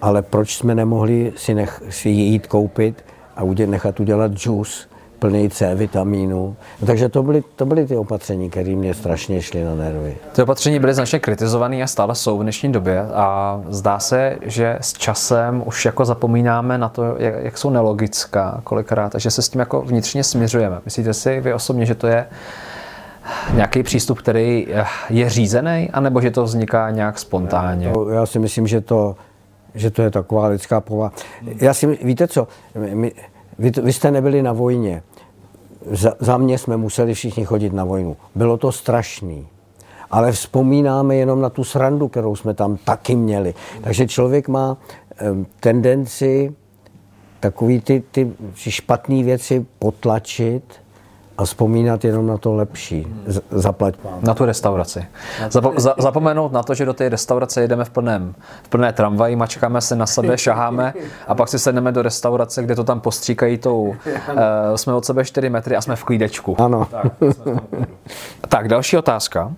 Ale 0.00 0.22
proč 0.22 0.56
jsme 0.56 0.74
nemohli 0.74 1.32
si, 1.36 1.54
nech, 1.54 1.82
si 1.90 2.08
jít 2.08 2.46
koupit 2.46 3.04
a 3.36 3.42
udělat, 3.42 3.70
nechat 3.70 4.00
udělat 4.00 4.32
džus, 4.32 4.88
plný 5.18 5.50
C 5.50 5.74
vitamínu. 5.74 6.56
No, 6.80 6.86
takže 6.86 7.08
to 7.08 7.22
byly, 7.22 7.44
to 7.56 7.66
byly 7.66 7.86
ty 7.86 7.96
opatření, 7.96 8.50
které 8.50 8.70
mě 8.70 8.94
strašně 8.94 9.42
šly 9.42 9.64
na 9.64 9.74
nervy. 9.74 10.16
Ty 10.32 10.42
opatření 10.42 10.78
byly 10.78 10.94
značně 10.94 11.18
kritizované 11.18 11.82
a 11.82 11.86
stále 11.86 12.14
jsou 12.14 12.38
v 12.38 12.42
dnešní 12.42 12.72
době 12.72 13.00
a 13.00 13.60
zdá 13.68 13.98
se, 13.98 14.36
že 14.42 14.78
s 14.80 14.92
časem 14.92 15.62
už 15.66 15.84
jako 15.84 16.04
zapomínáme 16.04 16.78
na 16.78 16.88
to, 16.88 17.16
jak, 17.18 17.34
jak 17.44 17.58
jsou 17.58 17.70
nelogická 17.70 18.60
kolikrát 18.64 19.14
a 19.14 19.18
že 19.18 19.30
se 19.30 19.42
s 19.42 19.48
tím 19.48 19.58
jako 19.58 19.82
vnitřně 19.82 20.24
směřujeme. 20.24 20.80
Myslíte 20.84 21.14
si 21.14 21.40
vy 21.40 21.54
osobně, 21.54 21.86
že 21.86 21.94
to 21.94 22.06
je 22.06 22.26
nějaký 23.54 23.82
přístup, 23.82 24.18
který 24.18 24.66
je 25.10 25.30
řízený, 25.30 25.90
anebo 25.92 26.20
že 26.20 26.30
to 26.30 26.44
vzniká 26.44 26.90
nějak 26.90 27.18
spontánně? 27.18 27.92
Já 28.14 28.26
si 28.26 28.38
myslím, 28.38 28.66
že 28.66 28.80
to, 28.80 29.16
že 29.74 29.90
to 29.90 30.02
je 30.02 30.10
taková 30.10 30.46
lidská 30.46 30.80
povaha. 30.80 31.12
Já 31.60 31.74
si, 31.74 31.86
víte 31.86 32.28
co, 32.28 32.48
my, 32.94 33.12
vy, 33.58 33.70
vy 33.82 33.92
jste 33.92 34.10
nebyli 34.10 34.42
na 34.42 34.52
vojně. 34.52 35.02
Za, 35.90 36.14
za 36.20 36.38
mě 36.38 36.58
jsme 36.58 36.76
museli 36.76 37.14
všichni 37.14 37.44
chodit 37.44 37.72
na 37.72 37.84
vojnu. 37.84 38.16
Bylo 38.34 38.56
to 38.56 38.72
strašný. 38.72 39.46
Ale 40.10 40.32
vzpomínáme 40.32 41.16
jenom 41.16 41.40
na 41.40 41.50
tu 41.50 41.64
srandu, 41.64 42.08
kterou 42.08 42.36
jsme 42.36 42.54
tam 42.54 42.76
taky 42.76 43.16
měli. 43.16 43.54
Takže 43.82 44.06
člověk 44.06 44.48
má 44.48 44.76
um, 45.32 45.46
tendenci 45.60 46.54
takový 47.40 47.80
ty, 47.80 48.02
ty 48.10 48.32
špatné 48.56 49.22
věci 49.22 49.66
potlačit 49.78 50.62
a 51.38 51.44
vzpomínat 51.44 52.04
jenom 52.04 52.26
na 52.26 52.38
to 52.38 52.54
lepší. 52.54 53.06
Z, 53.26 53.42
zaplať. 53.50 53.94
Na 54.20 54.34
tu 54.34 54.44
restauraci. 54.44 55.06
Zapo- 55.48 55.72
za- 55.76 55.94
zapomenout 55.98 56.52
na 56.52 56.62
to, 56.62 56.74
že 56.74 56.84
do 56.84 56.94
té 56.94 57.08
restaurace 57.08 57.60
jedeme 57.60 57.84
v 57.84 57.90
plném, 57.90 58.34
v 58.62 58.68
plné 58.68 58.92
tramvaji, 58.92 59.36
mačkáme 59.36 59.80
se 59.80 59.96
na 59.96 60.06
sebe, 60.06 60.38
šaháme 60.38 60.94
a 61.26 61.34
pak 61.34 61.48
si 61.48 61.58
sedneme 61.58 61.92
do 61.92 62.02
restaurace, 62.02 62.62
kde 62.62 62.74
to 62.74 62.84
tam 62.84 63.00
postříkají 63.00 63.58
tou, 63.58 63.82
uh, 63.82 63.94
jsme 64.76 64.94
od 64.94 65.04
sebe 65.04 65.24
4 65.24 65.50
metry 65.50 65.76
a 65.76 65.80
jsme 65.80 65.96
v 65.96 66.04
klídečku. 66.04 66.56
Ano. 66.60 66.88
Tak, 66.90 67.06
tak 68.48 68.68
další 68.68 68.96
otázka. 68.96 69.52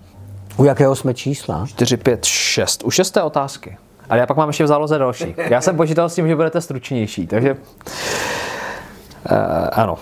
U 0.57 0.63
jakého 0.63 0.95
jsme 0.95 1.13
čísla? 1.13 1.65
4, 1.67 1.97
5, 1.97 2.25
6. 2.25 2.83
U 2.85 2.91
šesté 2.91 3.21
otázky. 3.23 3.77
Ale 4.09 4.19
já 4.19 4.25
pak 4.25 4.37
mám 4.37 4.49
ještě 4.49 4.63
v 4.63 4.67
záloze 4.67 4.97
další. 4.97 5.35
Já 5.37 5.61
jsem 5.61 5.77
počítal 5.77 6.09
s 6.09 6.15
tím, 6.15 6.27
že 6.27 6.35
budete 6.35 6.61
stručnější, 6.61 7.27
takže... 7.27 7.53
Uh, 9.31 9.37
ano. 9.71 9.97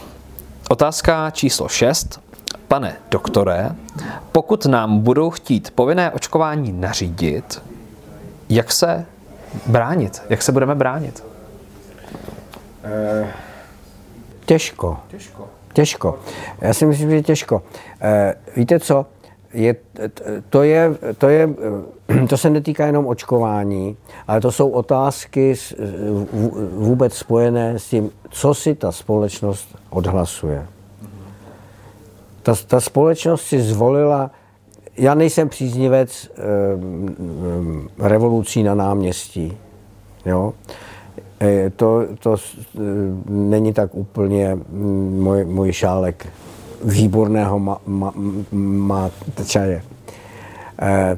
Otázka 0.69 1.31
číslo 1.31 1.67
6. 1.67 2.19
Pane 2.67 2.95
doktore, 3.11 3.69
pokud 4.31 4.65
nám 4.65 4.99
budou 4.99 5.29
chtít 5.29 5.71
povinné 5.71 6.11
očkování 6.11 6.71
nařídit, 6.71 7.61
jak 8.49 8.71
se 8.71 9.05
bránit? 9.65 10.21
Jak 10.29 10.41
se 10.41 10.51
budeme 10.51 10.75
bránit? 10.75 11.23
Eh, 12.83 13.33
těžko. 14.45 14.99
Těžko. 15.07 15.47
Těžko. 15.73 16.19
Já 16.61 16.73
si 16.73 16.85
myslím, 16.85 17.09
že 17.11 17.21
těžko. 17.21 17.63
Eh, 18.01 18.35
víte 18.55 18.79
co? 18.79 19.05
Je, 19.53 19.75
to, 20.49 20.63
je, 20.63 20.89
to, 21.17 21.29
je, 21.29 21.49
to 22.29 22.37
se 22.37 22.49
netýká 22.49 22.85
jenom 22.85 23.07
očkování, 23.07 23.97
ale 24.27 24.41
to 24.41 24.51
jsou 24.51 24.69
otázky 24.69 25.55
vůbec 26.75 27.13
spojené 27.13 27.79
s 27.79 27.89
tím, 27.89 28.09
co 28.29 28.53
si 28.53 28.75
ta 28.75 28.91
společnost 28.91 29.75
odhlasuje. 29.89 30.67
Ta, 32.43 32.55
ta 32.67 32.79
společnost 32.79 33.41
si 33.41 33.61
zvolila, 33.61 34.31
já 34.97 35.15
nejsem 35.15 35.49
příznivec 35.49 36.25
e, 36.25 36.29
revolucí 38.07 38.63
na 38.63 38.75
náměstí. 38.75 39.57
Jo? 40.25 40.53
E, 41.41 41.69
to, 41.69 42.05
to 42.19 42.35
e, 42.35 42.79
není 43.29 43.73
tak 43.73 43.95
úplně 43.95 44.57
můj, 45.09 45.45
můj 45.45 45.73
šálek 45.73 46.27
výborného 46.83 47.79
má 48.51 49.11
čaje. 49.45 49.83
E, 50.81 51.17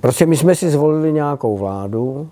prostě 0.00 0.26
my 0.26 0.36
jsme 0.36 0.54
si 0.54 0.70
zvolili 0.70 1.12
nějakou 1.12 1.58
vládu, 1.58 2.28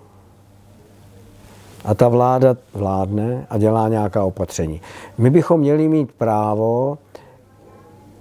a 1.85 1.95
ta 1.95 2.09
vláda 2.09 2.57
vládne 2.75 3.47
a 3.51 3.59
dělá 3.59 3.89
nějaká 3.89 4.25
opatření. 4.25 4.81
My 5.19 5.31
bychom 5.31 5.61
měli 5.61 5.89
mít 5.89 6.13
právo 6.13 6.99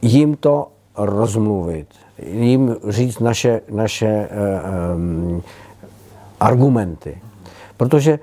jim 0.01 0.35
to 0.35 0.67
rozmluvit, 0.97 1.87
jim 2.19 2.75
říct 2.87 3.19
naše, 3.19 3.61
naše 3.69 4.29
um, 4.95 5.43
argumenty. 6.39 7.21
Protože, 7.77 8.19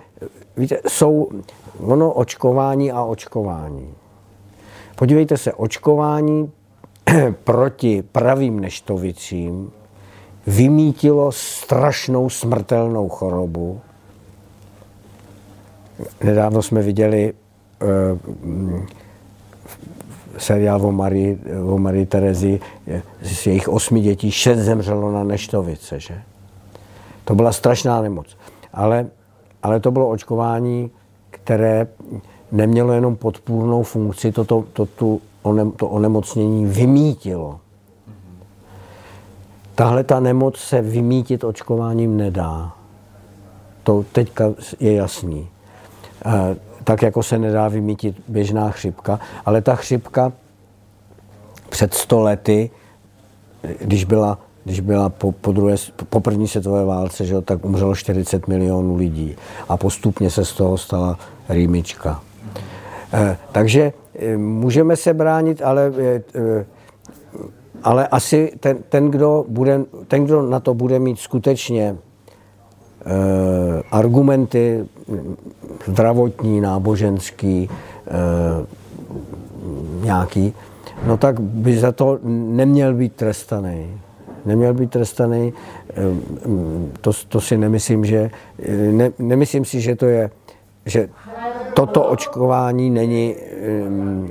víte, 0.57 0.79
jsou 0.88 1.29
ono 1.81 2.12
očkování 2.12 2.92
a 2.92 3.03
očkování. 3.03 3.94
Podívejte 4.97 5.37
se, 5.37 5.53
očkování 5.53 6.53
proti 7.44 8.03
pravým 8.12 8.61
neštovicím 8.61 9.73
vymítilo 10.47 11.33
strašnou 11.33 12.31
smrtelnou 12.31 13.09
chorobu, 13.09 13.81
Nedávno 16.25 16.63
jsme 16.63 16.83
viděli 16.83 17.33
uh, 17.33 18.81
seriál 20.39 20.87
o 20.87 20.93
Marii, 20.93 21.39
o 21.73 21.79
Marii 21.79 22.07
Terezi, 22.07 22.61
z 23.23 23.47
jejich 23.47 23.69
osmi 23.69 24.01
dětí 24.01 24.31
šest 24.31 24.59
zemřelo 24.59 25.13
na 25.13 25.25
neštovice, 25.25 26.01
že? 26.01 26.23
To 27.25 27.35
byla 27.35 27.53
strašná 27.53 28.03
nemoc. 28.03 28.37
ale, 28.73 29.07
ale 29.63 29.81
to 29.81 29.91
bylo 29.91 30.09
očkování, 30.09 30.91
které 31.31 31.87
nemělo 32.53 32.93
jenom 32.93 33.17
podpůrnou 33.17 33.83
funkci, 33.83 34.33
to, 34.33 34.45
to, 34.45 34.65
to, 34.87 35.19
onem, 35.43 35.73
to 35.73 35.89
onemocnění 35.89 36.67
vymítilo. 36.67 37.61
Tahle 39.75 40.05
ta 40.05 40.21
nemoc 40.21 40.57
se 40.57 40.83
vymítit 40.83 41.45
očkováním 41.45 42.17
nedá. 42.17 42.73
To 43.83 44.05
teďka 44.13 44.45
je 44.81 44.95
jasný. 44.95 45.49
E, 46.27 46.57
tak 46.85 47.03
jako 47.03 47.23
se 47.23 47.39
nedá 47.39 47.69
vymítit 47.69 48.17
běžná 48.29 48.71
chřipka, 48.71 49.21
ale 49.47 49.63
ta 49.63 49.75
chřipka 49.75 50.33
před 51.69 51.95
sto 51.95 52.21
lety, 52.21 52.71
když 53.81 54.05
byla, 54.05 54.39
když 54.65 54.81
byla 54.81 55.09
po, 55.09 55.33
po, 55.33 55.53
druhé, 55.53 55.77
po 56.09 56.21
první 56.21 56.49
světové 56.49 56.85
válce, 56.85 57.25
že, 57.25 57.41
tak 57.41 57.65
umřelo 57.65 57.95
40 57.95 58.49
milionů 58.49 58.97
lidí 58.97 59.37
a 59.69 59.77
postupně 59.77 60.31
se 60.31 60.45
z 60.45 60.53
toho 60.53 60.79
stala 60.79 61.19
rýmička. 61.49 62.23
E, 63.13 63.37
takže 63.53 63.93
e, 64.19 64.37
můžeme 64.37 64.97
se 64.97 65.15
bránit, 65.15 65.63
ale, 65.63 65.93
ale 67.85 68.09
asi 68.09 68.53
ten, 68.61 68.79
ten, 68.88 69.11
kdo 69.11 69.44
bude, 69.49 69.81
ten, 70.09 70.25
kdo 70.25 70.42
na 70.42 70.61
to 70.61 70.75
bude 70.75 70.99
mít 70.99 71.18
skutečně 71.18 71.97
argumenty 73.90 74.85
zdravotní, 75.87 76.61
náboženský, 76.61 77.70
nějaký, 80.03 80.55
no 81.07 81.16
tak 81.16 81.40
by 81.40 81.79
za 81.79 81.92
to 81.92 82.18
neměl 82.25 82.94
být 82.94 83.12
trestaný. 83.12 84.01
Neměl 84.44 84.75
být 84.75 84.90
trestaný, 84.90 85.53
to, 87.01 87.11
to 87.29 87.40
si 87.40 87.57
nemyslím, 87.57 88.05
že, 88.05 88.31
ne, 88.90 89.12
nemyslím 89.18 89.64
si, 89.64 89.81
že 89.81 89.97
to 89.97 90.07
je, 90.07 90.31
že 90.87 91.09
toto 91.75 92.05
očkování 92.05 92.90
není, 92.90 93.37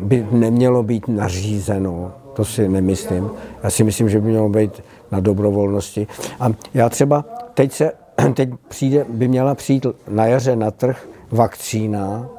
by 0.01 0.27
nemělo 0.31 0.83
být 0.83 1.07
nařízeno. 1.07 2.11
To 2.33 2.45
si 2.45 2.69
nemyslím. 2.69 3.29
Já 3.63 3.69
si 3.69 3.83
myslím, 3.83 4.09
že 4.09 4.21
by 4.21 4.27
mělo 4.27 4.49
být 4.49 4.83
na 5.11 5.19
dobrovolnosti. 5.19 6.07
A 6.39 6.49
já 6.73 6.89
třeba 6.89 7.25
teď 7.53 7.71
se, 7.71 7.91
teď 8.33 8.49
přijde, 8.67 9.05
by 9.09 9.27
měla 9.27 9.55
přijít 9.55 9.85
na 10.07 10.25
jaře 10.25 10.55
na 10.55 10.71
trh 10.71 11.07
vakcína, 11.31 12.29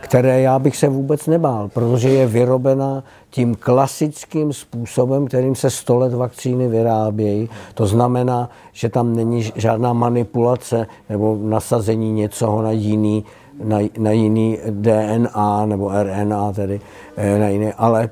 které 0.00 0.40
já 0.40 0.58
bych 0.58 0.76
se 0.76 0.88
vůbec 0.88 1.26
nebál, 1.26 1.68
protože 1.68 2.08
je 2.08 2.26
vyrobena 2.26 3.04
tím 3.30 3.54
klasickým 3.54 4.52
způsobem, 4.52 5.26
kterým 5.26 5.54
se 5.54 5.70
100 5.70 5.98
let 5.98 6.14
vakcíny 6.14 6.68
vyrábějí. 6.68 7.48
To 7.74 7.86
znamená, 7.86 8.50
že 8.72 8.88
tam 8.88 9.16
není 9.16 9.42
žádná 9.54 9.92
manipulace 9.92 10.86
nebo 11.08 11.38
nasazení 11.42 12.12
něcoho 12.12 12.62
na 12.62 12.70
jiný, 12.70 13.24
na, 13.64 13.78
na 13.98 14.10
jiný 14.10 14.58
DNA 14.70 15.66
nebo 15.66 15.90
RNA 16.02 16.52
tedy, 16.52 16.80
eh, 17.16 17.38
na 17.38 17.48
jiný, 17.48 17.72
ale 17.72 18.10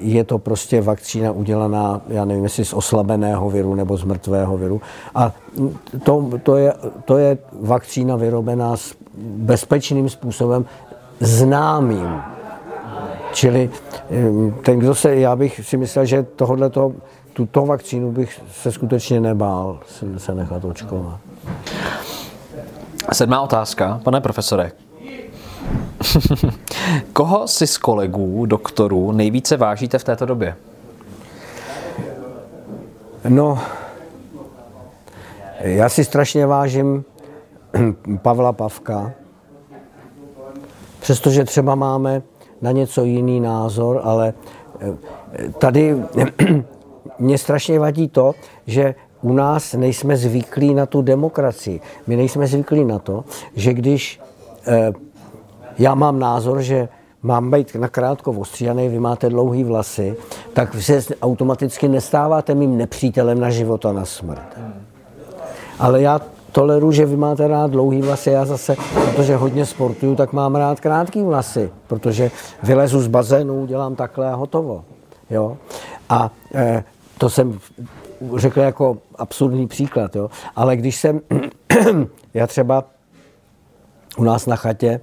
je 0.00 0.24
to 0.24 0.38
prostě 0.38 0.80
vakcína 0.80 1.32
udělaná, 1.32 2.00
já 2.08 2.24
nevím, 2.24 2.44
jestli 2.44 2.64
z 2.64 2.72
oslabeného 2.72 3.50
viru 3.50 3.74
nebo 3.74 3.96
z 3.96 4.04
mrtvého 4.04 4.56
viru. 4.56 4.80
A 5.14 5.32
to, 6.04 6.30
to, 6.42 6.56
je, 6.56 6.74
to 7.04 7.18
je 7.18 7.38
vakcína 7.60 8.16
vyrobená 8.16 8.76
s 8.76 8.94
bezpečným 9.18 10.08
způsobem, 10.08 10.64
známým. 11.20 12.22
Čili 13.32 13.70
ten, 14.62 14.78
kdo 14.78 14.94
se, 14.94 15.16
já 15.16 15.36
bych 15.36 15.60
si 15.64 15.76
myslel, 15.76 16.04
že 16.04 16.22
tohle 16.22 16.70
tuto 17.32 17.66
vakcínu 17.66 18.12
bych 18.12 18.40
se 18.52 18.72
skutečně 18.72 19.20
nebál 19.20 19.78
se 20.16 20.34
nechat 20.34 20.64
očkovat. 20.64 21.20
Sedmá 23.12 23.40
otázka, 23.40 24.00
pane 24.04 24.20
profesore. 24.20 24.72
Koho 27.12 27.48
si 27.48 27.66
z 27.66 27.78
kolegů, 27.78 28.46
doktorů, 28.46 29.12
nejvíce 29.12 29.56
vážíte 29.56 29.98
v 29.98 30.04
této 30.04 30.26
době? 30.26 30.56
No, 33.28 33.58
já 35.60 35.88
si 35.88 36.04
strašně 36.04 36.46
vážím 36.46 37.04
Pavla 38.22 38.52
Pavka, 38.52 39.12
přestože 41.00 41.44
třeba 41.44 41.74
máme 41.74 42.22
na 42.62 42.70
něco 42.70 43.04
jiný 43.04 43.40
názor, 43.40 44.00
ale 44.04 44.34
eh, 44.80 45.48
tady 45.58 45.96
mě 47.18 47.38
strašně 47.38 47.78
vadí 47.78 48.08
to, 48.08 48.34
že 48.66 48.94
u 49.22 49.32
nás 49.32 49.74
nejsme 49.74 50.16
zvyklí 50.16 50.74
na 50.74 50.86
tu 50.86 51.02
demokracii. 51.02 51.80
My 52.06 52.16
nejsme 52.16 52.46
zvyklí 52.46 52.84
na 52.84 52.98
to, 52.98 53.24
že 53.54 53.74
když 53.74 54.20
eh, 54.66 54.92
já 55.78 55.94
mám 55.94 56.18
názor, 56.18 56.62
že 56.62 56.88
mám 57.22 57.50
být 57.50 57.74
nakrátko 57.74 58.32
ostříhaný, 58.32 58.88
vy 58.88 58.98
máte 58.98 59.28
dlouhý 59.28 59.64
vlasy, 59.64 60.16
tak 60.52 60.74
se 60.74 61.02
automaticky 61.22 61.88
nestáváte 61.88 62.54
mým 62.54 62.76
nepřítelem 62.76 63.40
na 63.40 63.50
život 63.50 63.86
a 63.86 63.92
na 63.92 64.04
smrt. 64.04 64.58
Ale 65.78 66.02
já 66.02 66.20
toleru, 66.52 66.92
že 66.92 67.06
vy 67.06 67.16
máte 67.16 67.48
rád 67.48 67.70
dlouhý 67.70 68.02
vlasy, 68.02 68.30
já 68.30 68.44
zase, 68.44 68.76
protože 68.94 69.36
hodně 69.36 69.66
sportuju, 69.66 70.16
tak 70.16 70.32
mám 70.32 70.56
rád 70.56 70.80
krátký 70.80 71.22
vlasy, 71.22 71.70
protože 71.86 72.30
vylezu 72.62 73.00
z 73.00 73.06
bazénu, 73.06 73.66
dělám 73.66 73.94
takhle 73.94 74.32
a 74.32 74.34
hotovo. 74.34 74.84
Jo? 75.30 75.56
A 76.08 76.30
e, 76.54 76.84
to 77.18 77.30
jsem 77.30 77.58
řekl 78.36 78.60
jako 78.60 78.98
absurdní 79.16 79.66
příklad, 79.66 80.16
jo? 80.16 80.30
ale 80.56 80.76
když 80.76 80.96
jsem, 80.96 81.20
já 82.34 82.46
třeba 82.46 82.84
u 84.16 84.24
nás 84.24 84.46
na 84.46 84.56
chatě, 84.56 85.00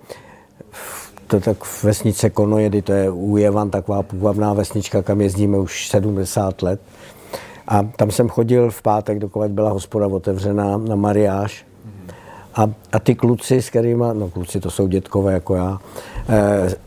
to 1.29 1.39
tak 1.39 1.57
vesnice 1.83 2.29
Konojedy, 2.29 2.81
to 2.81 2.93
je 2.93 3.09
u 3.09 3.37
Jevan, 3.37 3.69
taková 3.69 4.03
půvabná 4.03 4.53
vesnička, 4.53 5.01
kam 5.01 5.21
jezdíme 5.21 5.57
už 5.57 5.87
70 5.89 6.61
let, 6.61 6.79
a 7.67 7.83
tam 7.83 8.11
jsem 8.11 8.29
chodil 8.29 8.71
v 8.71 8.81
pátek, 8.81 9.19
dokud 9.19 9.51
byla 9.51 9.69
hospoda 9.69 10.07
otevřená 10.07 10.77
na 10.77 10.95
mariáž. 10.95 11.65
A, 12.55 12.69
a 12.91 12.99
ty 12.99 13.15
kluci, 13.15 13.61
s 13.61 13.69
kterými, 13.69 14.05
no 14.13 14.29
kluci 14.29 14.59
to 14.59 14.71
jsou 14.71 14.87
dětkové 14.87 15.33
jako 15.33 15.55
já, 15.55 15.79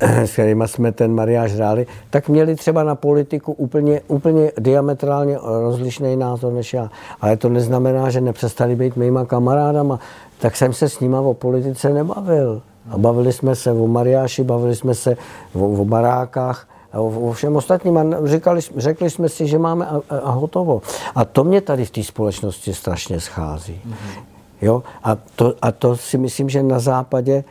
eh, 0.01 0.27
s 0.27 0.33
kterými 0.33 0.65
jsme 0.67 0.93
ten 0.93 1.15
mariáž 1.15 1.53
hráli, 1.53 1.87
tak 2.11 2.29
měli 2.29 2.57
třeba 2.57 2.83
na 2.83 2.95
politiku 2.95 3.53
úplně, 3.53 4.01
úplně 4.09 4.53
diametrálně 4.59 5.39
rozlišný 5.43 6.17
názor 6.17 6.53
než 6.53 6.75
já. 6.75 6.91
Ale 7.21 7.37
to 7.37 7.49
neznamená, 7.49 8.11
že 8.11 8.21
nepřestali 8.21 8.77
být 8.77 8.97
mýma 8.97 9.25
kamarádama. 9.25 9.99
Tak 10.39 10.57
jsem 10.57 10.73
se 10.73 10.89
s 10.89 11.01
nima 11.01 11.21
o 11.21 11.35
politice 11.35 11.91
nebavil. 11.91 12.63
A 12.91 12.99
bavili 12.99 13.33
jsme 13.33 13.57
se 13.57 13.73
o 13.73 13.87
mariáši, 13.87 14.45
bavili 14.45 14.77
jsme 14.77 14.95
se 14.95 15.17
o, 15.55 15.65
o 15.65 15.85
barákách 15.85 16.69
o 16.99 17.33
všem 17.33 17.57
ostatním 17.57 17.99
a 17.99 18.05
říkali, 18.25 18.61
řekli 18.77 19.11
jsme 19.11 19.29
si, 19.29 19.47
že 19.47 19.59
máme 19.59 19.87
a, 19.87 20.01
a 20.11 20.31
hotovo. 20.31 20.83
A 21.15 21.25
to 21.25 21.45
mě 21.45 21.61
tady 21.61 21.85
v 21.85 21.91
té 21.91 22.03
společnosti 22.03 22.75
strašně 22.75 23.21
schází. 23.21 23.81
Mm-hmm. 23.87 24.23
Jo? 24.63 24.83
A, 25.05 25.17
to, 25.37 25.55
a 25.63 25.73
to 25.73 25.97
si 25.97 26.19
myslím, 26.19 26.49
že 26.49 26.63
na 26.63 26.79
západě 26.79 27.45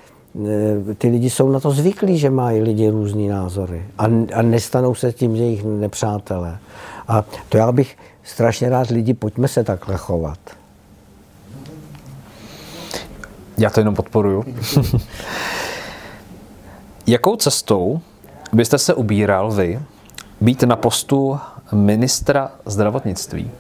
e, 0.91 0.96
ty 0.96 1.10
lidi 1.10 1.30
jsou 1.30 1.52
na 1.52 1.60
to 1.60 1.72
zvyklí, 1.72 2.17
že 2.17 2.30
mají 2.30 2.62
lidi 2.62 2.89
různý 2.89 3.28
názory 3.28 3.86
a, 3.98 4.06
a 4.34 4.41
nestanou 4.41 4.96
se 4.96 5.13
tím 5.13 5.36
jejich 5.36 5.63
nepřátelé. 5.63 6.58
A 7.08 7.24
to 7.50 7.58
já 7.58 7.72
bych 7.72 7.98
strašně 8.24 8.70
rád 8.70 8.89
lidi, 8.89 9.13
pojďme 9.13 9.48
se 9.48 9.63
takhle 9.63 9.98
chovat. 9.98 10.39
Já 13.62 13.69
to 13.69 13.80
jenom 13.80 13.95
podporuju. 13.95 14.45
Jakou 17.08 17.36
cestou 17.36 18.02
byste 18.54 18.78
se 18.78 18.93
ubíral 18.93 19.52
vy 19.52 19.80
být 20.41 20.63
na 20.63 20.76
postu 20.76 21.39
ministra 21.71 22.52
zdravotnictví? 22.65 23.52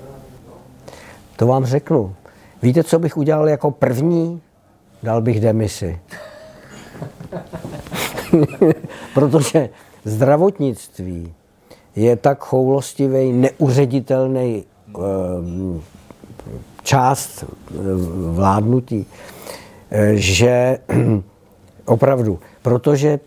To 1.35 1.47
vám 1.47 1.65
řeknu. 1.65 2.15
Víte, 2.61 2.83
co 2.83 2.99
bych 2.99 3.17
udělal 3.17 3.49
jako 3.49 3.71
první? 3.71 4.41
Dal 5.03 5.21
bych 5.21 5.39
demisi. 5.39 5.99
Protože 9.13 9.69
zdravotnictví 10.05 11.33
je 11.95 12.15
tak 12.15 12.43
choulostivý, 12.43 13.31
neuředitelný 13.31 14.63
ehm, 14.87 15.81
část 16.83 17.43
eh, 17.43 17.73
vládnutí, 18.33 19.05
eh, 19.09 19.31
že 20.13 20.77
opravdu, 21.85 22.39
protože 22.61 23.19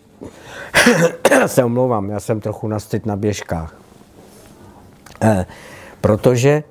se 1.47 1.65
omlouvám, 1.65 2.11
já 2.11 2.21
jsem 2.21 2.41
trochu 2.41 2.69
nastyt 2.69 3.07
na 3.07 3.17
běžkách. 3.17 3.77
Eh, 5.23 5.47
protože 6.01 6.63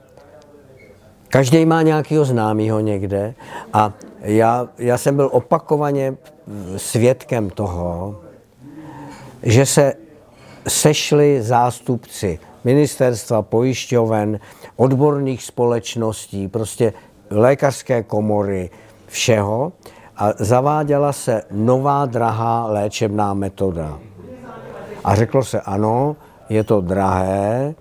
každý 1.29 1.65
má 1.65 1.81
nějakého 1.81 2.25
známého 2.25 2.79
někde 2.79 3.33
a 3.73 3.93
já, 4.21 4.67
já 4.77 4.97
jsem 4.97 5.15
byl 5.15 5.29
opakovaně 5.31 6.15
svědkem 6.77 7.49
toho, 7.49 8.19
že 9.43 9.65
se 9.65 9.93
sešli 10.67 11.41
zástupci 11.41 12.39
ministerstva, 12.63 13.41
pojišťoven, 13.41 14.39
odborných 14.75 15.43
společností, 15.43 16.47
prostě 16.47 16.93
lékařské 17.29 18.03
komory, 18.03 18.69
všeho 19.13 19.71
a 20.17 20.29
zaváděla 20.39 21.13
se 21.13 21.41
nová 21.51 22.05
drahá 22.05 22.65
léčebná 22.67 23.33
metoda. 23.33 23.99
A 25.03 25.15
řeklo 25.15 25.43
se, 25.43 25.61
ano, 25.61 26.15
je 26.49 26.63
to 26.63 26.81
drahé, 26.81 27.75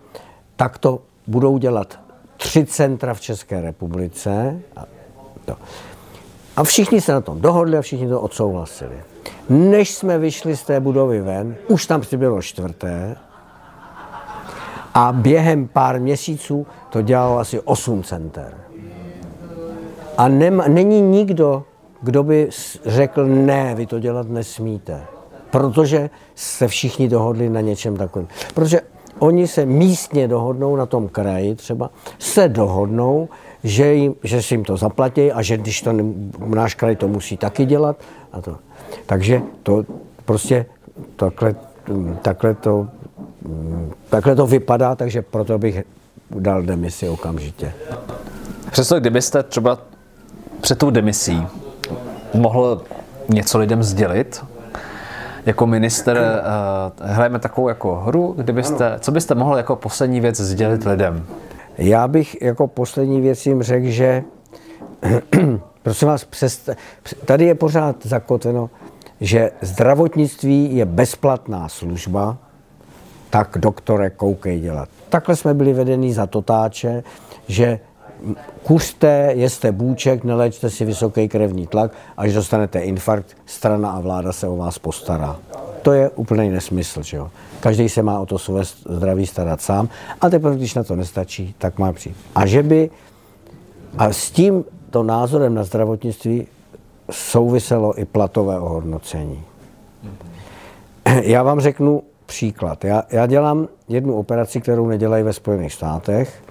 tak 0.56 0.78
to 0.78 1.02
budou 1.26 1.58
dělat 1.58 1.98
tři 2.36 2.66
centra 2.66 3.14
v 3.14 3.20
České 3.20 3.60
republice. 3.60 4.60
A, 4.76 4.84
to. 5.44 5.56
a 6.56 6.64
všichni 6.64 7.00
se 7.00 7.12
na 7.12 7.20
tom 7.20 7.40
dohodli 7.40 7.78
a 7.78 7.82
všichni 7.82 8.08
to 8.08 8.20
odsouhlasili. 8.20 8.96
Než 9.48 9.94
jsme 9.94 10.18
vyšli 10.18 10.56
z 10.56 10.62
té 10.62 10.80
budovy 10.80 11.20
ven, 11.20 11.56
už 11.68 11.86
tam 11.86 12.00
přibylo 12.00 12.42
čtvrté 12.42 13.16
a 14.94 15.12
během 15.12 15.68
pár 15.68 16.00
měsíců 16.00 16.66
to 16.90 17.02
dělalo 17.02 17.38
asi 17.38 17.60
8 17.60 18.02
center. 18.02 18.71
A 20.18 20.28
nem, 20.28 20.62
není 20.68 21.00
nikdo, 21.00 21.64
kdo 22.02 22.22
by 22.22 22.48
řekl, 22.86 23.26
ne, 23.26 23.74
vy 23.74 23.86
to 23.86 23.98
dělat 23.98 24.28
nesmíte. 24.28 25.02
Protože 25.50 26.10
se 26.34 26.68
všichni 26.68 27.08
dohodli 27.08 27.48
na 27.48 27.60
něčem 27.60 27.96
takovém. 27.96 28.28
Protože 28.54 28.80
oni 29.18 29.48
se 29.48 29.66
místně 29.66 30.28
dohodnou 30.28 30.76
na 30.76 30.86
tom 30.86 31.08
kraji 31.08 31.54
třeba, 31.54 31.90
se 32.18 32.48
dohodnou, 32.48 33.28
že, 33.64 33.94
jim, 33.94 34.14
že 34.24 34.42
si 34.42 34.54
jim 34.54 34.64
to 34.64 34.76
zaplatí 34.76 35.32
a 35.32 35.42
že 35.42 35.56
když 35.56 35.82
to 35.82 35.92
náš 36.46 36.74
kraj 36.74 36.96
to 36.96 37.08
musí 37.08 37.36
taky 37.36 37.64
dělat. 37.64 37.96
A 38.32 38.40
to. 38.40 38.56
Takže 39.06 39.42
to 39.62 39.84
prostě 40.24 40.66
takhle, 41.16 41.54
takhle, 42.22 42.54
to, 42.54 42.88
takhle 44.10 44.36
to 44.36 44.46
vypadá, 44.46 44.94
takže 44.94 45.22
proto 45.22 45.58
bych 45.58 45.82
dal 46.30 46.62
demisi 46.62 47.08
okamžitě. 47.08 47.72
Přesto 48.70 49.00
kdybyste 49.00 49.42
třeba 49.42 49.78
před 50.72 50.78
tou 50.78 50.90
demisí 50.90 51.46
mohl 52.34 52.82
něco 53.28 53.58
lidem 53.58 53.82
sdělit, 53.82 54.44
jako 55.46 55.66
minister 55.66 56.16
uh, 56.16 57.06
hrajeme 57.08 57.38
takovou 57.38 57.68
jako 57.68 57.96
hru, 57.96 58.34
kdybyste, 58.36 58.96
co 59.00 59.12
byste 59.12 59.34
mohl 59.34 59.56
jako 59.56 59.76
poslední 59.76 60.20
věc 60.20 60.40
sdělit 60.40 60.84
lidem? 60.84 61.26
Já 61.78 62.08
bych 62.08 62.42
jako 62.42 62.66
poslední 62.66 63.20
věc 63.20 63.46
jim 63.46 63.62
řekl, 63.62 63.86
že 63.86 64.24
prosím 65.82 66.08
vás, 66.08 66.24
přes, 66.24 66.70
tady 67.24 67.44
je 67.44 67.54
pořád 67.54 67.96
zakotveno, 68.06 68.70
že 69.20 69.50
zdravotnictví 69.60 70.76
je 70.76 70.84
bezplatná 70.84 71.68
služba, 71.68 72.36
tak 73.30 73.58
doktore, 73.58 74.10
koukej 74.10 74.60
dělat. 74.60 74.88
Takhle 75.08 75.36
jsme 75.36 75.54
byli 75.54 75.72
vedení 75.72 76.12
za 76.12 76.26
totáče, 76.26 77.02
že 77.48 77.78
kuřte, 78.62 79.32
jeste 79.34 79.72
bůček, 79.72 80.24
nelečte 80.24 80.70
si 80.70 80.84
vysoký 80.84 81.28
krevní 81.28 81.66
tlak, 81.66 81.92
až 82.16 82.32
dostanete 82.32 82.80
infarkt, 82.80 83.36
strana 83.46 83.90
a 83.90 84.00
vláda 84.00 84.32
se 84.32 84.48
o 84.48 84.56
vás 84.56 84.78
postará. 84.78 85.36
To 85.82 85.92
je 85.92 86.10
úplný 86.10 86.50
nesmysl, 86.50 87.02
že 87.02 87.16
jo. 87.16 87.30
Každý 87.60 87.88
se 87.88 88.02
má 88.02 88.20
o 88.20 88.26
to 88.26 88.38
své 88.38 88.64
zdraví 88.88 89.26
starat 89.26 89.60
sám 89.60 89.88
a 90.20 90.30
teprve, 90.30 90.56
když 90.56 90.74
na 90.74 90.84
to 90.84 90.96
nestačí, 90.96 91.54
tak 91.58 91.78
má 91.78 91.92
přijít. 91.92 92.16
A 92.34 92.46
že 92.46 92.62
by, 92.62 92.90
a 93.98 94.12
s 94.12 94.30
tím 94.30 94.64
to 94.90 95.02
názorem 95.02 95.54
na 95.54 95.64
zdravotnictví 95.64 96.46
souviselo 97.10 98.00
i 98.00 98.04
platové 98.04 98.60
ohodnocení. 98.60 99.42
Já 101.22 101.42
vám 101.42 101.60
řeknu 101.60 102.02
příklad. 102.26 102.84
Já, 102.84 103.02
já 103.10 103.26
dělám 103.26 103.68
jednu 103.88 104.14
operaci, 104.14 104.60
kterou 104.60 104.86
nedělají 104.86 105.24
ve 105.24 105.32
Spojených 105.32 105.72
státech, 105.72 106.42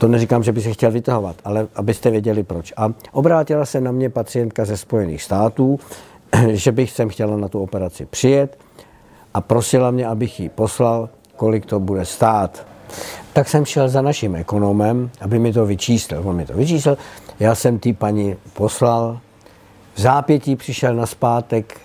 to 0.00 0.08
neříkám, 0.08 0.42
že 0.42 0.52
by 0.52 0.62
se 0.62 0.72
chtěl 0.72 0.90
vytahovat, 0.90 1.36
ale 1.44 1.66
abyste 1.74 2.10
věděli 2.10 2.42
proč. 2.42 2.72
A 2.76 2.92
obrátila 3.12 3.66
se 3.66 3.80
na 3.80 3.92
mě 3.92 4.10
pacientka 4.10 4.64
ze 4.64 4.76
Spojených 4.76 5.22
států, 5.22 5.80
že 6.48 6.72
bych 6.72 6.90
sem 6.90 7.08
chtěla 7.08 7.36
na 7.36 7.48
tu 7.48 7.62
operaci 7.62 8.06
přijet 8.06 8.58
a 9.34 9.40
prosila 9.40 9.90
mě, 9.90 10.06
abych 10.06 10.40
jí 10.40 10.48
poslal, 10.48 11.08
kolik 11.36 11.66
to 11.66 11.80
bude 11.80 12.04
stát. 12.04 12.66
Tak 13.32 13.48
jsem 13.48 13.64
šel 13.64 13.88
za 13.88 14.02
naším 14.02 14.36
ekonomem, 14.36 15.10
aby 15.20 15.38
mi 15.38 15.52
to 15.52 15.66
vyčíslil. 15.66 16.22
On 16.24 16.36
mi 16.36 16.46
to 16.46 16.52
vyčíslil, 16.52 16.98
já 17.40 17.54
jsem 17.54 17.78
ty 17.78 17.92
paní 17.92 18.36
poslal, 18.52 19.20
v 19.94 20.00
zápětí 20.00 20.56
přišel 20.56 20.94
na 20.94 21.06
zpátek 21.06 21.80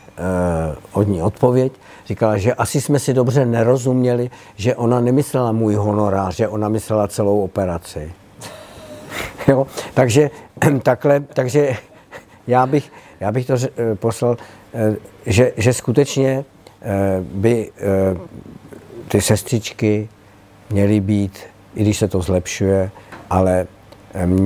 od 0.92 1.08
ní 1.08 1.22
odpověď, 1.22 1.74
říkala, 2.06 2.38
že 2.38 2.54
asi 2.54 2.82
jsme 2.82 3.00
si 3.00 3.14
dobře 3.14 3.46
nerozuměli, 3.46 4.30
že 4.56 4.76
ona 4.76 5.00
nemyslela 5.00 5.52
můj 5.52 5.76
honorář, 5.76 6.36
že 6.36 6.48
ona 6.48 6.70
myslela 6.70 7.08
celou 7.08 7.44
operaci. 7.44 8.12
jo? 9.48 9.68
Takže, 9.94 10.30
takhle, 10.84 11.20
takže 11.20 11.74
já, 12.48 12.68
bych, 12.68 12.92
já 13.20 13.32
bych 13.32 13.48
to 13.48 13.54
eh, 13.54 13.96
poslal, 13.96 14.38
eh, 14.74 14.96
že, 15.26 15.52
že 15.58 15.74
skutečně 15.74 16.46
eh, 16.82 17.22
by 17.22 17.72
ty 19.08 19.22
sestřičky 19.22 20.10
měly 20.70 21.00
být, 21.00 21.40
i 21.76 21.82
když 21.82 21.98
se 21.98 22.08
to 22.08 22.22
zlepšuje, 22.22 22.92
ale 23.30 23.68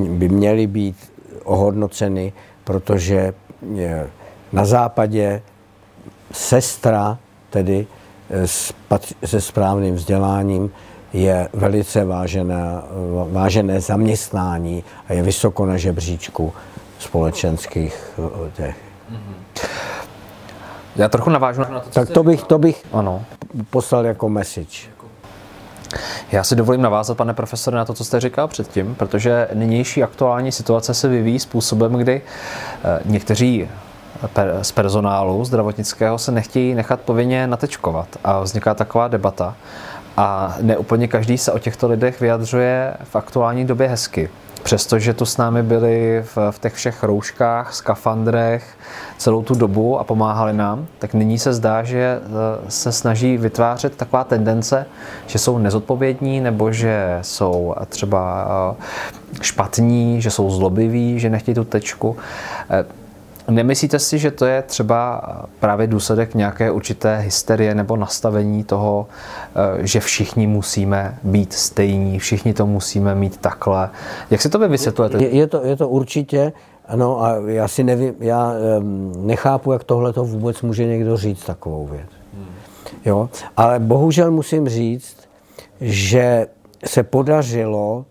by 0.10 0.30
měly 0.30 0.68
být 0.68 1.12
ohodnoceny, 1.44 2.34
protože 2.64 3.34
na 4.52 4.66
západě 4.66 5.42
sestra 6.32 7.18
tedy 7.50 7.88
se 9.26 9.42
správným 9.42 9.96
vzděláním 9.96 10.72
je 11.14 11.50
velice 11.54 12.06
vážené, 12.06 12.82
vážené 13.32 13.82
zaměstnání 13.82 14.84
a 15.08 15.14
je 15.14 15.24
vysoko 15.24 15.66
na 15.66 15.78
žebříčku 15.78 16.54
společenských 17.00 18.20
eh, 18.48 18.52
těch. 18.52 18.76
Já 20.96 21.10
trochu 21.10 21.30
navážu 21.30 21.62
na 21.62 21.80
to, 21.80 21.90
co 21.90 22.00
Tak 22.00 22.10
to 22.10 22.24
bych, 22.24 22.44
to 22.44 22.58
bych 22.58 22.86
ano. 22.94 23.26
poslal 23.70 24.06
jako 24.06 24.30
message. 24.30 24.78
Já 26.32 26.44
si 26.44 26.56
dovolím 26.56 26.82
navázat, 26.82 27.18
pane 27.18 27.34
profesore, 27.34 27.78
na 27.78 27.86
to, 27.86 27.94
co 27.94 28.06
jste 28.06 28.20
říkal 28.20 28.48
předtím, 28.48 28.96
protože 28.96 29.48
nynější 29.54 30.04
aktuální 30.04 30.52
situace 30.52 30.94
se 30.94 31.08
vyvíjí 31.08 31.40
způsobem, 31.40 31.94
kdy 31.94 32.22
eh, 32.22 33.00
někteří 33.06 33.68
z 34.62 34.72
personálu 34.72 35.46
zdravotnického 35.46 36.18
se 36.18 36.32
nechtějí 36.32 36.74
nechat 36.74 37.02
povinně 37.02 37.48
natečkovat 37.48 38.08
a 38.24 38.40
vzniká 38.40 38.74
taková 38.74 39.08
debata 39.08 39.56
a 40.18 40.56
neúplně 40.62 41.08
každý 41.08 41.38
se 41.38 41.52
o 41.52 41.60
těchto 41.60 41.88
lidech 41.88 42.22
vyjadřuje 42.22 42.94
v 43.04 43.16
aktuální 43.16 43.66
době 43.66 43.88
hezky. 43.88 44.30
Přestože 44.64 45.14
tu 45.14 45.26
s 45.26 45.38
námi 45.38 45.64
byli 45.64 46.24
v, 46.36 46.38
v 46.52 46.60
těch 46.60 46.74
všech 46.74 47.04
rouškách, 47.04 47.74
skafandrech 47.74 48.78
celou 49.18 49.44
tu 49.44 49.56
dobu 49.56 50.00
a 50.00 50.04
pomáhali 50.04 50.54
nám, 50.54 50.88
tak 51.00 51.14
nyní 51.14 51.40
se 51.40 51.54
zdá, 51.54 51.84
že 51.84 51.98
e, 51.98 52.20
se 52.72 52.92
snaží 52.92 53.38
vytvářet 53.38 53.96
taková 53.96 54.24
tendence, 54.24 54.86
že 55.28 55.40
jsou 55.40 55.58
nezodpovědní 55.58 56.42
nebo 56.42 56.72
že 56.72 57.20
jsou 57.22 57.76
třeba 57.90 58.48
e, 58.72 59.44
špatní, 59.44 60.22
že 60.22 60.32
jsou 60.32 60.52
zlobiví, 60.52 61.20
že 61.20 61.30
nechtějí 61.30 61.56
tu 61.56 61.64
tečku. 61.64 62.18
Nemyslíte 63.50 64.00
si, 64.00 64.20
že 64.20 64.32
to 64.32 64.46
je 64.46 64.62
třeba 64.62 65.22
právě 65.60 65.88
důsledek 65.88 66.36
nějaké 66.36 66.72
určité 66.72 67.18
hysterie 67.18 67.76
nebo 67.76 67.98
nastavení 67.98 68.64
toho, 68.64 69.08
eh, 69.56 69.88
že 69.88 70.00
všichni 70.00 70.48
musíme 70.48 71.18
být 71.24 71.54
stejní, 71.54 72.20
všichni 72.20 72.54
to 72.54 72.66
musíme 72.66 73.16
mít 73.16 73.38
takhle? 73.38 73.90
Jak 74.32 74.42
si 74.42 74.50
to 74.50 74.60
vy 74.60 74.68
vysvětlujete? 74.68 75.24
Je, 75.24 75.30
je, 75.30 75.48
to, 75.48 75.66
je 75.66 75.76
to 75.76 75.90
určitě, 75.90 76.54
ano, 76.88 77.24
a 77.24 77.36
já 77.46 77.68
si 77.68 77.84
nevím, 77.84 78.16
já 78.20 78.54
um, 78.80 79.28
nechápu, 79.28 79.72
jak 79.72 79.84
tohle 79.84 80.14
to 80.14 80.24
vůbec 80.24 80.62
může 80.62 80.86
někdo 80.86 81.18
říct 81.18 81.46
takovou 81.46 81.88
věc. 81.88 82.10
Hmm. 82.34 82.46
Jo, 83.06 83.30
ale 83.58 83.80
bohužel 83.80 84.32
musím 84.32 84.70
říct, 84.70 85.18
že 85.82 86.48
se 86.86 87.04
podařilo, 87.04 88.06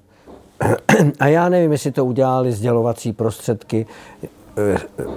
a 1.20 1.26
já 1.26 1.49
nevím, 1.49 1.72
jestli 1.72 1.93
to 1.93 2.05
udělali 2.05 2.53
sdělovací 2.53 3.12
prostředky, 3.12 3.86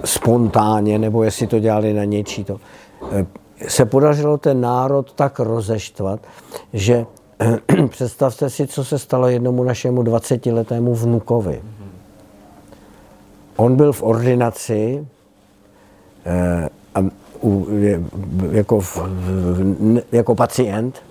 spontánně, 0.04 0.98
nebo 0.98 1.22
jestli 1.22 1.46
to 1.46 1.58
dělali 1.58 1.92
na 1.92 2.04
něčí 2.04 2.44
to, 2.44 2.60
eh, 3.12 3.26
se 3.68 3.84
podařilo 3.84 4.38
ten 4.38 4.60
národ 4.60 5.12
tak 5.12 5.38
rozeštvat, 5.38 6.20
že 6.72 7.06
představte 7.88 8.50
si, 8.50 8.66
co 8.66 8.84
se 8.84 8.98
stalo 8.98 9.28
jednomu 9.28 9.64
našemu 9.64 10.02
20-letému 10.02 10.94
vnukovi. 10.94 11.62
On 13.56 13.76
byl 13.76 13.92
v 13.92 14.02
ordinaci 14.02 15.06
eh, 16.26 16.68
a, 16.94 17.00
u, 17.40 17.66
jako, 18.50 18.80
v, 18.80 18.98
jako 20.12 20.34
pacient 20.34 21.02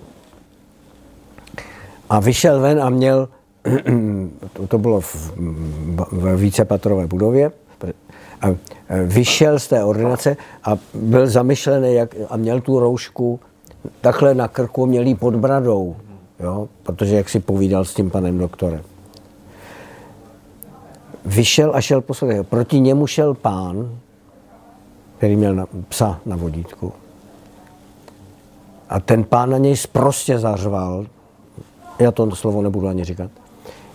a 2.10 2.20
vyšel 2.20 2.60
ven 2.60 2.82
a 2.82 2.90
měl, 2.90 3.28
to 4.68 4.78
bylo 4.78 5.00
v, 5.00 5.32
v 6.12 6.36
vícepatrové 6.36 7.06
budově, 7.06 7.52
vyšel 9.06 9.58
z 9.58 9.68
té 9.68 9.84
ordinace 9.84 10.36
a 10.64 10.78
byl 10.94 11.26
zamyšlený 11.26 11.94
jak, 11.94 12.14
a 12.30 12.36
měl 12.36 12.60
tu 12.60 12.80
roušku 12.80 13.40
takhle 14.00 14.34
na 14.34 14.48
krku, 14.48 14.86
měl 14.86 15.06
jí 15.06 15.14
pod 15.14 15.36
bradou, 15.36 15.96
jo? 16.40 16.68
protože 16.82 17.16
jak 17.16 17.28
si 17.28 17.40
povídal 17.40 17.84
s 17.84 17.94
tím 17.94 18.10
panem 18.10 18.38
doktorem. 18.38 18.82
vyšel 21.24 21.70
a 21.74 21.80
šel 21.80 22.00
po 22.00 22.14
schodech. 22.14 22.46
Proti 22.46 22.80
němu 22.80 23.06
šel 23.06 23.34
pán, 23.34 23.98
který 25.16 25.36
měl 25.36 25.54
na, 25.54 25.66
psa 25.88 26.20
na 26.26 26.36
vodítku. 26.36 26.92
A 28.88 29.00
ten 29.00 29.24
pán 29.24 29.50
na 29.50 29.58
něj 29.58 29.76
prostě 29.92 30.38
zařval, 30.38 31.06
já 31.98 32.10
to 32.10 32.36
slovo 32.36 32.62
nebudu 32.62 32.88
ani 32.88 33.04
říkat, 33.04 33.30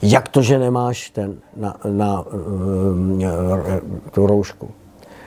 jak 0.02 0.30
to, 0.30 0.42
že 0.42 0.60
nemáš 0.60 1.10
ten 1.10 1.38
na, 1.56 1.76
na 1.90 2.22
uh, 2.22 2.30
tu 4.12 4.28
roušku. 4.28 4.72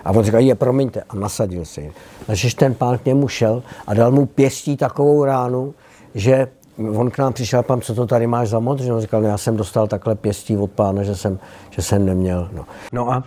A 0.05 0.11
on 0.11 0.25
říkal, 0.25 0.41
je, 0.41 0.55
promiňte, 0.55 1.03
a 1.03 1.17
nasadil 1.17 1.65
si 1.65 1.81
ji. 1.81 1.93
Takže 2.27 2.57
ten 2.57 2.75
pán 2.75 2.99
k 2.99 3.05
němu 3.05 3.29
šel 3.29 3.63
a 3.87 3.95
dal 3.95 4.11
mu 4.11 4.27
pěstí 4.27 4.77
takovou 4.77 5.25
ránu, 5.25 5.75
že 6.15 6.49
on 6.97 7.11
k 7.11 7.19
nám 7.19 7.33
přišel, 7.33 7.63
pan, 7.63 7.81
co 7.81 7.95
to 7.95 8.07
tady 8.07 8.27
máš 8.27 8.49
za 8.49 8.59
modřinu? 8.59 8.95
On 8.95 9.01
říkal, 9.01 9.23
no, 9.23 9.29
já 9.29 9.39
jsem 9.39 9.57
dostal 9.57 9.87
takhle 9.87 10.15
pěstí 10.15 10.57
od 10.57 10.71
pána, 10.71 11.03
že 11.03 11.15
jsem, 11.15 11.39
že 11.71 11.83
jsem 11.83 12.07
neměl. 12.07 12.49
No, 12.53 12.65
no 12.93 13.13
a 13.13 13.25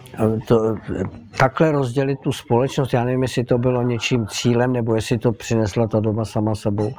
to, 0.47 0.75
takhle 1.39 1.71
rozdělit 1.71 2.19
tu 2.19 2.31
společnost, 2.31 2.93
já 2.93 3.03
nevím, 3.03 3.21
jestli 3.21 3.43
to 3.43 3.57
bylo 3.57 3.81
něčím 3.81 4.27
cílem, 4.27 4.73
nebo 4.73 4.95
jestli 4.95 5.17
to 5.17 5.31
přinesla 5.31 5.87
ta 5.87 5.99
doba 5.99 6.25
sama 6.25 6.55
sebou, 6.55 6.91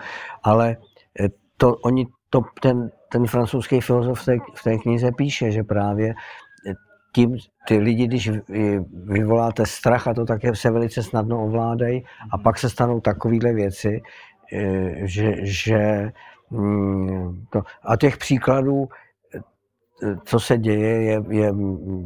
ale 0.43 0.77
eh, 1.21 1.29
to, 1.57 1.75
oni 1.85 2.07
to, 2.31 2.41
ten, 2.63 2.91
ten 3.15 3.27
francouzský 3.27 3.81
filozof 3.81 4.21
v 4.21 4.25
té, 4.25 4.37
v 4.55 4.63
té 4.63 4.79
knize 4.79 5.11
píše, 5.13 5.51
že 5.51 5.63
právě 5.63 6.15
tím 7.15 7.37
ty 7.69 7.79
lidi, 7.79 8.07
když 8.07 8.31
vyvoláte 8.93 9.67
strach, 9.67 10.09
a 10.09 10.15
to 10.15 10.25
také 10.25 10.57
se 10.57 10.71
velice 10.71 11.03
snadno 11.03 11.45
ovládají, 11.45 12.05
a 12.33 12.39
pak 12.39 12.59
se 12.59 12.71
stanou 12.71 13.01
takovéhle 13.01 13.53
věci, 13.53 14.03
eh, 14.53 15.07
že, 15.07 15.35
že 15.43 16.11
mm, 16.51 17.45
to, 17.51 17.63
a 17.85 17.97
těch 17.97 18.17
příkladů, 18.17 18.89
eh, 19.35 20.17
co 20.25 20.41
se 20.41 20.59
děje, 20.59 21.03
je, 21.03 21.23
je 21.31 21.53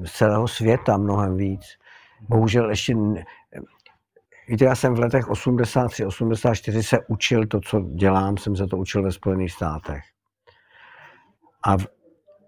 z 0.04 0.12
celého 0.12 0.48
světa 0.48 0.96
mnohem 0.96 1.36
víc. 1.36 1.62
Bohužel 2.28 2.70
ještě 2.70 2.94
Víte, 4.48 4.64
já 4.64 4.74
jsem 4.74 4.94
v 4.94 4.98
letech 4.98 5.28
83, 5.28 6.04
84 6.04 6.82
se 6.82 6.98
učil 7.08 7.46
to, 7.46 7.60
co 7.60 7.80
dělám, 7.80 8.36
jsem 8.36 8.56
se 8.56 8.66
to 8.66 8.76
učil 8.76 9.02
ve 9.02 9.12
Spojených 9.12 9.52
státech. 9.52 10.17
A 11.68 11.76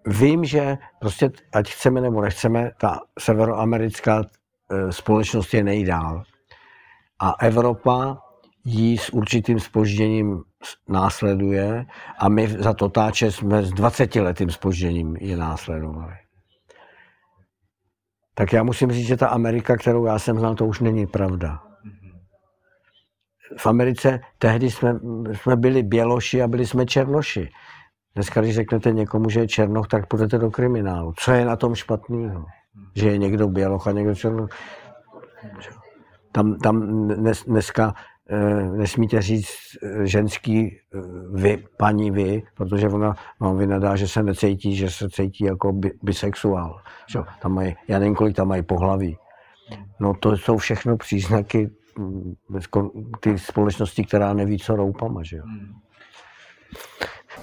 vím, 0.07 0.45
že 0.45 0.79
prostě, 1.01 1.31
ať 1.53 1.71
chceme 1.71 2.01
nebo 2.01 2.21
nechceme, 2.21 2.71
ta 2.81 3.01
severoamerická 3.19 4.23
e, 4.23 4.93
společnost 4.93 5.55
je 5.55 5.65
nejdál. 5.65 6.23
A 7.19 7.35
Evropa 7.41 8.19
ji 8.65 8.99
s 8.99 9.11
určitým 9.11 9.61
spožděním 9.61 10.43
následuje 10.89 11.87
a 12.19 12.29
my 12.29 12.49
za 12.49 12.75
to 12.75 12.89
táče 12.89 13.33
jsme 13.33 13.63
s 13.63 13.71
20 13.71 14.15
letým 14.15 14.51
spožděním 14.51 15.17
je 15.17 15.37
následovali. 15.37 16.15
Tak 18.35 18.53
já 18.53 18.63
musím 18.63 18.93
říct, 18.93 19.07
že 19.07 19.17
ta 19.17 19.29
Amerika, 19.29 19.77
kterou 19.77 20.07
já 20.07 20.19
jsem 20.19 20.39
znal, 20.39 20.55
to 20.55 20.67
už 20.67 20.81
není 20.81 21.07
pravda. 21.07 21.63
V 23.59 23.67
Americe 23.67 24.21
tehdy 24.39 24.71
jsme, 24.71 24.95
jsme 25.33 25.57
byli 25.57 25.83
běloši 25.83 26.43
a 26.43 26.49
byli 26.49 26.67
jsme 26.67 26.87
černoši. 26.87 27.49
Dneska, 28.15 28.41
když 28.41 28.55
řeknete 28.55 28.93
někomu, 28.93 29.31
že 29.31 29.41
je 29.41 29.49
černoch, 29.49 29.89
tak 29.89 30.07
půjdete 30.07 30.39
do 30.39 30.51
kriminálu. 30.51 31.13
Co 31.17 31.33
je 31.33 31.45
na 31.45 31.57
tom 31.57 31.75
špatného? 31.75 32.45
Že 32.97 33.09
je 33.09 33.19
někdo 33.19 33.49
běloch 33.49 33.87
a 33.87 33.93
někdo 33.93 34.15
černoch. 34.15 34.51
Tam, 36.33 36.59
tam 36.59 37.09
dnes, 37.09 37.45
dneska 37.45 37.95
eh, 38.31 38.63
nesmíte 38.65 39.23
říct 39.23 39.49
eh, 39.83 40.07
ženský 40.07 40.69
eh, 40.69 40.99
vy, 41.33 41.65
paní 41.77 42.11
vy, 42.11 42.43
protože 42.55 42.89
ona 42.89 43.15
vám 43.41 43.59
vynadá, 43.59 43.97
že 43.97 44.09
se 44.09 44.23
necítí, 44.23 44.77
že 44.77 44.91
se 44.91 45.11
cítí 45.11 45.45
jako 45.45 45.73
bi, 45.73 45.91
bisexuál. 46.03 46.81
Že? 47.07 47.19
Tam 47.43 47.55
mají, 47.55 47.77
já 47.89 47.99
nevím, 47.99 48.15
kolik 48.15 48.37
tam 48.37 48.49
mají 48.49 48.63
pohlaví. 48.63 49.17
No 50.01 50.15
to 50.15 50.37
jsou 50.37 50.57
všechno 50.57 50.97
příznaky 50.97 51.71
mm, 51.99 52.35
ty 53.21 53.39
společnosti, 53.39 54.05
která 54.05 54.35
neví, 54.35 54.59
co 54.59 54.77
roupama. 54.77 55.23
Že 55.23 55.37
jo? 55.37 55.45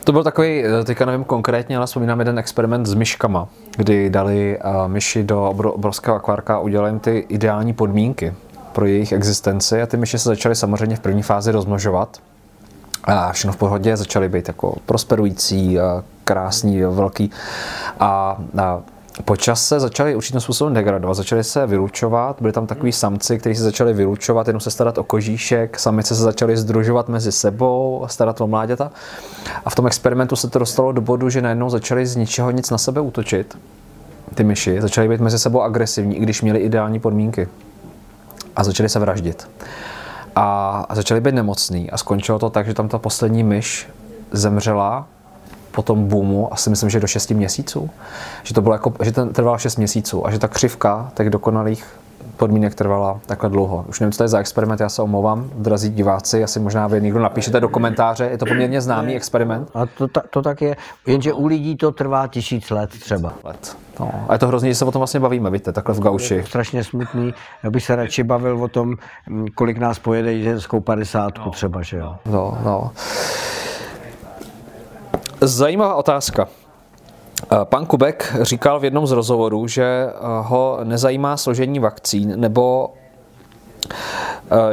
To 0.03 0.11
byl 0.11 0.23
takový, 0.23 0.63
eh, 0.65 0.83
teďka 0.83 1.05
nevím 1.05 1.23
konkrétně, 1.23 1.77
ale 1.77 1.85
vzpomínám 1.85 2.19
jeden 2.19 2.39
experiment 2.39 2.87
s 2.87 2.93
myškama, 2.93 3.47
kdy 3.77 4.09
dali 4.09 4.59
uh, 4.65 4.87
myši 4.87 5.23
do 5.23 5.49
obrovského 5.49 6.17
akvárka 6.17 6.55
a 6.55 6.59
udělali 6.59 6.89
jim 6.89 6.99
ty 6.99 7.25
ideální 7.29 7.73
podmínky 7.73 8.33
pro 8.73 8.85
jejich 8.85 9.11
existenci 9.11 9.81
a 9.81 9.85
ty 9.85 9.97
myši 9.97 10.19
se 10.19 10.29
začaly 10.29 10.55
samozřejmě 10.55 10.95
v 10.95 10.99
první 10.99 11.23
fázi 11.23 11.51
rozmnožovat 11.51 12.17
a 13.03 13.31
všechno 13.31 13.53
v 13.53 13.57
pohodě, 13.57 13.97
začaly 13.97 14.29
být 14.29 14.47
jako 14.47 14.75
prosperující, 14.85 15.77
krásný, 16.23 16.81
velký 16.81 17.31
a, 17.99 18.37
a 18.57 18.81
po 19.25 19.35
čase 19.35 19.79
začali 19.79 20.15
určitým 20.15 20.41
způsobem 20.41 20.73
degradovat, 20.73 21.17
začali 21.17 21.43
se 21.43 21.67
vylučovat, 21.67 22.37
byli 22.41 22.53
tam 22.53 22.67
takový 22.67 22.91
samci, 22.91 23.39
kteří 23.39 23.55
se 23.55 23.63
začali 23.63 23.93
vylučovat, 23.93 24.47
jenom 24.47 24.59
se 24.59 24.71
starat 24.71 24.97
o 24.97 25.03
kožíšek, 25.03 25.79
samice 25.79 26.15
se 26.15 26.21
začaly 26.21 26.57
združovat 26.57 27.09
mezi 27.09 27.31
sebou, 27.31 28.05
starat 28.07 28.41
o 28.41 28.47
mláďata. 28.47 28.91
A 29.65 29.69
v 29.69 29.75
tom 29.75 29.87
experimentu 29.87 30.35
se 30.35 30.49
to 30.49 30.59
dostalo 30.59 30.91
do 30.91 31.01
bodu, 31.01 31.29
že 31.29 31.41
najednou 31.41 31.69
začali 31.69 32.05
z 32.05 32.15
ničeho 32.15 32.51
nic 32.51 32.69
na 32.69 32.77
sebe 32.77 33.01
útočit. 33.01 33.57
Ty 34.35 34.43
myši 34.43 34.81
začaly 34.81 35.09
být 35.09 35.21
mezi 35.21 35.39
sebou 35.39 35.61
agresivní, 35.61 36.17
i 36.17 36.19
když 36.19 36.41
měli 36.41 36.59
ideální 36.59 36.99
podmínky. 36.99 37.47
A 38.55 38.63
začaly 38.63 38.89
se 38.89 38.99
vraždit. 38.99 39.49
A 40.35 40.85
začaly 40.93 41.21
být 41.21 41.35
nemocný. 41.35 41.91
A 41.91 41.97
skončilo 41.97 42.39
to 42.39 42.49
tak, 42.49 42.65
že 42.65 42.73
tam 42.73 42.87
ta 42.87 42.97
poslední 42.97 43.43
myš 43.43 43.87
zemřela 44.31 45.07
po 45.77 45.83
tom 45.83 46.07
boomu, 46.07 46.53
asi 46.53 46.69
myslím, 46.69 46.89
že 46.89 46.99
do 46.99 47.07
6 47.07 47.31
měsíců, 47.31 47.89
že 48.43 48.53
to 48.53 48.61
bylo 48.61 48.75
jako, 48.75 48.93
že 49.03 49.11
ten 49.11 49.33
trval 49.33 49.57
6 49.57 49.75
měsíců 49.75 50.27
a 50.27 50.31
že 50.31 50.39
ta 50.39 50.47
křivka 50.47 51.11
těch 51.13 51.29
dokonalých 51.29 51.85
podmínek 52.37 52.75
trvala 52.75 53.19
takhle 53.25 53.49
dlouho. 53.49 53.85
Už 53.89 53.99
nevím, 53.99 54.11
co 54.11 54.17
to 54.17 54.23
je 54.23 54.27
za 54.27 54.39
experiment, 54.39 54.79
já 54.79 54.89
se 54.89 55.01
omlouvám, 55.01 55.49
drazí 55.55 55.89
diváci, 55.89 56.43
asi 56.43 56.59
možná 56.59 56.87
vy 56.87 57.01
někdo 57.01 57.19
napíšete 57.19 57.59
do 57.59 57.69
komentáře, 57.69 58.25
je 58.25 58.37
to 58.37 58.45
poměrně 58.45 58.81
známý 58.81 59.15
experiment. 59.15 59.69
A 59.73 59.85
to, 59.85 60.07
to, 60.07 60.21
to 60.29 60.41
tak 60.41 60.61
je, 60.61 60.75
jenže 61.07 61.33
u 61.33 61.47
lidí 61.47 61.77
to 61.77 61.91
trvá 61.91 62.27
tisíc 62.27 62.69
let 62.69 62.89
třeba. 62.89 63.33
Let. 63.43 63.77
No. 63.99 64.11
A 64.29 64.33
je 64.33 64.39
to 64.39 64.47
hrozně, 64.47 64.69
že 64.69 64.75
se 64.75 64.85
o 64.85 64.91
tom 64.91 64.99
vlastně 64.99 65.19
bavíme, 65.19 65.49
víte, 65.49 65.71
takhle 65.71 65.95
v 65.95 65.99
gauši. 65.99 66.33
Je 66.33 66.45
strašně 66.45 66.83
smutný, 66.83 67.33
já 67.63 67.69
bych 67.69 67.83
se 67.83 67.95
radši 67.95 68.23
bavil 68.23 68.63
o 68.63 68.67
tom, 68.67 68.95
kolik 69.55 69.77
nás 69.77 69.99
pojede 69.99 70.33
jízdenskou 70.33 70.79
padesátku 70.79 71.45
no. 71.45 71.51
třeba, 71.51 71.81
že 71.81 71.97
jo. 71.97 72.15
No, 72.25 72.57
no. 72.63 72.91
Zajímavá 75.41 75.95
otázka. 75.95 76.47
Eh, 77.43 77.57
pan 77.63 77.85
Kubek 77.85 78.35
říkal 78.41 78.79
v 78.79 78.83
jednom 78.83 79.07
z 79.07 79.11
rozhovorů, 79.11 79.67
že 79.67 79.83
eh, 79.83 80.11
ho 80.21 80.79
nezajímá 80.83 81.37
složení 81.37 81.79
vakcín 81.79 82.39
nebo 82.39 82.93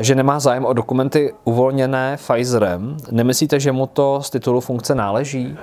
že 0.00 0.14
nemá 0.14 0.40
zájem 0.40 0.64
o 0.64 0.72
dokumenty 0.72 1.34
uvolněné 1.44 2.16
Pfizerem. 2.16 2.96
Nemyslíte, 3.10 3.60
že 3.60 3.72
mu 3.72 3.86
to 3.86 4.22
z 4.22 4.30
titulu 4.30 4.60
funkce 4.60 4.94
náleží? 4.94 5.58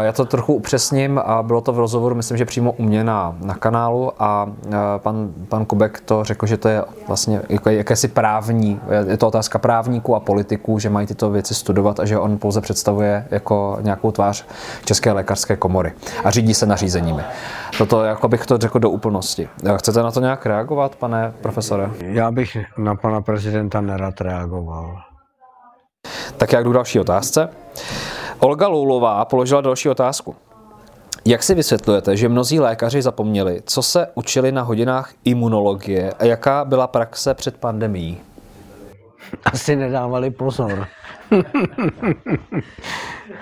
Já 0.00 0.12
to 0.12 0.24
trochu 0.24 0.54
upřesním 0.54 1.20
a 1.24 1.42
bylo 1.42 1.60
to 1.60 1.72
v 1.72 1.78
rozhovoru, 1.78 2.14
myslím, 2.14 2.36
že 2.36 2.44
přímo 2.44 2.72
u 2.72 2.82
mě 2.82 3.04
na, 3.04 3.36
na 3.40 3.54
kanálu 3.54 4.12
a 4.18 4.46
eh, 4.66 4.76
pan, 4.98 5.30
pan 5.48 5.64
Kubek 5.64 6.00
to 6.00 6.24
řekl, 6.24 6.46
že 6.46 6.56
to 6.56 6.68
je 6.68 6.84
vlastně 7.06 7.42
jako 7.48 7.70
jakési 7.70 8.08
právní, 8.08 8.80
je 9.08 9.16
to 9.16 9.28
otázka 9.28 9.58
právníků 9.58 10.14
a 10.14 10.20
politiků, 10.20 10.78
že 10.78 10.90
mají 10.90 11.06
tyto 11.06 11.30
věci 11.30 11.54
studovat 11.54 12.00
a 12.00 12.04
že 12.04 12.18
on 12.18 12.38
pouze 12.38 12.60
představuje 12.60 13.26
jako 13.30 13.78
nějakou 13.80 14.10
tvář 14.10 14.44
České 14.84 15.12
lékařské 15.12 15.56
komory 15.56 15.92
a 16.24 16.30
řídí 16.30 16.54
se 16.54 16.66
nařízeními. 16.66 17.22
Toto 17.78 18.04
jako 18.04 18.28
bych 18.28 18.46
to 18.46 18.58
řekl 18.58 18.78
do 18.78 18.90
úplnosti. 18.90 19.48
Chcete 19.76 20.02
na 20.02 20.10
to 20.10 20.20
nějak 20.20 20.46
reagovat, 20.46 20.96
pane 20.96 21.32
profesore? 21.40 21.90
Já 22.00 22.30
bych 22.30 22.56
na 22.78 22.94
pana 22.96 23.20
prezidenta 23.20 23.80
nerad 23.80 24.20
reagoval. 24.20 24.98
Tak 26.36 26.52
jak 26.52 26.64
jdu 26.64 26.72
další 26.72 27.00
otázce. 27.00 27.48
Olga 28.38 28.68
Loulová 28.68 29.24
položila 29.24 29.60
další 29.60 29.88
otázku. 29.88 30.36
Jak 31.24 31.42
si 31.42 31.54
vysvětlujete, 31.54 32.16
že 32.16 32.28
mnozí 32.28 32.60
lékaři 32.60 33.02
zapomněli, 33.02 33.62
co 33.66 33.82
se 33.82 34.08
učili 34.14 34.52
na 34.52 34.62
hodinách 34.62 35.12
imunologie 35.24 36.12
a 36.18 36.24
jaká 36.24 36.64
byla 36.64 36.86
praxe 36.86 37.34
před 37.34 37.56
pandemí? 37.56 38.20
Asi 39.44 39.76
nedávali 39.76 40.30
pozor. 40.30 40.86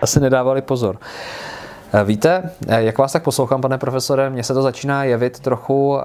Asi 0.02 0.20
nedávali 0.20 0.62
pozor. 0.62 0.98
Víte, 2.04 2.50
jak 2.68 2.98
vás 2.98 3.12
tak 3.12 3.22
poslouchám, 3.22 3.60
pane 3.60 3.78
profesore, 3.78 4.30
mně 4.30 4.42
se 4.42 4.54
to 4.54 4.62
začíná 4.62 5.04
jevit 5.04 5.40
trochu 5.40 5.98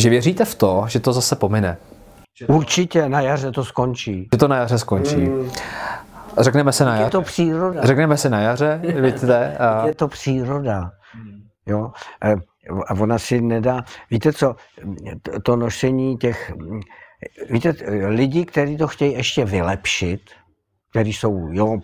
že 0.00 0.10
věříte 0.10 0.44
v 0.44 0.54
to, 0.54 0.84
že 0.88 1.00
to 1.00 1.12
zase 1.12 1.36
pomine. 1.36 1.76
Určitě 2.46 3.08
na 3.08 3.20
jaře 3.20 3.52
to 3.52 3.64
skončí. 3.64 4.28
Že 4.32 4.38
to 4.38 4.48
na 4.48 4.56
jaře 4.56 4.78
skončí. 4.78 5.26
Hmm. 5.26 5.50
Řekneme 6.38 6.72
se 6.72 6.84
na 6.84 6.92
jaře. 6.92 7.04
Je 7.04 7.10
to 7.10 7.22
příroda. 7.22 7.80
Řekneme 7.84 8.16
se 8.16 8.30
na 8.30 8.40
jaře, 8.40 8.80
víte. 9.00 9.56
A... 9.56 9.86
Je 9.86 9.94
to 9.94 10.08
příroda. 10.08 10.90
Jo? 11.66 11.92
A 12.88 12.94
ona 12.94 13.18
si 13.18 13.40
nedá, 13.40 13.84
víte 14.10 14.32
co, 14.32 14.56
to 15.42 15.56
nošení 15.56 16.16
těch, 16.16 16.52
víte, 17.50 17.74
lidi, 18.06 18.44
kteří 18.44 18.76
to 18.76 18.88
chtějí 18.88 19.12
ještě 19.12 19.44
vylepšit, 19.44 20.20
kteří 20.90 21.12
jsou, 21.12 21.48
jo, 21.52 21.78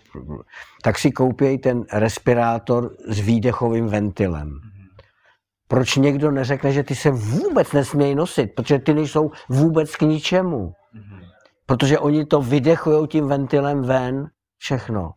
tak 0.82 0.98
si 0.98 1.10
koupějí 1.10 1.58
ten 1.58 1.84
respirátor 1.92 2.96
s 3.08 3.20
výdechovým 3.20 3.86
ventilem. 3.86 4.60
Proč 5.68 5.96
někdo 5.96 6.30
neřekne, 6.30 6.72
že 6.72 6.82
ty 6.82 6.94
se 6.94 7.10
vůbec 7.10 7.72
nesmějí 7.72 8.14
nosit, 8.14 8.46
protože 8.54 8.78
ty 8.78 8.94
nejsou 8.94 9.30
vůbec 9.48 9.96
k 9.96 10.02
ničemu. 10.02 10.72
Protože 11.66 11.98
oni 11.98 12.26
to 12.26 12.42
vydechují 12.42 13.08
tím 13.08 13.28
ventilem 13.28 13.82
ven, 13.82 14.26
všechno. 14.58 15.10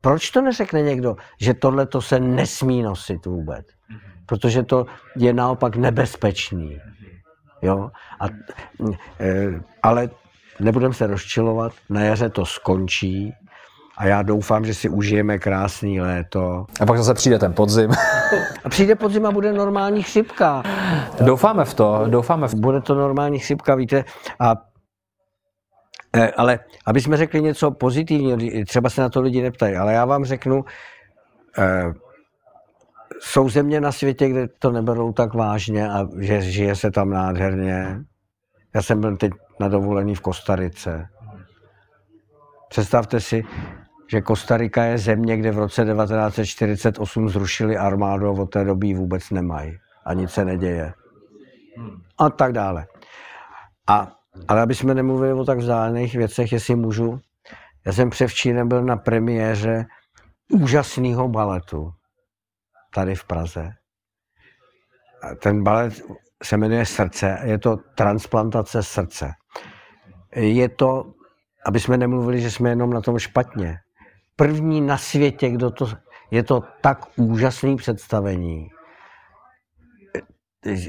Proč 0.00 0.30
to 0.30 0.40
neřekne 0.40 0.82
někdo, 0.82 1.16
že 1.40 1.54
tohle 1.54 1.86
to 1.86 2.02
se 2.02 2.20
nesmí 2.20 2.82
nosit 2.82 3.26
vůbec? 3.26 3.66
Protože 4.26 4.62
to 4.62 4.86
je 5.16 5.32
naopak 5.32 5.76
nebezpečný. 5.76 6.78
Jo? 7.62 7.90
A, 8.20 8.26
e, 9.20 9.60
ale 9.82 10.10
nebudeme 10.60 10.94
se 10.94 11.06
rozčilovat, 11.06 11.72
na 11.90 12.00
jaře 12.00 12.30
to 12.30 12.46
skončí 12.46 13.32
a 13.98 14.06
já 14.06 14.22
doufám, 14.22 14.64
že 14.64 14.74
si 14.74 14.88
užijeme 14.88 15.38
krásný 15.38 16.00
léto. 16.00 16.66
A 16.80 16.86
pak 16.86 16.98
zase 16.98 17.14
přijde 17.14 17.38
ten 17.38 17.52
podzim. 17.52 17.90
A 18.64 18.68
přijde 18.68 18.94
podzim 18.94 19.26
a 19.26 19.30
bude 19.30 19.52
normální 19.52 20.02
chřipka. 20.02 20.62
doufáme 21.20 21.64
v 21.64 21.74
to, 21.74 22.04
doufáme 22.08 22.48
v 22.48 22.50
to. 22.50 22.56
Bude 22.56 22.80
to 22.80 22.94
normální 22.94 23.38
chřipka, 23.38 23.74
víte. 23.74 24.04
A 24.40 24.54
e, 26.16 26.30
ale 26.30 26.58
aby 26.86 27.00
jsme 27.00 27.16
řekli 27.16 27.42
něco 27.42 27.70
pozitivního, 27.70 28.38
třeba 28.66 28.90
se 28.90 29.00
na 29.00 29.08
to 29.08 29.20
lidi 29.20 29.42
neptají, 29.42 29.76
ale 29.76 29.92
já 29.92 30.04
vám 30.04 30.24
řeknu, 30.24 30.64
eh, 31.58 31.92
jsou 33.20 33.48
země 33.48 33.80
na 33.80 33.92
světě, 33.92 34.28
kde 34.28 34.48
to 34.58 34.70
neberou 34.70 35.12
tak 35.12 35.34
vážně 35.34 35.90
a 35.90 36.06
že 36.18 36.40
žije 36.40 36.76
se 36.76 36.90
tam 36.90 37.10
nádherně. 37.10 38.00
Já 38.74 38.82
jsem 38.82 39.00
byl 39.00 39.16
teď 39.16 39.32
na 39.60 39.68
dovolení 39.68 40.14
v 40.14 40.20
Kostarice. 40.20 41.08
Představte 42.68 43.20
si, 43.20 43.44
že 44.10 44.20
Kostarika 44.20 44.84
je 44.84 44.98
země, 44.98 45.36
kde 45.36 45.50
v 45.50 45.58
roce 45.58 45.84
1948 45.84 47.28
zrušili 47.28 47.76
armádu 47.76 48.26
a 48.26 48.30
od 48.30 48.46
té 48.46 48.64
doby 48.64 48.94
vůbec 48.94 49.30
nemají. 49.30 49.78
A 50.04 50.14
nic 50.14 50.30
se 50.30 50.44
neděje. 50.44 50.92
A 52.18 52.30
tak 52.30 52.52
dále. 52.52 52.86
A, 53.88 54.12
ale 54.48 54.62
aby 54.62 54.74
jsme 54.74 54.94
nemluvili 54.94 55.32
o 55.32 55.44
tak 55.44 55.58
vzdálených 55.58 56.14
věcech, 56.14 56.52
jestli 56.52 56.76
můžu, 56.76 57.20
já 57.86 57.92
jsem 57.92 58.10
převčírem 58.10 58.68
byl 58.68 58.82
na 58.84 58.96
premiéře 58.96 59.86
úžasného 60.52 61.28
baletu 61.28 61.90
tady 62.94 63.14
v 63.14 63.24
Praze. 63.24 63.70
A 65.22 65.34
ten 65.34 65.62
balet 65.62 66.02
se 66.42 66.56
jmenuje 66.56 66.86
Srdce, 66.86 67.38
je 67.44 67.58
to 67.58 67.76
transplantace 67.76 68.82
srdce. 68.82 69.32
Je 70.36 70.68
to, 70.68 71.12
aby 71.66 71.80
jsme 71.80 71.96
nemluvili, 71.96 72.40
že 72.40 72.50
jsme 72.50 72.70
jenom 72.70 72.90
na 72.90 73.00
tom 73.00 73.18
špatně. 73.18 73.78
První 74.38 74.80
na 74.80 74.98
světě, 74.98 75.50
kdo 75.50 75.70
to, 75.70 75.86
je 76.30 76.42
to 76.42 76.62
tak 76.80 76.98
úžasný 77.16 77.76
představení. 77.76 78.68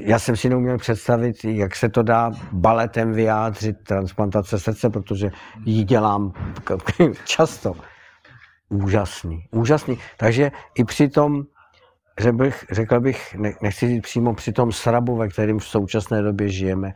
Já 0.02 0.18
jsem 0.18 0.36
si 0.36 0.48
neuměl 0.48 0.78
představit, 0.78 1.44
jak 1.44 1.76
se 1.76 1.88
to 1.88 2.02
dá 2.02 2.30
baletem 2.52 3.12
vyjádřit 3.12 3.76
transplantace 3.86 4.60
srdce, 4.60 4.90
protože 4.90 5.30
ji 5.64 5.84
dělám 5.84 6.32
často. 7.24 7.72
Úžasný, 8.68 9.44
úžasný. 9.50 9.98
Takže 10.16 10.50
i 10.78 10.84
při 10.84 11.08
tom 11.08 11.42
řekl 12.18 12.36
bych, 12.36 12.64
řekl 12.70 13.00
bych, 13.00 13.34
nechci 13.62 13.88
říct 13.88 14.02
přímo 14.02 14.34
při 14.34 14.52
tom 14.52 14.72
srabu, 14.72 15.16
ve 15.16 15.28
kterém 15.28 15.58
v 15.58 15.64
současné 15.64 16.22
době 16.22 16.48
žijeme, 16.48 16.92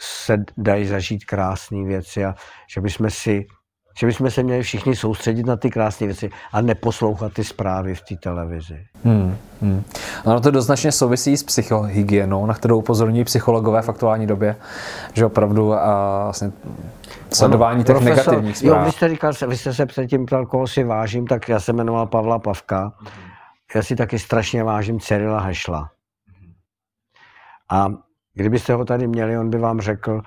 se 0.00 0.36
dají 0.58 0.86
zažít 0.86 1.24
krásné 1.24 1.84
věci 1.84 2.24
a 2.24 2.34
že 2.74 2.80
bychom 2.80 3.10
si 3.10 3.46
že 3.98 4.06
bychom 4.06 4.30
se 4.30 4.42
měli 4.42 4.62
všichni 4.62 4.96
soustředit 4.96 5.46
na 5.46 5.56
ty 5.56 5.70
krásné 5.70 6.06
věci 6.06 6.30
a 6.52 6.60
neposlouchat 6.60 7.32
ty 7.32 7.44
zprávy 7.44 7.94
v 7.94 8.00
té 8.00 8.16
televizi. 8.16 8.84
Hmm, 9.04 9.36
hmm. 9.62 9.82
No 10.26 10.40
to 10.40 10.50
doznačně 10.50 10.92
souvisí 10.92 11.36
s 11.36 11.42
psychohygienou, 11.42 12.46
na 12.46 12.54
kterou 12.54 12.78
upozorňují 12.78 13.24
psychologové 13.24 13.82
v 13.82 13.88
aktuální 13.88 14.26
době, 14.26 14.56
že 15.14 15.26
opravdu 15.26 15.74
a 15.74 16.24
vlastně 16.24 16.52
sledování 17.30 17.76
ano, 17.76 17.84
těch 17.84 17.96
profesor, 17.96 18.16
negativních 18.16 18.56
zpráv. 18.56 18.78
Jo, 18.78 18.84
vy 18.84 18.92
jste, 18.92 19.08
říkal, 19.08 19.32
vy 19.48 19.56
jste 19.56 19.74
se 19.74 19.86
předtím 19.86 20.26
ptal, 20.26 20.46
koho 20.46 20.66
si 20.66 20.84
vážím, 20.84 21.26
tak 21.26 21.48
já 21.48 21.60
se 21.60 21.72
jmenoval 21.72 22.06
Pavla 22.06 22.38
Pavka. 22.38 22.92
Já 23.74 23.82
si 23.82 23.96
taky 23.96 24.18
strašně 24.18 24.64
vážím 24.64 25.00
Cyrila 25.00 25.40
Hešla. 25.40 25.90
A 27.70 27.86
kdybyste 28.34 28.72
ho 28.74 28.84
tady 28.84 29.06
měli, 29.06 29.38
on 29.38 29.50
by 29.50 29.58
vám 29.58 29.80
řekl, 29.80 30.20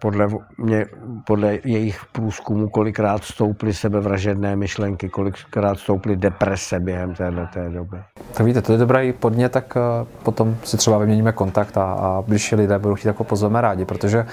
podle, 0.00 0.28
mě, 0.58 0.86
podle 1.26 1.58
jejich 1.64 2.00
průzkumu, 2.12 2.68
kolikrát 2.68 3.24
stouply 3.24 3.74
sebevražedné 3.74 4.56
myšlenky, 4.56 5.08
kolikrát 5.08 5.78
stouply 5.78 6.16
deprese 6.16 6.80
během 6.80 7.14
téhle 7.14 7.48
té 7.52 7.68
doby. 7.68 7.96
Tak 8.32 8.46
víte, 8.46 8.62
to 8.62 8.72
je 8.72 8.78
dobrý 8.78 9.12
podně, 9.12 9.48
tak 9.48 9.76
eh, 9.76 10.06
potom 10.22 10.56
si 10.64 10.76
třeba 10.76 10.98
vyměníme 10.98 11.32
kontakt 11.32 11.76
a, 11.76 11.82
a 11.82 12.22
když 12.26 12.52
lidé 12.52 12.78
budou 12.78 12.94
chtít, 12.94 13.08
jako 13.08 13.24
pozveme 13.24 13.60
rádi, 13.60 13.84
protože 13.84 14.26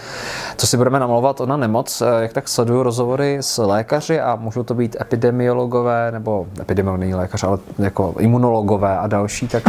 co 0.57 0.67
si 0.67 0.77
budeme 0.77 0.99
namlouvat 0.99 1.39
na 1.39 1.57
nemoc, 1.57 2.01
eh, 2.01 2.21
jak 2.21 2.33
tak 2.33 2.47
sleduju 2.47 2.83
rozhovory 2.83 3.37
s 3.41 3.63
lékaři 3.63 4.19
a 4.19 4.35
můžou 4.35 4.63
to 4.63 4.73
být 4.73 4.95
epidemiologové 5.01 6.11
nebo 6.11 6.47
epidemiolog 6.59 6.99
není 6.99 7.15
lékař, 7.15 7.43
ale 7.43 7.57
jako 7.79 8.15
imunologové 8.19 8.97
a 8.97 9.07
další, 9.07 9.47
tak 9.47 9.63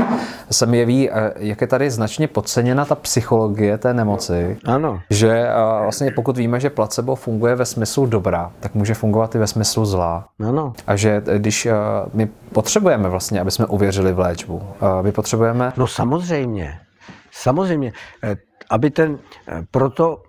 se 0.50 0.66
mi 0.66 0.78
jeví, 0.78 1.10
jak 1.36 1.60
je 1.60 1.66
tady 1.66 1.90
značně 1.90 2.28
podceněna 2.28 2.84
ta 2.84 2.94
psychologie 2.94 3.78
té 3.78 3.94
nemoci. 3.94 4.56
Ano 4.64 5.00
že 5.14 5.46
vlastně 5.82 6.10
pokud 6.10 6.36
víme, 6.36 6.60
že 6.60 6.70
placebo 6.70 7.14
funguje 7.14 7.54
ve 7.54 7.64
smyslu 7.64 8.06
dobra, 8.06 8.52
tak 8.60 8.74
může 8.74 8.94
fungovat 8.94 9.34
i 9.34 9.38
ve 9.38 9.46
smyslu 9.46 9.84
zla. 9.84 10.28
Ano. 10.48 10.72
A 10.86 10.96
že 10.96 11.22
když 11.38 11.68
my 12.12 12.26
potřebujeme 12.26 13.08
vlastně, 13.08 13.40
aby 13.40 13.50
jsme 13.50 13.66
uvěřili 13.66 14.12
v 14.12 14.18
léčbu, 14.18 14.62
my 15.02 15.12
potřebujeme... 15.12 15.72
No 15.76 15.86
samozřejmě, 15.86 16.80
samozřejmě. 17.32 17.92
E, 18.22 18.36
aby 18.70 18.90
ten, 18.90 19.18
e, 19.48 19.62
proto 19.70 20.22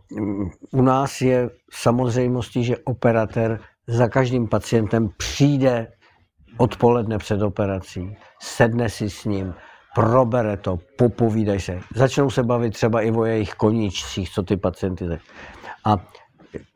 u 0.71 0.81
nás 0.81 1.21
je 1.21 1.49
samozřejmostí, 1.71 2.63
že 2.63 2.77
operatér 2.77 3.59
za 3.87 4.07
každým 4.07 4.47
pacientem 4.47 5.09
přijde 5.17 5.87
odpoledne 6.57 7.17
před 7.17 7.41
operací, 7.41 8.17
sedne 8.41 8.89
si 8.89 9.09
s 9.09 9.25
ním, 9.25 9.53
probere 9.95 10.57
to, 10.57 10.77
popovídaj 10.97 11.59
se. 11.59 11.79
Začnou 11.95 12.29
se 12.29 12.43
bavit 12.43 12.73
třeba 12.73 13.01
i 13.01 13.11
o 13.11 13.25
jejich 13.25 13.53
koníčcích, 13.53 14.29
co 14.29 14.43
ty 14.43 14.57
pacienty 14.57 15.05
a, 15.85 15.97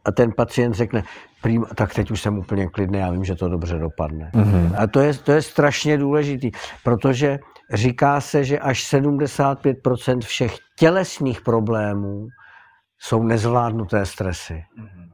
a 0.05 0.11
ten 0.11 0.31
pacient 0.31 0.73
řekne, 0.73 1.03
prým, 1.41 1.65
tak 1.75 1.93
teď 1.93 2.11
už 2.11 2.21
jsem 2.21 2.37
úplně 2.37 2.67
klidný, 2.67 2.99
já 2.99 3.11
vím, 3.11 3.23
že 3.23 3.35
to 3.35 3.49
dobře 3.49 3.79
dopadne. 3.79 4.31
Mm-hmm. 4.33 4.75
A 4.77 4.87
to 4.87 4.99
je, 4.99 5.13
to 5.13 5.31
je 5.31 5.41
strašně 5.41 5.97
důležitý, 5.97 6.51
protože 6.83 7.39
říká 7.73 8.21
se, 8.21 8.43
že 8.43 8.59
až 8.59 8.93
75% 8.93 10.21
všech 10.21 10.55
tělesných 10.79 11.41
problémů 11.41 12.27
jsou 12.99 13.23
nezvládnuté 13.23 14.05
stresy. 14.05 14.53
Mm-hmm. 14.53 15.09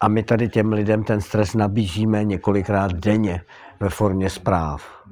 A 0.00 0.08
my 0.08 0.22
tady 0.22 0.48
těm 0.48 0.72
lidem 0.72 1.04
ten 1.04 1.20
stres 1.20 1.54
nabízíme 1.54 2.24
několikrát 2.24 2.92
denně 2.92 3.40
ve 3.80 3.88
formě 3.88 4.30
zpráv. 4.30 5.02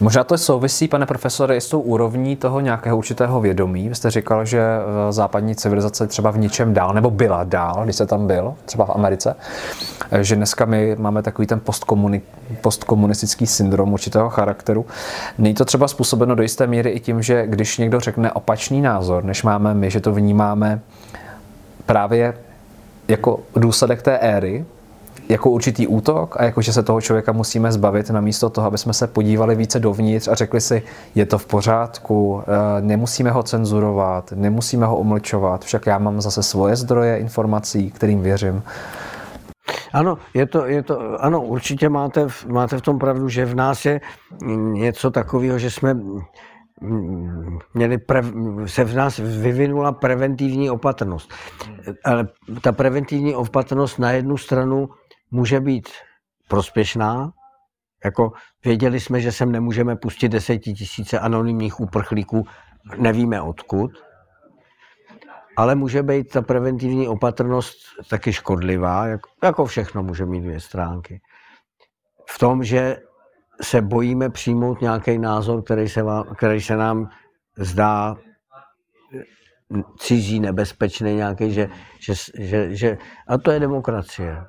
Možná 0.00 0.24
to 0.24 0.38
souvisí, 0.38 0.88
pane 0.88 1.06
profesore, 1.06 1.56
i 1.56 1.60
s 1.60 1.68
tou 1.68 1.80
úrovní 1.80 2.36
toho 2.36 2.60
nějakého 2.60 2.96
určitého 2.96 3.40
vědomí. 3.40 3.88
Vy 3.88 3.94
jste 3.94 4.10
říkal, 4.10 4.44
že 4.44 4.62
západní 5.10 5.54
civilizace 5.54 6.06
třeba 6.06 6.30
v 6.30 6.38
ničem 6.38 6.74
dál, 6.74 6.94
nebo 6.94 7.10
byla 7.10 7.44
dál, 7.44 7.80
když 7.84 7.96
se 7.96 8.06
tam 8.06 8.26
byl, 8.26 8.54
třeba 8.64 8.84
v 8.84 8.90
Americe, 8.90 9.36
že 10.20 10.36
dneska 10.36 10.64
my 10.64 10.96
máme 10.98 11.22
takový 11.22 11.46
ten 11.46 11.58
postkomuni- 11.58 12.20
postkomunistický 12.60 13.46
syndrom 13.46 13.92
určitého 13.92 14.30
charakteru. 14.30 14.86
Není 15.38 15.54
to 15.54 15.64
třeba 15.64 15.88
způsobeno 15.88 16.34
do 16.34 16.42
jisté 16.42 16.66
míry 16.66 16.90
i 16.90 17.00
tím, 17.00 17.22
že 17.22 17.46
když 17.46 17.78
někdo 17.78 18.00
řekne 18.00 18.32
opačný 18.32 18.80
názor, 18.80 19.24
než 19.24 19.42
máme 19.42 19.74
my, 19.74 19.90
že 19.90 20.00
to 20.00 20.12
vnímáme 20.12 20.80
právě 21.86 22.34
jako 23.08 23.40
důsledek 23.56 24.02
té 24.02 24.18
éry, 24.18 24.64
jako 25.30 25.50
určitý 25.50 25.86
útok 25.86 26.36
a 26.40 26.44
jako, 26.44 26.62
že 26.62 26.72
se 26.72 26.82
toho 26.82 27.00
člověka 27.00 27.32
musíme 27.32 27.72
zbavit 27.72 28.10
namísto 28.10 28.50
toho, 28.50 28.66
aby 28.66 28.78
jsme 28.78 28.92
se 28.92 29.06
podívali 29.06 29.54
více 29.54 29.80
dovnitř 29.80 30.28
a 30.28 30.34
řekli 30.34 30.60
si, 30.60 30.82
je 31.14 31.26
to 31.26 31.38
v 31.38 31.46
pořádku, 31.46 32.42
eh, 32.42 32.80
nemusíme 32.80 33.30
ho 33.30 33.42
cenzurovat, 33.42 34.32
nemusíme 34.32 34.86
ho 34.86 34.96
umlčovat, 34.96 35.64
však 35.64 35.86
já 35.86 35.98
mám 35.98 36.20
zase 36.20 36.42
svoje 36.42 36.76
zdroje 36.76 37.18
informací, 37.18 37.90
kterým 37.90 38.22
věřím. 38.22 38.62
Ano, 39.92 40.18
je 40.34 40.46
to, 40.46 40.66
je 40.66 40.82
to, 40.82 41.24
ano, 41.24 41.42
určitě 41.42 41.88
máte, 41.88 42.26
máte 42.46 42.78
v 42.78 42.82
tom 42.82 42.98
pravdu, 42.98 43.28
že 43.28 43.44
v 43.44 43.54
nás 43.54 43.84
je 43.84 44.00
něco 44.72 45.10
takového, 45.10 45.58
že 45.58 45.70
jsme 45.70 45.96
měli 47.74 47.98
pre, 47.98 48.22
se 48.66 48.84
v 48.84 48.94
nás 48.94 49.18
vyvinula 49.18 49.92
preventivní 49.92 50.70
opatrnost. 50.70 51.32
Ale 52.04 52.28
ta 52.62 52.72
preventivní 52.72 53.34
opatrnost 53.34 53.98
na 53.98 54.12
jednu 54.12 54.36
stranu 54.36 54.88
může 55.30 55.60
být 55.60 55.88
prospěšná, 56.48 57.32
jako 58.04 58.32
věděli 58.64 59.00
jsme, 59.00 59.20
že 59.20 59.32
sem 59.32 59.52
nemůžeme 59.52 59.96
pustit 59.96 60.28
desetitisíce 60.28 61.18
anonymních 61.18 61.80
uprchlíků, 61.80 62.46
nevíme 62.96 63.40
odkud, 63.40 63.90
ale 65.56 65.74
může 65.74 66.02
být 66.02 66.30
ta 66.30 66.42
preventivní 66.42 67.08
opatrnost 67.08 67.76
taky 68.08 68.32
škodlivá, 68.32 69.06
jako, 69.06 69.30
jako 69.42 69.64
všechno 69.66 70.02
může 70.02 70.26
mít 70.26 70.40
dvě 70.40 70.60
stránky. 70.60 71.20
V 72.30 72.38
tom, 72.38 72.64
že 72.64 72.96
se 73.62 73.82
bojíme 73.82 74.30
přijmout 74.30 74.80
nějaký 74.80 75.18
názor, 75.18 75.62
který 75.62 75.88
se, 75.88 76.02
vám, 76.02 76.24
který 76.34 76.60
se 76.60 76.76
nám 76.76 77.08
zdá 77.56 78.16
cizí, 79.98 80.40
nebezpečný 80.40 81.14
nějaký, 81.14 81.52
že, 81.52 81.68
že, 81.98 82.14
že, 82.38 82.76
že, 82.76 82.98
a 83.28 83.38
to 83.38 83.50
je 83.50 83.60
demokracie. 83.60 84.44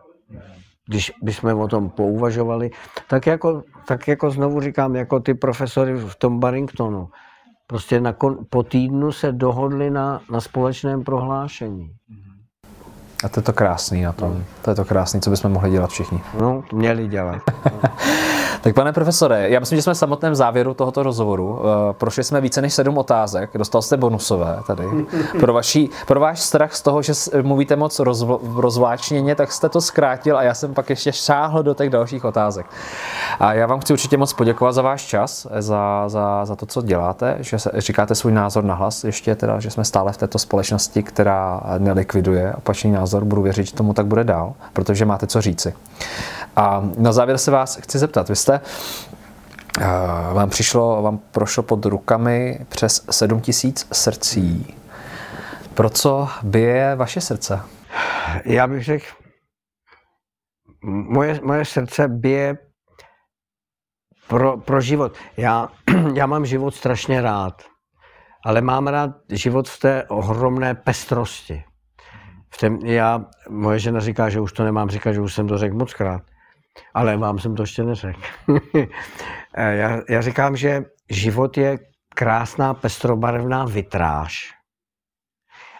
Když 0.91 1.11
bychom 1.21 1.59
o 1.59 1.67
tom 1.67 1.89
pouvažovali, 1.89 2.69
tak 3.07 3.27
jako, 3.27 3.63
tak 3.87 4.07
jako 4.07 4.31
znovu 4.31 4.61
říkám, 4.61 4.95
jako 4.95 5.19
ty 5.19 5.33
profesory 5.33 5.93
v 5.93 6.15
tom 6.15 6.39
Barringtonu, 6.39 7.09
prostě 7.67 8.01
na, 8.01 8.15
po 8.49 8.63
týdnu 8.63 9.11
se 9.11 9.31
dohodli 9.31 9.89
na, 9.89 10.21
na 10.31 10.41
společném 10.41 11.03
prohlášení. 11.03 11.91
A 13.23 13.29
to 13.29 13.39
je 13.39 13.43
to 13.43 13.53
krásný 13.53 14.01
na 14.01 14.11
tom. 14.11 14.43
To 14.61 14.69
je 14.71 14.75
to 14.75 14.85
krásný, 14.85 15.21
co 15.21 15.29
bychom 15.29 15.51
mohli 15.51 15.71
dělat 15.71 15.89
všichni. 15.89 16.21
No, 16.39 16.63
měli 16.73 17.07
dělat. 17.07 17.41
tak 18.61 18.75
pane 18.75 18.93
profesore, 18.93 19.49
já 19.49 19.59
myslím, 19.59 19.77
že 19.77 19.81
jsme 19.81 19.93
v 19.93 19.97
samotném 19.97 20.35
závěru 20.35 20.73
tohoto 20.73 21.03
rozhovoru. 21.03 21.59
Eh, 21.59 21.93
prošli 21.93 22.23
jsme 22.23 22.41
více 22.41 22.61
než 22.61 22.73
sedm 22.73 22.97
otázek, 22.97 23.49
dostal 23.53 23.81
jste 23.81 23.97
bonusové 23.97 24.59
tady. 24.67 24.83
Pro, 25.39 25.53
vaší, 25.53 25.89
pro 26.07 26.19
váš 26.19 26.39
strach 26.39 26.73
z 26.73 26.81
toho, 26.81 27.01
že 27.01 27.13
mluvíte 27.41 27.75
moc 27.75 27.99
rozv, 27.99 28.27
rozvláčněně, 28.55 29.35
tak 29.35 29.51
jste 29.51 29.69
to 29.69 29.81
zkrátil 29.81 30.37
a 30.37 30.43
já 30.43 30.53
jsem 30.53 30.73
pak 30.73 30.89
ještě 30.89 31.11
šáhl 31.11 31.63
do 31.63 31.73
těch 31.73 31.89
dalších 31.89 32.25
otázek. 32.25 32.65
A 33.39 33.53
já 33.53 33.67
vám 33.67 33.79
chci 33.79 33.93
určitě 33.93 34.17
moc 34.17 34.33
poděkovat 34.33 34.71
za 34.71 34.81
váš 34.81 35.05
čas, 35.05 35.47
za, 35.59 36.09
za, 36.09 36.45
za 36.45 36.55
to, 36.55 36.65
co 36.65 36.81
děláte, 36.81 37.37
že 37.39 37.59
se, 37.59 37.71
říkáte 37.77 38.15
svůj 38.15 38.33
názor 38.33 38.63
na 38.63 38.75
hlas, 38.75 39.03
ještě 39.03 39.35
teda, 39.35 39.59
že 39.59 39.71
jsme 39.71 39.85
stále 39.85 40.11
v 40.11 40.17
této 40.17 40.39
společnosti, 40.39 41.03
která 41.03 41.61
nelikviduje 41.77 42.53
opačný 42.57 42.91
názor, 42.91 43.10
budu 43.19 43.41
věřit, 43.41 43.67
že 43.67 43.73
tomu 43.73 43.93
tak 43.93 44.05
bude 44.05 44.23
dál, 44.23 44.53
protože 44.73 45.05
máte 45.05 45.27
co 45.27 45.41
říci. 45.41 45.73
A 46.55 46.83
na 46.97 47.11
závěr 47.11 47.37
se 47.37 47.51
vás 47.51 47.75
chci 47.75 47.99
zeptat, 47.99 48.29
vy 48.29 48.35
jste 48.35 48.61
eh, 49.79 49.85
vám 50.33 50.49
přišlo, 50.49 51.01
vám 51.01 51.17
prošlo 51.17 51.63
pod 51.63 51.85
rukami 51.85 52.65
přes 52.69 53.05
7 53.11 53.41
tisíc 53.41 53.87
srdcí. 53.91 54.77
Pro 55.73 55.89
co 55.89 56.27
bije 56.43 56.95
vaše 56.95 57.21
srdce? 57.21 57.61
Já 58.45 58.67
bych 58.67 58.83
řekl, 58.83 59.05
moje, 60.83 61.39
moje 61.43 61.65
srdce 61.65 62.07
bije 62.07 62.57
pro, 64.27 64.57
pro 64.57 64.81
život. 64.81 65.17
Já, 65.37 65.67
já 66.13 66.25
mám 66.25 66.45
život 66.45 66.75
strašně 66.75 67.21
rád, 67.21 67.61
ale 68.45 68.61
mám 68.61 68.87
rád 68.87 69.11
život 69.29 69.69
v 69.69 69.79
té 69.79 70.03
ohromné 70.03 70.75
pestrosti. 70.75 71.63
V 72.53 72.57
tém, 72.57 72.79
já, 72.85 73.25
moje 73.49 73.79
žena 73.79 73.99
říká, 73.99 74.29
že 74.29 74.39
už 74.39 74.53
to 74.53 74.63
nemám 74.63 74.89
říkat, 74.89 75.13
že 75.13 75.21
už 75.21 75.33
jsem 75.33 75.47
to 75.47 75.57
řekl 75.57 75.75
moc 75.75 75.93
krát. 75.93 76.21
Ale 76.93 77.17
vám 77.17 77.39
jsem 77.39 77.55
to 77.55 77.63
ještě 77.63 77.83
neřekl. 77.83 78.19
já, 79.57 80.01
já 80.09 80.21
říkám, 80.21 80.55
že 80.55 80.85
život 81.09 81.57
je 81.57 81.79
krásná 82.15 82.73
pestrobarevná 82.73 83.65
vitráž. 83.65 84.53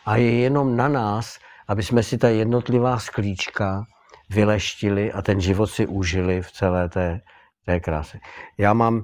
A 0.05 0.15
je 0.15 0.39
jenom 0.39 0.76
na 0.76 0.88
nás, 0.88 1.39
aby 1.67 1.84
jsme 1.84 2.03
si 2.03 2.17
ta 2.17 2.30
jednotlivá 2.30 2.99
sklíčka 2.99 3.84
vyleštili 4.30 5.13
a 5.13 5.22
ten 5.22 5.41
život 5.41 5.67
si 5.67 5.88
užili 5.88 6.41
v 6.41 6.51
celé 6.51 6.89
té, 6.89 7.19
té 7.65 7.80
kráse. 7.80 8.19
Já 8.57 8.74
mám, 8.74 9.03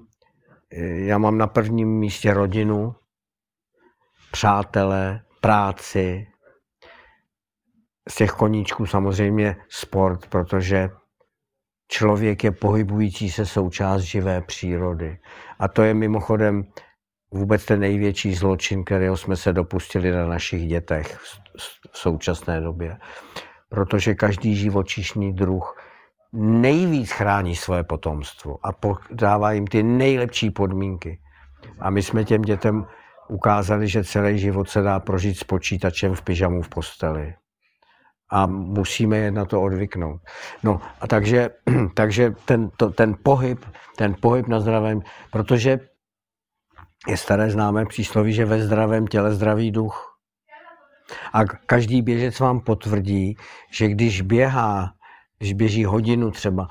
já 0.96 1.18
mám 1.18 1.38
na 1.38 1.48
prvním 1.48 2.00
místě 2.00 2.34
rodinu, 2.34 2.96
přátele, 4.32 5.22
práci, 5.42 6.28
z 8.08 8.16
těch 8.16 8.32
koníčků 8.32 8.86
samozřejmě 8.86 9.56
sport, 9.70 10.28
protože 10.28 10.90
člověk 11.88 12.44
je 12.44 12.52
pohybující 12.52 13.32
se 13.32 13.46
součást 13.46 14.02
živé 14.02 14.42
přírody. 14.42 15.18
A 15.60 15.68
to 15.68 15.84
je 15.84 15.94
mimochodem 15.94 16.64
vůbec 17.32 17.66
ten 17.66 17.80
největší 17.80 18.34
zločin, 18.34 18.84
kterého 18.84 19.18
jsme 19.18 19.36
se 19.36 19.54
dopustili 19.54 20.12
na 20.12 20.28
našich 20.28 20.68
dětech 20.68 21.20
v 21.92 21.98
současné 21.98 22.62
době. 22.62 22.98
Protože 23.70 24.16
každý 24.16 24.56
živočišný 24.56 25.34
druh 25.34 25.78
nejvíc 26.34 27.12
chrání 27.12 27.56
své 27.56 27.84
potomstvo 27.84 28.58
a 28.68 28.70
dává 29.12 29.52
jim 29.52 29.68
ty 29.68 29.84
nejlepší 29.84 30.52
podmínky. 30.52 31.20
A 31.80 31.90
my 31.90 32.04
jsme 32.04 32.24
těm 32.24 32.42
dětem 32.42 32.86
ukázali, 33.30 33.88
že 33.88 34.04
celý 34.04 34.40
život 34.40 34.70
se 34.70 34.82
dá 34.82 35.00
prožít 35.00 35.38
s 35.38 35.44
počítačem 35.44 36.16
v 36.16 36.22
pyžamu 36.22 36.62
v 36.62 36.70
posteli 36.70 37.34
a 38.30 38.46
musíme 38.48 39.18
je 39.18 39.32
na 39.32 39.46
to 39.46 39.62
odvyknout. 39.62 40.22
No 40.64 40.82
a 41.02 41.08
takže, 41.08 41.50
takže 41.94 42.34
ten, 42.46 42.70
to, 42.78 42.90
ten 42.90 43.16
pohyb, 43.24 43.66
ten 43.98 44.16
pohyb 44.22 44.48
na 44.48 44.60
zdravém, 44.60 45.02
protože 45.32 45.80
je 47.08 47.18
staré 47.18 47.50
známé 47.50 47.86
přísloví, 47.86 48.34
že 48.34 48.46
ve 48.46 48.62
zdravém 48.62 49.08
těle 49.08 49.34
zdravý 49.34 49.72
duch. 49.72 50.18
A 51.34 51.46
každý 51.46 52.02
běžec 52.02 52.40
vám 52.40 52.60
potvrdí, 52.60 53.38
že 53.72 53.88
když 53.88 54.22
běhá, 54.22 54.94
když 55.38 55.54
běží 55.54 55.86
hodinu 55.86 56.32
třeba, 56.32 56.68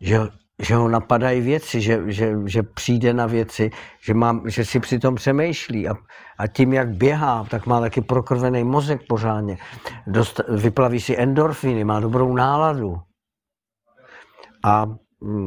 že 0.00 0.18
že 0.62 0.74
ho 0.74 0.88
napadají 0.88 1.40
věci, 1.40 1.80
že, 1.80 2.00
že, 2.06 2.34
že 2.46 2.62
přijde 2.62 3.14
na 3.14 3.26
věci, 3.26 3.70
že, 4.00 4.14
mám, 4.14 4.42
že 4.50 4.64
si 4.64 4.80
přitom 4.80 5.14
přemýšlí 5.14 5.88
a, 5.88 5.94
a 6.38 6.46
tím, 6.46 6.72
jak 6.72 6.88
běhá, 6.88 7.46
tak 7.50 7.66
má 7.66 7.80
taky 7.80 8.00
prokrvený 8.00 8.64
mozek 8.64 9.00
pořádně. 9.08 9.58
Dost, 10.06 10.40
vyplaví 10.48 11.00
si 11.00 11.20
endorfiny, 11.20 11.84
má 11.84 12.00
dobrou 12.00 12.34
náladu. 12.34 12.96
A, 14.64 14.86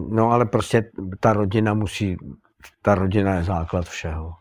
no 0.09 0.32
ale 0.32 0.45
prostě 0.45 0.84
ta 1.20 1.34
rodina 1.34 1.74
musí, 1.74 2.18
ta 2.82 2.95
rodina 2.95 3.36
je 3.36 3.43
základ 3.43 3.86
všeho. 3.86 4.32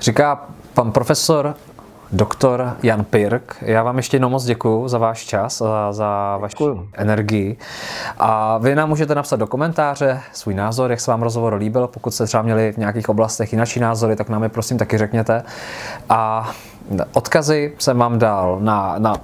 Říká 0.00 0.54
pan 0.74 0.92
profesor 0.92 1.54
doktor 2.12 2.76
Jan 2.82 3.04
Pirk. 3.04 3.56
Já 3.60 3.82
vám 3.82 3.96
ještě 3.96 4.14
jednou 4.14 4.28
moc 4.28 4.44
děkuji 4.44 4.88
za 4.88 4.98
váš 4.98 5.24
čas, 5.24 5.58
za, 5.58 5.92
za 5.92 6.36
vaši 6.36 6.54
děkuju. 6.54 6.88
energii. 6.92 7.56
A 8.18 8.58
vy 8.58 8.74
nám 8.74 8.88
můžete 8.88 9.14
napsat 9.14 9.36
do 9.36 9.46
komentáře 9.46 10.20
svůj 10.32 10.54
názor, 10.54 10.90
jak 10.90 11.00
se 11.00 11.10
vám 11.10 11.22
rozhovor 11.22 11.54
líbil. 11.54 11.86
Pokud 11.86 12.10
jste 12.10 12.26
třeba 12.26 12.42
měli 12.42 12.72
v 12.72 12.76
nějakých 12.76 13.08
oblastech 13.08 13.52
jinak 13.52 13.76
názory, 13.76 14.16
tak 14.16 14.28
nám 14.28 14.42
je 14.42 14.48
prosím 14.48 14.78
taky 14.78 14.98
řekněte. 14.98 15.42
A 16.08 16.50
odkazy 17.12 17.72
jsem 17.78 17.98
vám 17.98 18.18
dal 18.18 18.58
na, 18.60 18.94
na 18.98 19.14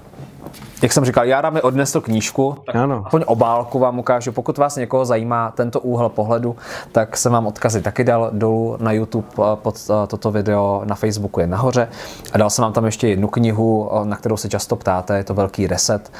jak 0.82 0.92
jsem 0.92 1.04
říkal, 1.04 1.24
Jára 1.24 1.50
mi 1.50 1.62
odnesl 1.62 2.00
knížku, 2.00 2.56
tak 2.66 2.76
ano. 2.76 3.02
aspoň 3.06 3.22
obálku 3.26 3.78
vám 3.78 3.98
ukážu. 3.98 4.32
Pokud 4.32 4.58
vás 4.58 4.76
někoho 4.76 5.04
zajímá 5.04 5.50
tento 5.50 5.80
úhel 5.80 6.08
pohledu, 6.08 6.56
tak 6.92 7.16
jsem 7.16 7.32
vám 7.32 7.46
odkazy 7.46 7.82
taky 7.82 8.04
dal 8.04 8.30
dolů 8.32 8.76
na 8.80 8.92
YouTube 8.92 9.28
eh, 9.38 9.42
pod 9.54 9.76
eh, 9.90 10.06
toto 10.06 10.30
video, 10.30 10.82
na 10.84 10.94
Facebooku 10.94 11.40
je 11.40 11.46
nahoře. 11.46 11.88
A 12.32 12.38
dal 12.38 12.50
jsem 12.50 12.62
vám 12.62 12.72
tam 12.72 12.84
ještě 12.84 13.08
jednu 13.08 13.28
knihu, 13.28 13.90
eh, 13.92 14.04
na 14.04 14.16
kterou 14.16 14.36
se 14.36 14.48
často 14.48 14.76
ptáte, 14.76 15.16
je 15.16 15.24
to 15.24 15.34
Velký 15.34 15.66
reset, 15.66 16.12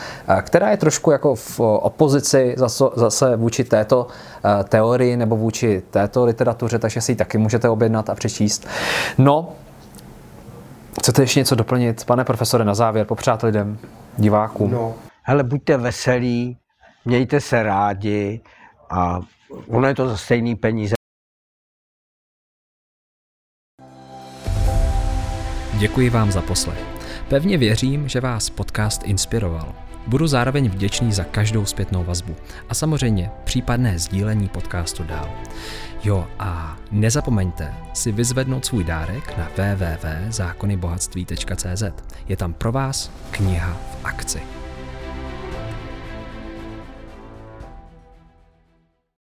která 0.42 0.70
je 0.70 0.76
trošku 0.76 1.10
jako 1.10 1.34
v 1.34 1.60
opozici 1.60 2.54
zase, 2.56 2.84
zase 2.94 3.36
vůči 3.36 3.64
této 3.64 4.06
teorii 4.68 5.16
nebo 5.16 5.36
vůči 5.36 5.82
této 5.90 6.24
literatuře, 6.24 6.78
takže 6.78 7.00
si 7.00 7.12
ji 7.12 7.16
taky 7.16 7.38
můžete 7.38 7.68
objednat 7.68 8.10
a 8.10 8.14
přečíst. 8.14 8.66
No, 9.18 9.48
Chcete 11.00 11.22
ještě 11.22 11.40
něco 11.40 11.54
doplnit, 11.54 12.04
pane 12.04 12.24
profesore, 12.24 12.64
na 12.64 12.74
závěr, 12.74 13.06
popřát 13.06 13.42
lidem, 13.42 13.78
divákům? 14.18 14.70
No, 14.70 14.94
hele, 15.22 15.44
buďte 15.44 15.76
veselí, 15.76 16.58
mějte 17.04 17.40
se 17.40 17.62
rádi 17.62 18.40
a 18.90 19.20
ono 19.68 19.88
je 19.88 19.94
to 19.94 20.08
za 20.08 20.16
stejný 20.16 20.56
peníze. 20.56 20.94
Děkuji 25.78 26.10
vám 26.10 26.32
za 26.32 26.42
poslech. 26.42 26.84
Pevně 27.28 27.58
věřím, 27.58 28.08
že 28.08 28.20
vás 28.20 28.50
podcast 28.50 29.02
inspiroval. 29.04 29.74
Budu 30.06 30.26
zároveň 30.26 30.68
vděčný 30.68 31.12
za 31.12 31.24
každou 31.24 31.64
zpětnou 31.64 32.04
vazbu 32.04 32.36
a 32.68 32.74
samozřejmě 32.74 33.30
případné 33.44 33.98
sdílení 33.98 34.48
podcastu 34.48 35.04
dál. 35.04 35.30
Jo 36.04 36.26
a 36.38 36.76
nezapomeňte 36.90 37.74
si 37.92 38.12
vyzvednout 38.12 38.66
svůj 38.66 38.84
dárek 38.84 39.38
na 39.38 39.48
www.zákonybohatství.cz. 39.56 41.82
Je 42.28 42.36
tam 42.36 42.52
pro 42.52 42.72
vás 42.72 43.10
kniha 43.30 43.72
v 43.72 44.04
akci. 44.04 44.63